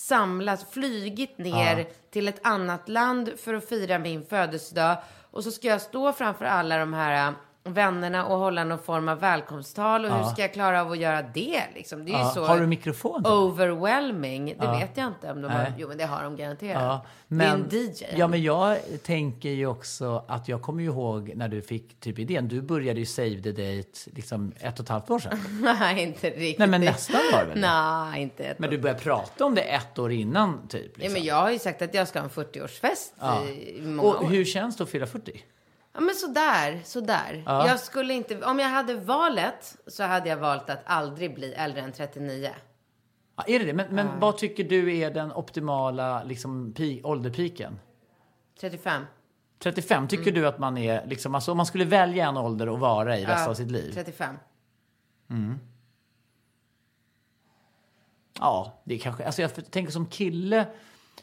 samlats, 0.00 0.64
flygit 0.70 1.38
ner 1.38 1.88
till 2.10 2.28
ett 2.28 2.46
annat 2.46 2.88
land 2.88 3.30
för 3.36 3.54
att 3.54 3.68
fira 3.68 3.98
min 3.98 4.26
födelsedag. 4.26 4.96
Och 5.30 5.44
så 5.44 5.50
ska 5.50 5.68
jag 5.68 5.80
stå 5.80 6.12
framför 6.12 6.44
alla 6.44 6.78
de 6.78 6.94
här 6.94 7.34
vännerna 7.64 8.26
och 8.26 8.38
hålla 8.38 8.64
någon 8.64 8.78
form 8.78 9.08
av 9.08 9.18
välkomsttal. 9.20 10.04
Och 10.04 10.12
hur 10.16 10.24
ska 10.24 10.42
jag 10.42 10.52
klara 10.52 10.80
av 10.80 10.90
att 10.92 10.98
göra 10.98 11.22
det 11.22 11.62
liksom? 11.74 12.04
Det 12.04 12.10
är 12.10 12.14
ju 12.14 12.18
Ja. 12.18 12.30
så 12.34 12.44
Har 12.44 12.60
du 12.60 12.66
mikrofon? 12.66 13.26
overwhelming. 13.26 14.54
Det 14.60 14.66
vet 14.66 14.96
jag 14.96 15.06
inte 15.06 15.32
om 15.32 15.42
de 15.42 15.48
har. 15.50 15.58
Nej. 15.58 15.72
Jo, 15.78 15.88
men 15.88 15.98
det 15.98 16.04
har 16.04 16.22
de 16.22 16.36
garanterat. 16.36 16.82
Ja, 16.82 17.04
det 17.28 17.44
är 17.44 17.54
en 17.54 17.68
DJ. 17.70 18.04
Ja, 18.16 18.28
men 18.28 18.42
jag 18.42 18.78
tänker 19.02 19.48
ju 19.48 19.66
också 19.66 20.24
att 20.28 20.48
jag 20.48 20.62
kommer 20.62 20.82
ju 20.82 20.88
ihåg 20.88 21.32
när 21.36 21.48
du 21.48 21.62
fick 21.62 22.00
typ 22.00 22.18
idén. 22.18 22.48
Du 22.48 22.62
började 22.62 23.00
ju 23.00 23.06
Save 23.06 23.42
the 23.42 23.50
Date 23.52 24.10
liksom 24.16 24.52
ett 24.60 24.78
och 24.78 24.84
ett 24.84 24.88
halvt 24.88 25.10
år 25.10 25.18
sedan. 25.18 25.38
Nej, 25.80 26.02
inte 26.02 26.30
riktigt. 26.30 26.58
Nej, 26.58 26.68
men 26.68 26.80
nästan 26.80 27.20
var 27.32 27.44
det? 27.54 27.60
Nej, 27.60 28.22
inte 28.22 28.44
ett 28.44 28.58
Men 28.58 28.70
du 28.70 28.78
började 28.78 29.00
prata 29.00 29.44
om 29.44 29.54
det 29.54 29.62
ett 29.62 29.98
år 29.98 30.12
innan 30.12 30.68
typ. 30.68 30.82
Ja, 30.86 30.90
Liksom. 30.94 31.12
men 31.12 31.24
jag 31.24 31.34
har 31.34 31.50
ju 31.50 31.58
sagt 31.58 31.82
att 31.82 31.94
jag 31.94 32.08
ska 32.08 32.18
ha 32.18 32.24
en 32.24 32.30
40-årsfest 32.30 33.12
Ja. 33.20 33.44
i, 33.44 33.80
många 33.82 34.08
Och 34.08 34.22
år. 34.24 34.28
hur 34.28 34.44
känns 34.44 34.76
det 34.76 34.84
att 34.84 34.90
fylla 34.90 35.06
40? 35.06 35.42
Ja, 35.92 36.00
men 36.00 36.14
sådär, 36.14 36.80
sådär. 36.84 37.42
Ja. 37.46 37.66
Jag 37.66 37.80
skulle 37.80 38.14
inte, 38.14 38.44
om 38.44 38.58
jag 38.58 38.68
hade 38.68 38.94
valet 38.94 39.76
så 39.86 40.02
hade 40.02 40.28
jag 40.28 40.36
valt 40.36 40.70
att 40.70 40.82
aldrig 40.84 41.34
bli 41.34 41.52
äldre 41.52 41.80
än 41.82 41.92
39. 41.92 42.50
Ja, 43.36 43.44
är 43.46 43.58
det 43.58 43.64
det? 43.64 43.72
Men, 43.72 43.94
men 43.94 44.20
vad 44.20 44.38
tycker 44.38 44.64
du 44.64 44.96
är 44.96 45.10
den 45.10 45.32
optimala 45.32 46.22
liksom, 46.24 46.72
pi- 46.74 47.00
ålderpiken? 47.04 47.78
35. 48.60 49.02
35, 49.58 50.08
tycker 50.08 50.32
du 50.32 50.46
att 50.46 50.58
man 50.58 50.78
är, 50.78 51.06
liksom, 51.06 51.34
alltså 51.34 51.50
om 51.50 51.56
man 51.56 51.66
skulle 51.66 51.84
välja 51.84 52.28
en 52.28 52.36
ålder 52.36 52.74
att 52.74 52.80
vara 52.80 53.18
i 53.18 53.24
resten 53.24 53.50
av 53.50 53.54
sitt 53.54 53.70
liv? 53.70 53.90
35. 53.94 54.36
Ja, 58.38 58.80
det 58.84 58.94
är 58.94 58.98
kanske, 58.98 59.24
alltså 59.26 59.42
jag 59.42 59.70
tänker 59.70 59.92
som 59.92 60.06
kille, 60.06 60.66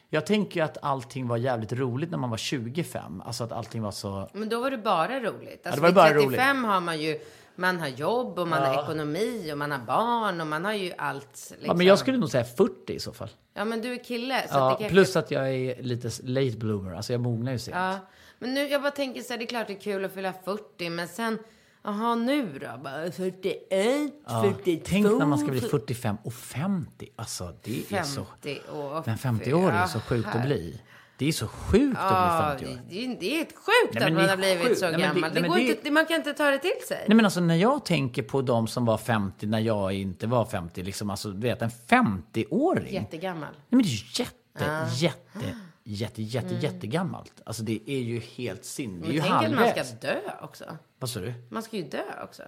jag 0.09 0.25
tänker 0.25 0.59
ju 0.59 0.65
att 0.65 0.77
allting 0.81 1.27
var 1.27 1.37
jävligt 1.37 1.73
roligt 1.73 2.11
när 2.11 2.17
man 2.17 2.29
var 2.29 2.37
25. 2.37 3.21
Alltså 3.25 3.43
att 3.43 3.51
allting 3.51 3.81
var 3.81 3.91
så... 3.91 4.29
Men 4.33 4.49
då 4.49 4.61
var 4.61 4.71
det 4.71 4.77
bara 4.77 5.19
roligt. 5.19 5.67
Alltså, 5.67 5.81
var 5.81 5.87
vid 5.87 5.95
bara 5.95 6.09
35 6.09 6.63
har 6.63 6.81
man 6.81 7.01
ju, 7.01 7.19
man 7.55 7.79
har 7.79 7.87
jobb 7.87 8.39
och 8.39 8.47
man 8.47 8.63
har 8.63 8.83
ekonomi 8.83 9.49
och 9.51 9.57
man 9.57 9.71
har 9.71 9.79
barn 9.79 10.41
och 10.41 10.47
man 10.47 10.65
har 10.65 10.73
ju 10.73 10.93
allt. 10.97 11.25
Liksom. 11.49 11.57
Ja, 11.61 11.73
men 11.73 11.87
jag 11.87 11.99
skulle 11.99 12.17
nog 12.17 12.29
säga 12.29 12.43
40 12.43 12.93
i 12.93 12.99
så 12.99 13.13
fall. 13.13 13.29
Ja, 13.53 13.65
men 13.65 13.81
du 13.81 13.93
är 13.93 14.03
kille. 14.03 14.41
Så 14.47 14.57
Ja, 14.57 14.69
det 14.69 14.69
kanske... 14.69 14.89
plus 14.89 15.15
att 15.15 15.31
jag 15.31 15.53
är 15.53 15.83
lite 15.83 16.09
late 16.23 16.57
bloomer, 16.57 16.93
alltså 16.93 17.13
jag 17.13 17.21
mognar 17.21 17.51
ju 17.51 17.59
sent. 17.59 17.77
Ja, 17.77 17.99
men 18.39 18.53
nu, 18.53 18.67
jag 18.67 18.81
bara 18.81 18.91
tänker 18.91 19.21
så 19.21 19.33
här, 19.33 19.37
det 19.37 19.45
är 19.45 19.47
klart 19.47 19.67
det 19.67 19.73
är 19.73 19.79
kul 19.79 20.05
att 20.05 20.13
fylla 20.13 20.33
40, 20.45 20.89
men 20.89 21.07
sen 21.07 21.39
Jaha, 21.87 22.15
nu 22.15 22.59
då? 22.59 22.77
Bara 22.83 23.11
41, 23.11 24.13
Ja, 24.27 24.41
42. 24.43 24.81
tänk 24.89 25.05
när 25.05 25.25
man 25.25 25.37
ska 25.39 25.47
bli 25.51 25.61
45 25.61 26.17
och 26.23 26.33
50. 26.33 27.09
Alltså 27.15 27.53
det 27.63 27.91
är 27.93 28.03
så... 28.03 28.25
50 28.43 28.59
och 28.71 29.07
Men 29.07 29.17
50 29.17 29.53
år 29.53 29.71
är 29.71 29.85
så 29.87 29.99
sjukt 29.99 30.29
att 30.35 30.41
bli. 30.45 30.81
Det 31.17 31.27
är 31.27 31.31
så 31.31 31.47
sjukt 31.47 31.97
Ja, 32.01 32.07
att 32.09 32.57
bli 32.59 32.67
50 32.67 32.79
år. 32.79 32.81
det, 32.89 33.05
är- 33.05 33.17
det 33.19 33.25
är 33.33 33.37
helt 33.37 33.55
sjukt 33.55 33.93
Nej, 33.93 34.03
att 34.03 34.09
det 34.09 34.13
man 34.15 34.29
har 34.29 34.37
blivit 34.37 34.67
sjukt. 34.67 34.79
så 34.79 34.85
Nej, 34.85 34.93
det- 34.97 35.01
gammal. 35.01 35.33
Det 35.33 35.41
men 35.41 35.49
går 35.49 35.57
det- 35.57 35.63
inte, 35.63 35.91
man 35.91 36.05
kan 36.05 36.15
inte 36.15 36.33
ta 36.33 36.51
det 36.51 36.57
till 36.57 36.71
sig. 36.87 37.05
Nej 37.07 37.15
men 37.15 37.25
alltså 37.25 37.39
när 37.39 37.55
jag 37.55 37.85
tänker 37.85 38.23
på 38.23 38.41
de 38.41 38.67
som 38.67 38.85
var 38.85 38.97
50 38.97 39.45
när 39.45 39.59
jag 39.59 39.93
inte 39.93 40.27
var 40.27 40.45
50, 40.45 40.83
liksom 40.83 41.09
alltså 41.09 41.31
du 41.31 41.39
vet 41.47 41.61
en 41.61 41.69
50-åring. 41.89 42.93
Jättegammal. 42.93 43.49
Nej 43.51 43.59
men 43.69 43.79
det 43.81 43.87
är 43.87 43.91
ju 43.91 44.23
jätte, 44.23 44.33
Ja. 44.65 44.87
jätte, 44.93 45.57
jätte, 45.89 46.21
jätte, 46.21 46.47
Mm. 46.47 46.59
jättegammalt. 46.59 47.41
Alltså 47.45 47.63
det 47.63 47.79
är 47.85 47.99
ju 47.99 48.19
helt 48.19 48.65
sin. 48.65 48.91
Det 49.01 49.05
är 49.05 49.07
Men 49.07 49.15
ju 49.15 49.21
tänk 49.21 49.33
att 49.33 49.41
man 49.41 49.53
halvvägs. 49.53 49.87
ska 49.89 49.97
dö 50.07 50.19
också. 50.41 50.65
Vad 50.99 51.09
sa 51.09 51.19
du? 51.19 51.33
Man 51.49 51.63
ska 51.63 51.77
ju 51.77 51.83
dö 51.83 52.03
också. 52.23 52.43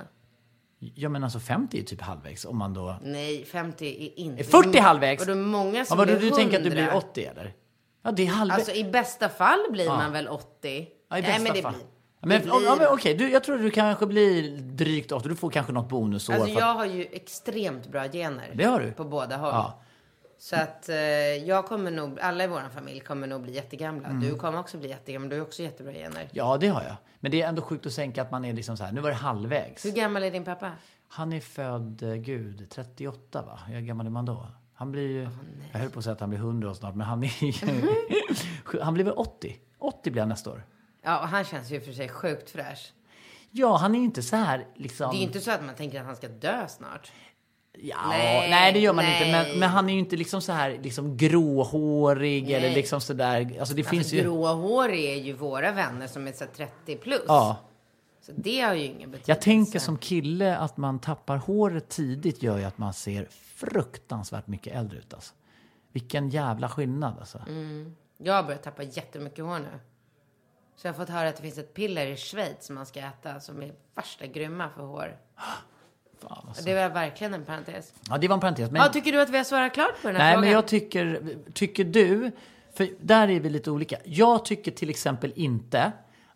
Ja 0.96 1.10
men 1.10 1.24
alltså 1.24 1.40
50 1.40 1.80
är 1.80 1.84
typ 1.84 2.02
halvvägs 2.02 2.46
om 2.46 2.58
man 2.58 2.74
då... 2.74 2.96
Nej, 3.04 3.46
50 3.46 3.86
är 3.88 4.20
inte... 4.20 4.42
Är 4.42 4.44
40 4.44 4.80
halvvägs? 4.80 5.22
Och 5.22 5.28
då 5.28 5.34
är 5.34 5.38
många 5.38 5.78
Ja, 5.78 5.86
som 5.86 5.98
vadå, 5.98 6.12
blir 6.18 6.30
du 6.30 6.36
tänker 6.36 6.58
att 6.58 6.64
du 6.64 6.70
blir 6.70 6.82
100. 6.84 6.98
80 6.98 7.26
eller? 7.26 7.54
Ja 8.04 8.12
det 8.12 8.24
är 8.24 8.28
halvvägs. 8.28 8.60
Alltså 8.60 8.74
i 8.76 8.84
bästa 8.84 9.30
fall 9.30 9.60
blir 9.72 9.86
Ja. 9.86 9.98
man 9.98 10.12
väl 10.12 10.28
80. 10.28 10.88
Ja, 11.10 11.18
i 11.18 11.22
bästa 11.22 11.34
Nej, 11.38 11.44
men 11.44 11.54
det 11.54 11.62
fall. 11.62 11.74
blir... 11.74 11.82
Ja, 12.22 12.28
Men, 12.28 12.42
det 12.42 12.48
ja, 12.48 12.60
blir- 12.60 12.78
men 12.78 12.88
okej, 12.94 13.16
du, 13.16 13.32
jag 13.32 13.44
tror 13.44 13.58
du 13.58 13.70
kanske 13.72 14.06
blir 14.06 14.58
drygt 14.58 15.12
80. 15.12 15.30
Du 15.30 15.36
får 15.36 15.50
kanske 15.50 15.74
något 15.74 15.90
bonusår. 15.90 16.34
Alltså 16.34 16.48
för 16.48 16.54
att- 16.56 16.60
jag 16.60 16.74
har 16.74 16.86
ju 16.86 17.06
extremt 17.12 17.88
bra 17.92 18.08
gener. 18.12 18.52
Det 18.56 18.64
har 18.64 18.80
du. 18.80 18.92
På 18.92 19.04
båda 19.06 19.38
håll. 19.38 19.50
Ja. 19.54 19.82
Så 20.40 20.56
att 20.56 20.90
eh, 20.90 20.96
jag 20.98 21.66
kommer 21.66 21.92
nog, 21.92 22.20
alla 22.20 22.44
i 22.44 22.48
vår 22.48 22.70
familj 22.74 23.00
kommer 23.00 23.28
nog 23.28 23.42
bli 23.42 23.52
jättegamla. 23.52 24.08
Mm. 24.08 24.22
Du 24.22 24.36
kommer 24.36 24.60
också 24.60 24.78
bli 24.78 24.90
jättegammal, 24.90 25.30
du 25.30 25.36
har 25.36 25.44
också 25.44 25.64
jättebra 25.64 25.94
gener. 25.94 26.30
Ja, 26.32 26.58
det 26.58 26.68
har 26.68 26.84
jag. 26.84 26.96
Men 27.20 27.32
det 27.32 27.42
är 27.42 27.50
ändå 27.50 27.62
sjukt 27.62 27.86
att 27.86 27.94
sänka 27.94 28.22
att 28.22 28.32
man 28.32 28.46
är 28.46 28.54
liksom 28.54 28.78
så 28.78 28.84
här, 28.84 28.92
nu 28.92 29.02
var 29.02 29.10
det 29.10 29.16
halvvägs. 29.16 29.86
Hur 29.86 29.92
gammal 29.92 30.24
är 30.24 30.32
din 30.32 30.44
pappa? 30.44 30.72
Han 31.08 31.34
är 31.34 31.40
född, 31.40 32.04
eh, 32.04 32.14
gud, 32.14 32.70
38 32.70 33.42
va? 33.42 33.60
Hur 33.68 33.82
gammal 33.82 34.06
är 34.06 34.10
man 34.10 34.26
då? 34.26 34.48
Han 34.74 34.92
blir 34.92 35.08
ju, 35.08 35.30
jag 35.72 35.80
höll 35.80 35.90
på 35.90 36.00
att 36.00 36.04
säga 36.06 36.14
att 36.14 36.20
han 36.20 36.30
blir 36.30 36.40
100 36.40 36.74
snart, 36.74 36.96
men 36.96 37.08
han 37.08 37.24
är 37.24 37.44
ju, 37.44 37.54
han 38.82 38.94
blir 38.94 39.04
väl 39.04 39.14
80? 39.14 39.60
80 39.80 40.12
blir 40.12 40.22
han 40.22 40.30
nästa 40.30 40.50
år. 40.50 40.64
Ja, 41.02 41.20
och 41.20 41.28
han 41.28 41.44
känns 41.44 41.72
ju 41.72 41.82
för 41.82 41.92
sig 41.92 42.10
sjukt 42.10 42.50
fräsch. 42.50 42.94
Ja, 43.52 43.78
han 43.78 43.96
är 43.96 44.00
ju 44.00 44.06
inte 44.06 44.22
så 44.22 44.36
här 44.36 44.68
liksom... 44.76 45.12
Det 45.12 45.18
är 45.18 45.20
ju 45.20 45.26
inte 45.26 45.42
så 45.42 45.52
att 45.52 45.64
man 45.64 45.76
tänker 45.76 46.00
att 46.00 46.06
han 46.06 46.16
ska 46.16 46.28
dö 46.28 46.68
snart. 46.68 47.12
Ja, 47.82 48.08
nej, 48.50 48.74
det 48.74 48.80
gör 48.80 48.94
man 48.94 49.06
inte. 49.06 49.20
nej. 49.20 49.32
Men, 49.32 49.60
men 49.60 49.70
han 49.70 49.90
är 49.90 49.94
ju 49.94 50.00
inte 50.00 50.16
liksom 50.16 50.42
så 50.42 50.52
här 50.52 50.80
liksom 50.84 51.18
gråhårig 51.18 52.44
Nej. 52.44 52.54
eller 52.54 52.70
liksom 52.70 53.02
så 53.02 53.14
där. 53.14 53.60
Alltså 53.60 53.76
det 53.76 53.84
finns 53.84 54.00
alltså, 54.00 54.16
ju... 54.16 54.22
gråhårig 54.22 55.06
är 55.06 55.16
ju 55.16 55.34
våra 55.34 55.72
vänner 55.72 56.08
som 56.08 56.28
är 56.28 56.32
så 56.32 56.44
här 56.44 56.52
30 56.52 56.98
plus. 56.98 57.22
Ja. 57.28 57.58
Så 58.22 58.32
det 58.36 58.62
har 58.62 58.74
ju 58.74 58.84
ingen 58.84 59.12
betydelse. 59.12 59.32
Jag 59.32 59.42
tänker 59.42 59.80
som 59.80 59.98
kille 59.98 60.58
att 60.58 60.78
man 60.78 61.00
tappar 61.00 61.38
håret 61.38 61.90
tidigt 61.90 62.44
gör 62.44 62.58
ju 62.58 62.64
att 62.64 62.78
man 62.78 62.94
ser 62.94 63.28
fruktansvärt 63.56 64.48
mycket 64.48 64.76
äldre 64.76 64.98
ut 64.98 65.14
alltså. 65.14 65.34
Vilken 65.92 66.30
jävla 66.30 66.70
skillnad 66.70 67.20
alltså. 67.20 67.38
Mm. 67.48 67.96
Jag 68.18 68.34
har 68.34 68.44
börjat 68.44 68.64
tappa 68.64 68.84
jättemycket 68.84 69.46
hår 69.46 69.60
nu. 69.60 69.80
Så 70.76 70.88
jag 70.88 70.94
har 70.94 70.98
fått 70.98 71.10
höra 71.10 71.30
att 71.30 71.36
det 71.36 71.42
finns 71.42 71.58
ett 71.58 71.74
piller 71.74 72.08
i 72.08 72.18
Schweiz 72.18 72.66
som 72.66 72.76
man 72.76 72.86
ska 72.86 73.00
äta 73.00 73.40
som 73.40 73.62
är 73.62 73.74
värsta 73.96 74.26
grymma 74.26 74.70
för 74.70 74.84
hår. 74.84 75.18
alltså. 76.28 76.64
Det 76.64 76.76
var 76.76 76.90
verkligen 76.90 77.34
en 77.34 77.46
parentes. 77.46 77.94
Ja, 78.10 78.18
det 78.18 78.28
var 78.28 78.34
en 78.34 78.40
parentes. 78.40 78.72
Men... 78.72 78.82
Ja, 78.82 78.88
tycker 78.88 79.12
du 79.12 79.22
att 79.22 79.30
vi 79.30 79.38
har 79.38 79.44
svarat 79.44 79.74
klart 79.74 80.02
på 80.02 80.08
den 80.08 80.16
här 80.16 80.24
Nej, 80.24 80.34
frågan? 80.34 80.42
men 80.42 80.52
jag 80.52 80.68
tycker, 80.68 81.36
tycker 81.54 81.84
du, 81.84 82.32
för 82.74 82.90
där 83.02 83.28
är 83.28 83.40
vi 83.40 83.50
lite 83.50 83.72
olika. 83.72 83.98
Jag 84.04 84.46
tycker 84.46 84.72
till 84.72 84.90
exempel 84.90 85.34
inte 85.36 85.92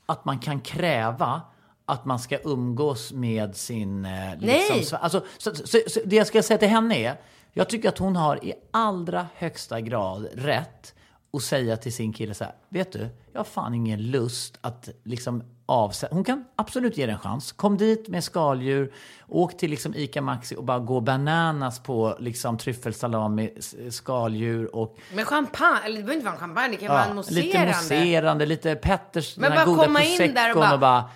att 0.06 0.26
man 0.26 0.40
kan 0.40 0.62
kräva 0.62 1.42
att 1.86 2.06
man 2.06 2.20
ska 2.20 2.38
umgås 2.44 3.12
med 3.14 3.56
sin... 3.56 4.06
Eh, 4.06 4.32
liksom, 4.32 4.48
Nej. 4.48 4.84
så, 4.84 4.96
alltså, 4.96 5.26
så, 5.38 5.56
så, 5.56 5.78
så, 5.88 6.00
det 6.06 6.16
jag 6.16 6.28
ska 6.28 6.44
säga 6.44 6.58
till 6.58 6.68
henne 6.68 6.98
är, 6.98 7.16
jag 7.54 7.70
tycker 7.70 7.90
att 7.90 7.98
hon 7.98 8.16
har 8.16 8.46
i 8.46 8.54
allra 8.72 9.28
högsta 9.36 9.82
grad 9.82 10.28
rätt 10.34 10.96
att 11.34 11.44
säga 11.44 11.78
till 11.78 11.94
sin 11.94 12.14
kille 12.14 12.34
så 12.34 12.44
här, 12.44 12.54
vet 12.70 12.92
du, 12.92 13.10
jag 13.32 13.40
har 13.40 13.46
fan 13.46 13.74
ingen 13.74 14.02
lust 14.12 14.58
att 14.62 14.90
liksom 15.04 15.44
avsätta... 15.66 16.16
Hon 16.16 16.24
kan 16.24 16.46
absolut 16.56 16.98
ge 16.98 17.06
det 17.06 17.12
en 17.12 17.20
chans. 17.20 17.52
Kom 17.52 17.78
dit 17.78 18.08
med 18.08 18.24
skaldjur, 18.24 18.94
åk 19.28 19.58
till 19.58 19.70
liksom 19.70 19.96
Ica 19.96 20.22
Maxi 20.22 20.56
och 20.56 20.64
bara 20.64 20.80
gå 20.80 21.02
bananas 21.02 21.80
på 21.80 22.18
liksom 22.20 22.58
tryffelsalami, 22.58 23.54
skaldjur 23.90 24.76
och 24.76 24.98
Men 25.14 25.26
champagne, 25.26 25.80
eller 25.86 25.98
det 25.98 26.04
behöver 26.04 26.14
inte 26.14 26.26
vara 26.26 26.36
en 26.36 26.40
champagne, 26.40 26.72
det 26.72 26.78
kan 26.78 26.88
vara 26.88 27.06
en 27.06 27.16
mousserande. 27.16 27.48
lite 27.48 27.66
mousserande, 27.66 28.46
lite 28.46 28.76
Petters, 28.76 29.38
Men 29.38 29.50
den 29.50 29.60
här 29.60 29.66
bara 29.66 29.76
goda 29.76 29.86
komma 29.86 30.04
in 30.04 30.18
där 30.18 30.28
och 30.28 30.34
proseccon 30.34 30.62
bara, 30.62 30.74
och 30.74 30.80
bara 30.80 31.10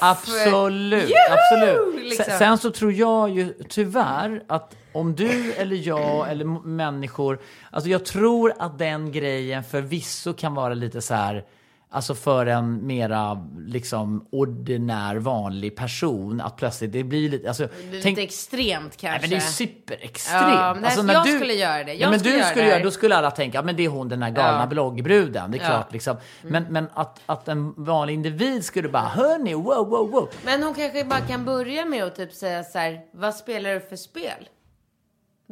Absolut, 0.00 1.08
Juhu! 1.08 1.14
absolut. 1.30 2.04
Liksom. 2.04 2.24
Sen, 2.24 2.38
sen 2.38 2.58
så 2.58 2.70
tror 2.70 2.92
jag 2.92 3.30
ju 3.30 3.54
tyvärr 3.68 4.42
att 4.48 4.76
om 4.92 5.14
du 5.14 5.52
eller 5.52 5.88
jag 5.88 6.30
eller 6.30 6.44
människor, 6.66 7.40
alltså 7.70 7.90
jag 7.90 8.04
tror 8.04 8.52
att 8.58 8.78
den 8.78 9.12
grejen 9.12 9.64
förvisso 9.64 10.32
kan 10.32 10.54
vara 10.54 10.74
lite 10.74 11.00
så 11.00 11.14
här, 11.14 11.44
alltså 11.92 12.14
för 12.14 12.46
en 12.46 12.86
mera 12.86 13.46
liksom 13.66 14.26
ordinär 14.32 15.16
vanlig 15.16 15.76
person 15.76 16.40
att 16.40 16.56
plötsligt 16.56 16.92
det 16.92 17.04
blir 17.04 17.28
lite, 17.30 17.48
alltså 17.48 17.68
Det 17.90 17.98
är 17.98 18.02
tänk- 18.02 18.16
lite 18.18 18.22
extremt 18.22 18.96
kanske. 18.96 19.08
Nej, 19.08 19.20
men 19.20 19.30
det 19.30 19.36
är 19.36 19.40
superextremt. 19.40 20.42
Ja, 20.52 20.74
men 20.74 20.84
alltså, 20.84 21.06
jag 21.12 21.28
skulle 21.28 21.52
göra 21.54 21.84
det. 21.84 21.92
Jag 21.92 22.00
ja, 22.00 22.10
men 22.10 22.18
skulle 22.20 22.34
du 22.34 22.38
göra 22.38 22.50
skulle 22.50 22.64
det 22.64 22.70
göra, 22.70 22.82
då 22.84 22.90
skulle 22.90 23.16
alla 23.16 23.30
tänka, 23.30 23.62
men 23.62 23.76
det 23.76 23.84
är 23.84 23.88
hon 23.88 24.08
den 24.08 24.22
här 24.22 24.30
galna 24.30 24.60
Ja. 24.60 24.66
bloggbruden. 24.66 25.50
Det 25.50 25.58
är 25.58 25.62
Ja. 25.62 25.68
Klart 25.68 25.92
liksom. 25.92 26.16
Men, 26.42 26.64
men 26.70 26.88
att, 26.94 27.20
att 27.26 27.48
en 27.48 27.74
vanlig 27.76 28.14
individ 28.14 28.64
skulle 28.64 28.88
bara, 28.88 29.02
hörni, 29.02 29.54
wow, 29.54 29.88
wow, 29.88 30.10
wow. 30.10 30.28
Men 30.44 30.62
hon 30.62 30.74
kanske 30.74 31.04
bara 31.04 31.20
kan 31.20 31.44
börja 31.44 31.84
med 31.84 32.04
att 32.04 32.16
typ 32.16 32.32
säga 32.32 32.64
så 32.64 32.78
här, 32.78 33.00
vad 33.12 33.34
spelar 33.34 33.70
du 33.74 33.80
för 33.80 33.96
spel? 33.96 34.48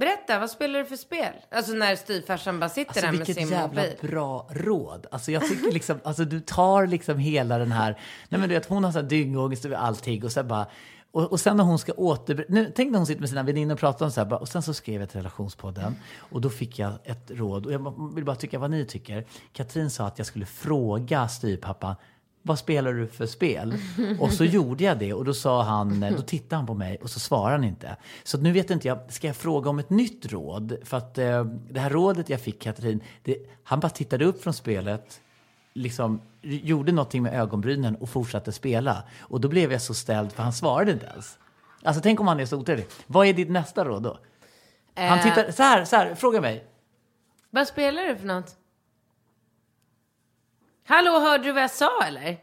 Berätta, 0.00 0.38
vad 0.38 0.50
spelar 0.50 0.78
du 0.78 0.84
för 0.84 0.96
spel? 0.96 1.32
Alltså 1.50 1.72
när 1.72 1.96
styvfarsan 1.96 2.60
bara 2.60 2.70
sitter 2.70 2.90
Alltså 2.90 3.00
där 3.00 3.10
med 3.12 3.18
vilket 3.18 3.36
sin 3.36 3.48
jävla 3.48 3.82
mobil. 3.82 3.96
bra 4.00 4.48
råd. 4.50 5.06
Alltså 5.10 5.32
jag 5.32 5.48
tycker 5.48 5.72
liksom, 5.72 6.00
alltså 6.04 6.24
du 6.24 6.40
tar 6.40 6.86
liksom 6.86 7.18
hela 7.18 7.58
den 7.58 7.72
här, 7.72 7.98
nej 8.28 8.40
men 8.40 8.48
du 8.48 8.54
vet 8.54 8.66
hon 8.66 8.84
har 8.84 8.92
så 8.92 8.98
här 8.98 9.06
dyngångest 9.08 9.64
över 9.64 9.76
allting 9.76 10.24
och 10.24 10.32
så 10.32 10.40
här 10.40 10.48
bara, 10.48 10.66
och, 11.12 11.32
och 11.32 11.40
sen 11.40 11.56
när 11.56 11.64
hon 11.64 11.78
ska 11.78 11.92
åter... 11.92 12.44
Nu, 12.48 12.72
tänk 12.76 12.90
när 12.90 12.98
hon 12.98 13.06
sitter 13.06 13.20
med 13.20 13.28
sina 13.28 13.42
väninnor 13.42 13.72
och 13.74 13.80
pratar 13.80 14.06
om 14.06 14.12
så 14.12 14.24
här, 14.24 14.40
och 14.40 14.48
sen 14.48 14.62
så 14.62 14.74
skrev 14.74 15.00
jag 15.00 15.10
till 15.10 15.18
relationspodden 15.18 15.96
och 16.18 16.40
då 16.40 16.50
fick 16.50 16.78
jag 16.78 16.92
ett 17.04 17.30
råd 17.30 17.66
och 17.66 17.72
jag 17.72 18.14
vill 18.14 18.24
bara 18.24 18.36
tycka 18.36 18.58
vad 18.58 18.70
ni 18.70 18.84
tycker. 18.84 19.26
Katrin 19.52 19.90
sa 19.90 20.06
att 20.06 20.18
jag 20.18 20.26
skulle 20.26 20.46
fråga 20.46 21.28
styvpappan, 21.28 21.94
vad 22.42 22.58
spelar 22.58 22.92
du 22.92 23.06
för 23.06 23.26
spel? 23.26 23.74
Och 24.20 24.32
så 24.32 24.44
gjorde 24.44 24.84
jag 24.84 24.98
det 24.98 25.12
och 25.14 25.24
då 25.24 25.34
sa 25.34 25.62
han, 25.62 26.00
då 26.16 26.22
tittade 26.22 26.56
han 26.56 26.66
på 26.66 26.74
mig 26.74 26.98
och 27.02 27.10
så 27.10 27.20
svarade 27.20 27.50
han 27.56 27.64
inte. 27.64 27.96
Så 28.24 28.38
nu 28.38 28.52
vet 28.52 28.70
inte 28.70 28.88
jag, 28.88 29.12
ska 29.12 29.26
jag 29.26 29.36
fråga 29.36 29.70
om 29.70 29.78
ett 29.78 29.90
nytt 29.90 30.26
råd? 30.32 30.76
För 30.84 30.96
att 30.96 31.18
eh, 31.18 31.44
det 31.44 31.80
här 31.80 31.90
rådet 31.90 32.28
jag 32.28 32.40
fick 32.40 32.62
Katrin, 32.62 33.02
det, 33.22 33.36
han 33.64 33.80
bara 33.80 33.88
tittade 33.90 34.24
upp 34.24 34.42
från 34.42 34.54
spelet, 34.54 35.20
liksom 35.74 36.20
gjorde 36.42 36.92
någonting 36.92 37.22
med 37.22 37.34
ögonbrynen 37.40 37.96
och 37.96 38.08
fortsatte 38.08 38.52
spela. 38.52 39.02
Och 39.20 39.40
då 39.40 39.48
blev 39.48 39.72
jag 39.72 39.82
så 39.82 39.94
ställd 39.94 40.32
för 40.32 40.42
han 40.42 40.52
svarade 40.52 40.92
inte 40.92 41.06
ens. 41.06 41.38
Alltså 41.82 42.02
tänk 42.02 42.20
om 42.20 42.28
han 42.28 42.40
är 42.40 42.46
så 42.46 42.56
otrevlig. 42.58 42.86
Vad 43.06 43.26
är 43.26 43.32
ditt 43.32 43.50
nästa 43.50 43.84
råd 43.84 44.02
då? 44.02 44.18
Han 44.94 45.18
Eh. 45.18 45.24
tittar, 45.24 45.50
så 45.52 45.62
här, 45.62 45.84
så 45.84 45.96
här, 45.96 46.14
fråga 46.14 46.40
mig. 46.40 46.64
Vad 47.50 47.66
spelar 47.68 48.02
du 48.02 48.16
för 48.16 48.26
något? 48.26 48.56
Hallå, 50.90 51.10
hörde 51.10 51.44
du 51.44 51.52
vad 51.52 51.62
jag 51.62 51.70
sa 51.70 52.04
eller? 52.04 52.36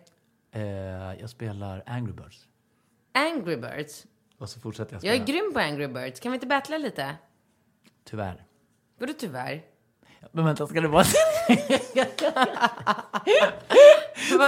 Eh, 0.52 1.20
jag 1.20 1.30
spelar 1.30 1.84
Angry 1.86 2.14
Birds. 2.14 2.48
Angry 3.14 3.58
Birds. 3.58 4.06
Och 4.38 4.50
så 4.50 4.60
fortsätter 4.60 4.94
jag 4.94 5.04
Jag 5.04 5.16
spela. 5.16 5.24
är 5.24 5.42
grym 5.42 5.54
på 5.54 5.60
Angry 5.60 5.88
Birds. 5.88 6.20
Kan 6.20 6.32
vi 6.32 6.36
inte 6.36 6.48
battla 6.48 6.78
lite? 6.78 7.16
Tyvärr. 8.10 8.44
Vadå 9.00 9.14
tyvärr? 9.18 9.62
Men 10.32 10.46
vänta, 10.46 10.68
ska 10.68 10.82
det 10.82 10.88
vara... 10.88 11.04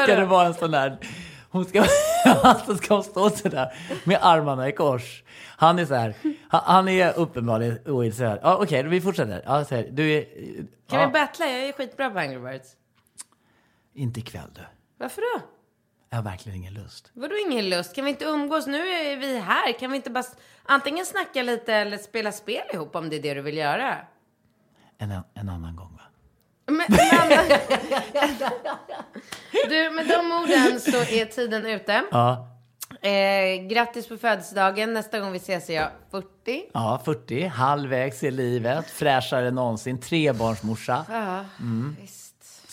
Ska 0.03 0.15
det 0.15 0.25
vara 0.25 0.47
en 0.47 0.53
sån 0.53 0.71
där... 0.71 0.97
Hon 1.49 1.65
ska, 1.65 1.83
alltså 2.43 2.75
ska 2.75 2.93
hon 2.93 3.03
stå 3.03 3.29
så 3.29 3.49
där 3.49 3.73
med 4.03 4.19
armarna 4.21 4.67
i 4.69 4.71
kors. 4.71 5.23
Han 5.57 5.79
är 5.79 5.85
så 5.85 5.93
här, 5.93 6.15
han, 6.49 6.87
är 6.87 7.17
uppenbarligen 7.17 7.79
ointresserad. 7.85 8.39
Ja, 8.41 8.57
Okej, 8.61 8.83
vi 8.83 9.01
fortsätter. 9.01 9.41
Ja, 9.45 9.65
så 9.65 9.75
här, 9.75 9.87
du 9.91 10.11
är... 10.11 10.25
Kan 10.89 10.99
ja, 10.99 11.07
vi 11.07 11.13
battla? 11.13 11.45
Jag 11.45 11.67
är 11.67 11.71
skitbra 11.71 12.09
på 12.09 12.19
Angry 12.19 12.39
Birds. 12.39 12.75
Inte 13.93 14.19
ikväll 14.19 14.49
du. 14.55 14.61
Varför 14.97 15.21
då? 15.21 15.41
Jag 16.09 16.17
har 16.17 16.23
verkligen 16.23 16.57
ingen 16.57 16.73
lust. 16.73 17.11
Vadå 17.13 17.35
ingen 17.47 17.69
lust? 17.69 17.95
Kan 17.95 18.05
vi 18.05 18.11
inte 18.11 18.25
umgås? 18.25 18.67
Nu 18.67 18.87
är 18.87 19.17
vi 19.17 19.39
här. 19.39 19.79
Kan 19.79 19.91
vi 19.91 19.95
inte 19.97 20.09
bara 20.09 20.23
antingen 20.63 21.05
snacka 21.05 21.43
lite 21.43 21.73
eller 21.73 21.97
spela 21.97 22.31
spel 22.31 22.61
ihop 22.73 22.95
om 22.95 23.09
det 23.09 23.15
är 23.15 23.21
det 23.21 23.33
du 23.33 23.41
vill 23.41 23.57
göra? 23.57 23.97
En, 24.97 25.11
en 25.33 25.49
annan 25.49 25.75
gång 25.75 25.93
va? 25.97 26.03
Men, 26.65 26.75
men, 26.75 26.87
du, 29.69 29.89
med 29.89 30.07
de 30.07 30.31
orden 30.31 30.79
så 30.79 30.97
är 30.97 31.25
tiden 31.25 31.65
ute. 31.65 32.03
Ja. 32.11 32.45
Eh, 33.01 33.67
grattis 33.67 34.07
på 34.07 34.17
födelsedagen. 34.17 34.93
Nästa 34.93 35.19
gång 35.19 35.31
vi 35.31 35.37
ses 35.37 35.69
är 35.69 35.73
jag 35.73 35.89
40. 36.11 36.69
Ja, 36.73 37.01
40, 37.05 37.45
halvvägs 37.45 38.23
i 38.23 38.31
livet, 38.31 38.89
fräschare 38.89 39.47
än 39.47 39.55
någonsin, 39.55 40.01
trebarnsmorsa. 40.01 41.05
Ja, 41.09 41.45
Mm. 41.59 41.95
visst. 42.01 42.28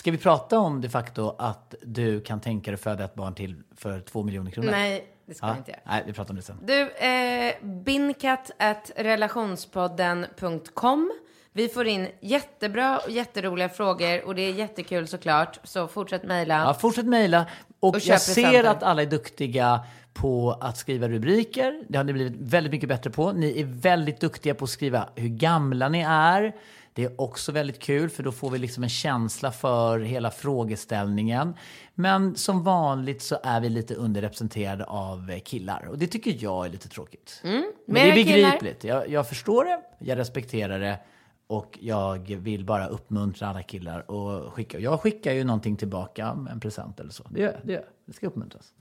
Ska 0.06 0.10
vi 0.10 0.18
prata 0.18 0.58
om 0.58 0.80
de 0.80 0.88
facto 0.88 1.34
att 1.38 1.74
du 1.82 2.20
kan 2.20 2.40
tänka 2.40 2.70
dig 2.70 2.78
föda 2.78 3.04
ett 3.04 3.14
barn 3.14 3.34
till 3.34 3.54
för 3.76 4.00
två 4.00 4.22
miljoner 4.22 4.50
kronor? 4.50 4.70
Nej, 4.70 5.06
det 5.26 5.34
ska 5.34 5.46
Ja. 5.46 5.52
vi 5.52 5.58
inte 5.58 5.70
göra. 5.70 5.80
Nej, 5.84 6.02
vi 6.06 6.12
pratar 6.12 6.30
om 6.30 6.36
det 6.36 6.42
sen. 6.42 6.58
Du, 6.62 6.90
eh, 6.90 7.54
binkat 7.62 8.50
at 8.58 8.90
relationspodden.com. 8.96 11.12
Vi 11.52 11.68
får 11.68 11.86
in 11.86 12.08
jättebra 12.20 12.98
och 12.98 13.10
jätteroliga 13.10 13.68
frågor 13.68 14.24
och 14.26 14.34
det 14.34 14.42
är 14.42 14.52
jättekul 14.52 15.08
såklart. 15.08 15.60
Så 15.64 15.88
fortsätt 15.88 16.24
mejla. 16.24 16.54
Ja, 16.54 16.74
fortsätt 16.74 17.06
mejla. 17.06 17.46
Och, 17.80 17.94
Och 17.94 18.00
jag 18.00 18.20
ser 18.20 18.64
att 18.64 18.82
alla 18.82 19.02
är 19.02 19.06
duktiga 19.06 19.80
på 20.14 20.58
att 20.60 20.76
skriva 20.76 21.08
rubriker. 21.08 21.84
Det 21.88 21.96
har 21.98 22.04
ni 22.04 22.12
blivit 22.12 22.34
väldigt 22.38 22.72
mycket 22.72 22.88
bättre 22.88 23.10
på. 23.10 23.32
Ni 23.32 23.60
är 23.60 23.64
väldigt 23.64 24.20
duktiga 24.20 24.54
på 24.54 24.64
att 24.64 24.70
skriva 24.70 25.08
hur 25.14 25.28
gamla 25.28 25.88
ni 25.88 26.00
är. 26.08 26.52
Det 26.96 27.04
är 27.04 27.20
också 27.20 27.52
väldigt 27.52 27.78
kul 27.78 28.10
för 28.10 28.22
då 28.22 28.32
får 28.32 28.50
vi 28.50 28.58
liksom 28.58 28.82
en 28.82 28.88
känsla 28.88 29.52
för 29.52 30.00
hela 30.00 30.30
frågeställningen. 30.30 31.54
Men 31.94 32.36
som 32.36 32.62
vanligt 32.62 33.22
så 33.22 33.38
är 33.42 33.60
vi 33.60 33.68
lite 33.68 33.94
underrepresenterade 33.94 34.84
av 34.84 35.38
killar 35.44 35.88
och 35.88 35.98
det 35.98 36.06
tycker 36.06 36.36
jag 36.38 36.66
är 36.66 36.70
lite 36.70 36.88
tråkigt. 36.88 37.40
Men 37.42 37.64
det 37.86 38.00
är 38.00 38.14
begripligt. 38.14 38.84
Jag, 38.84 39.08
jag 39.08 39.28
förstår 39.28 39.64
det, 39.64 39.80
jag 39.98 40.18
respekterar 40.18 40.80
det 40.80 40.98
och 41.46 41.78
jag 41.80 42.18
vill 42.28 42.64
bara 42.64 42.86
uppmuntra 42.86 43.48
alla 43.48 43.62
killar 43.62 44.10
och 44.10 44.54
skicka. 44.54 44.78
Jag 44.78 45.00
skickar 45.00 45.32
ju 45.32 45.44
någonting 45.44 45.76
tillbaka, 45.76 46.36
en 46.50 46.60
present 46.60 47.00
eller 47.00 47.10
så. 47.10 47.24
Det 47.30 47.40
gör 47.40 47.52
jag, 47.52 47.60
det 47.62 47.72
gör. 47.72 47.88
Det 48.06 48.12
ska 48.12 48.26
uppmuntras. 48.26 48.72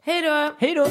Hej 0.00 0.22
då! 0.22 0.52
Hej 0.58 0.74
då! 0.74 0.86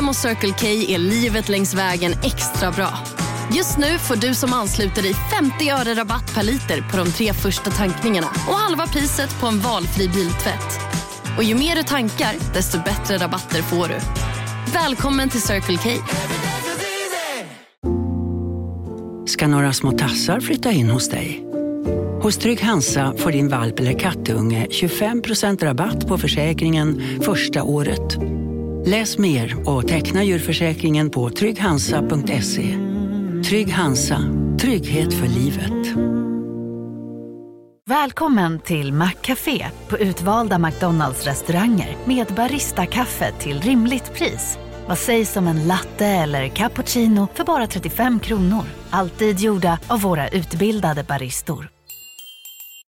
Medlem 0.00 0.08
hos 0.08 0.18
Circle 0.18 0.54
K 0.60 0.66
är 0.66 0.98
livet 0.98 1.48
längs 1.48 1.74
vägen 1.74 2.12
extra 2.12 2.70
bra. 2.70 2.98
Just 3.56 3.78
nu 3.78 3.98
får 3.98 4.16
du 4.16 4.34
som 4.34 4.52
ansluter 4.52 5.02
dig 5.02 5.14
50 5.14 5.70
öre 5.70 5.94
rabatt 5.94 6.34
per 6.34 6.42
liter 6.42 6.90
på 6.90 6.96
de 6.96 7.12
tre 7.12 7.32
första 7.32 7.70
tankningarna 7.70 8.26
och 8.26 8.54
halva 8.54 8.86
priset 8.86 9.40
på 9.40 9.46
en 9.46 9.60
valfri 9.60 10.08
biltvätt. 10.08 10.80
Och 11.36 11.44
ju 11.44 11.54
mer 11.54 11.76
du 11.76 11.82
tankar, 11.82 12.34
desto 12.54 12.78
bättre 12.78 13.16
rabatter 13.16 13.62
får 13.62 13.88
du. 13.88 13.94
Välkommen 14.72 15.28
till 15.28 15.42
Circle 15.42 15.76
K. 15.76 15.90
ska 19.26 19.46
några 19.46 19.72
små 19.72 19.92
tassar 19.92 20.40
flytta 20.40 20.72
in 20.72 20.90
hos 20.90 21.08
dig. 21.08 21.44
Hos 22.22 22.36
Trygg 22.36 22.62
Hansa 22.62 23.14
får 23.16 23.32
din 23.32 23.48
valp 23.48 23.80
eller 23.80 23.98
kattunge 23.98 24.66
25% 24.70 25.64
rabatt 25.64 26.08
på 26.08 26.18
försäkringen 26.18 27.02
första 27.22 27.62
året. 27.62 28.18
Läs 28.86 29.18
mer 29.18 29.68
och 29.68 29.88
teckna 29.88 30.24
djurförsäkringen 30.24 31.10
på 31.10 31.30
trygghansa.se. 31.30 32.78
Trygg 33.48 33.72
Hansa, 33.72 34.18
trygghet 34.60 35.14
för 35.14 35.26
livet. 35.26 35.96
Välkommen 37.86 38.60
till 38.60 38.92
Maccafé 38.92 39.66
på 39.88 39.98
utvalda 39.98 40.58
McDonalds 40.58 41.24
restauranger 41.24 41.96
med 42.04 42.26
Baristakaffe 42.36 43.32
till 43.32 43.60
rimligt 43.60 44.14
pris. 44.14 44.58
Vad 44.86 44.98
sägs 44.98 45.36
om 45.36 45.46
en 45.46 45.66
latte 45.66 46.06
eller 46.06 46.48
cappuccino 46.48 47.28
för 47.34 47.44
bara 47.44 47.66
35 47.66 48.20
kronor? 48.20 48.64
Alltid 48.90 49.38
gjorda 49.38 49.78
av 49.88 50.00
våra 50.00 50.28
utbildade 50.28 51.04
baristor. 51.04 51.68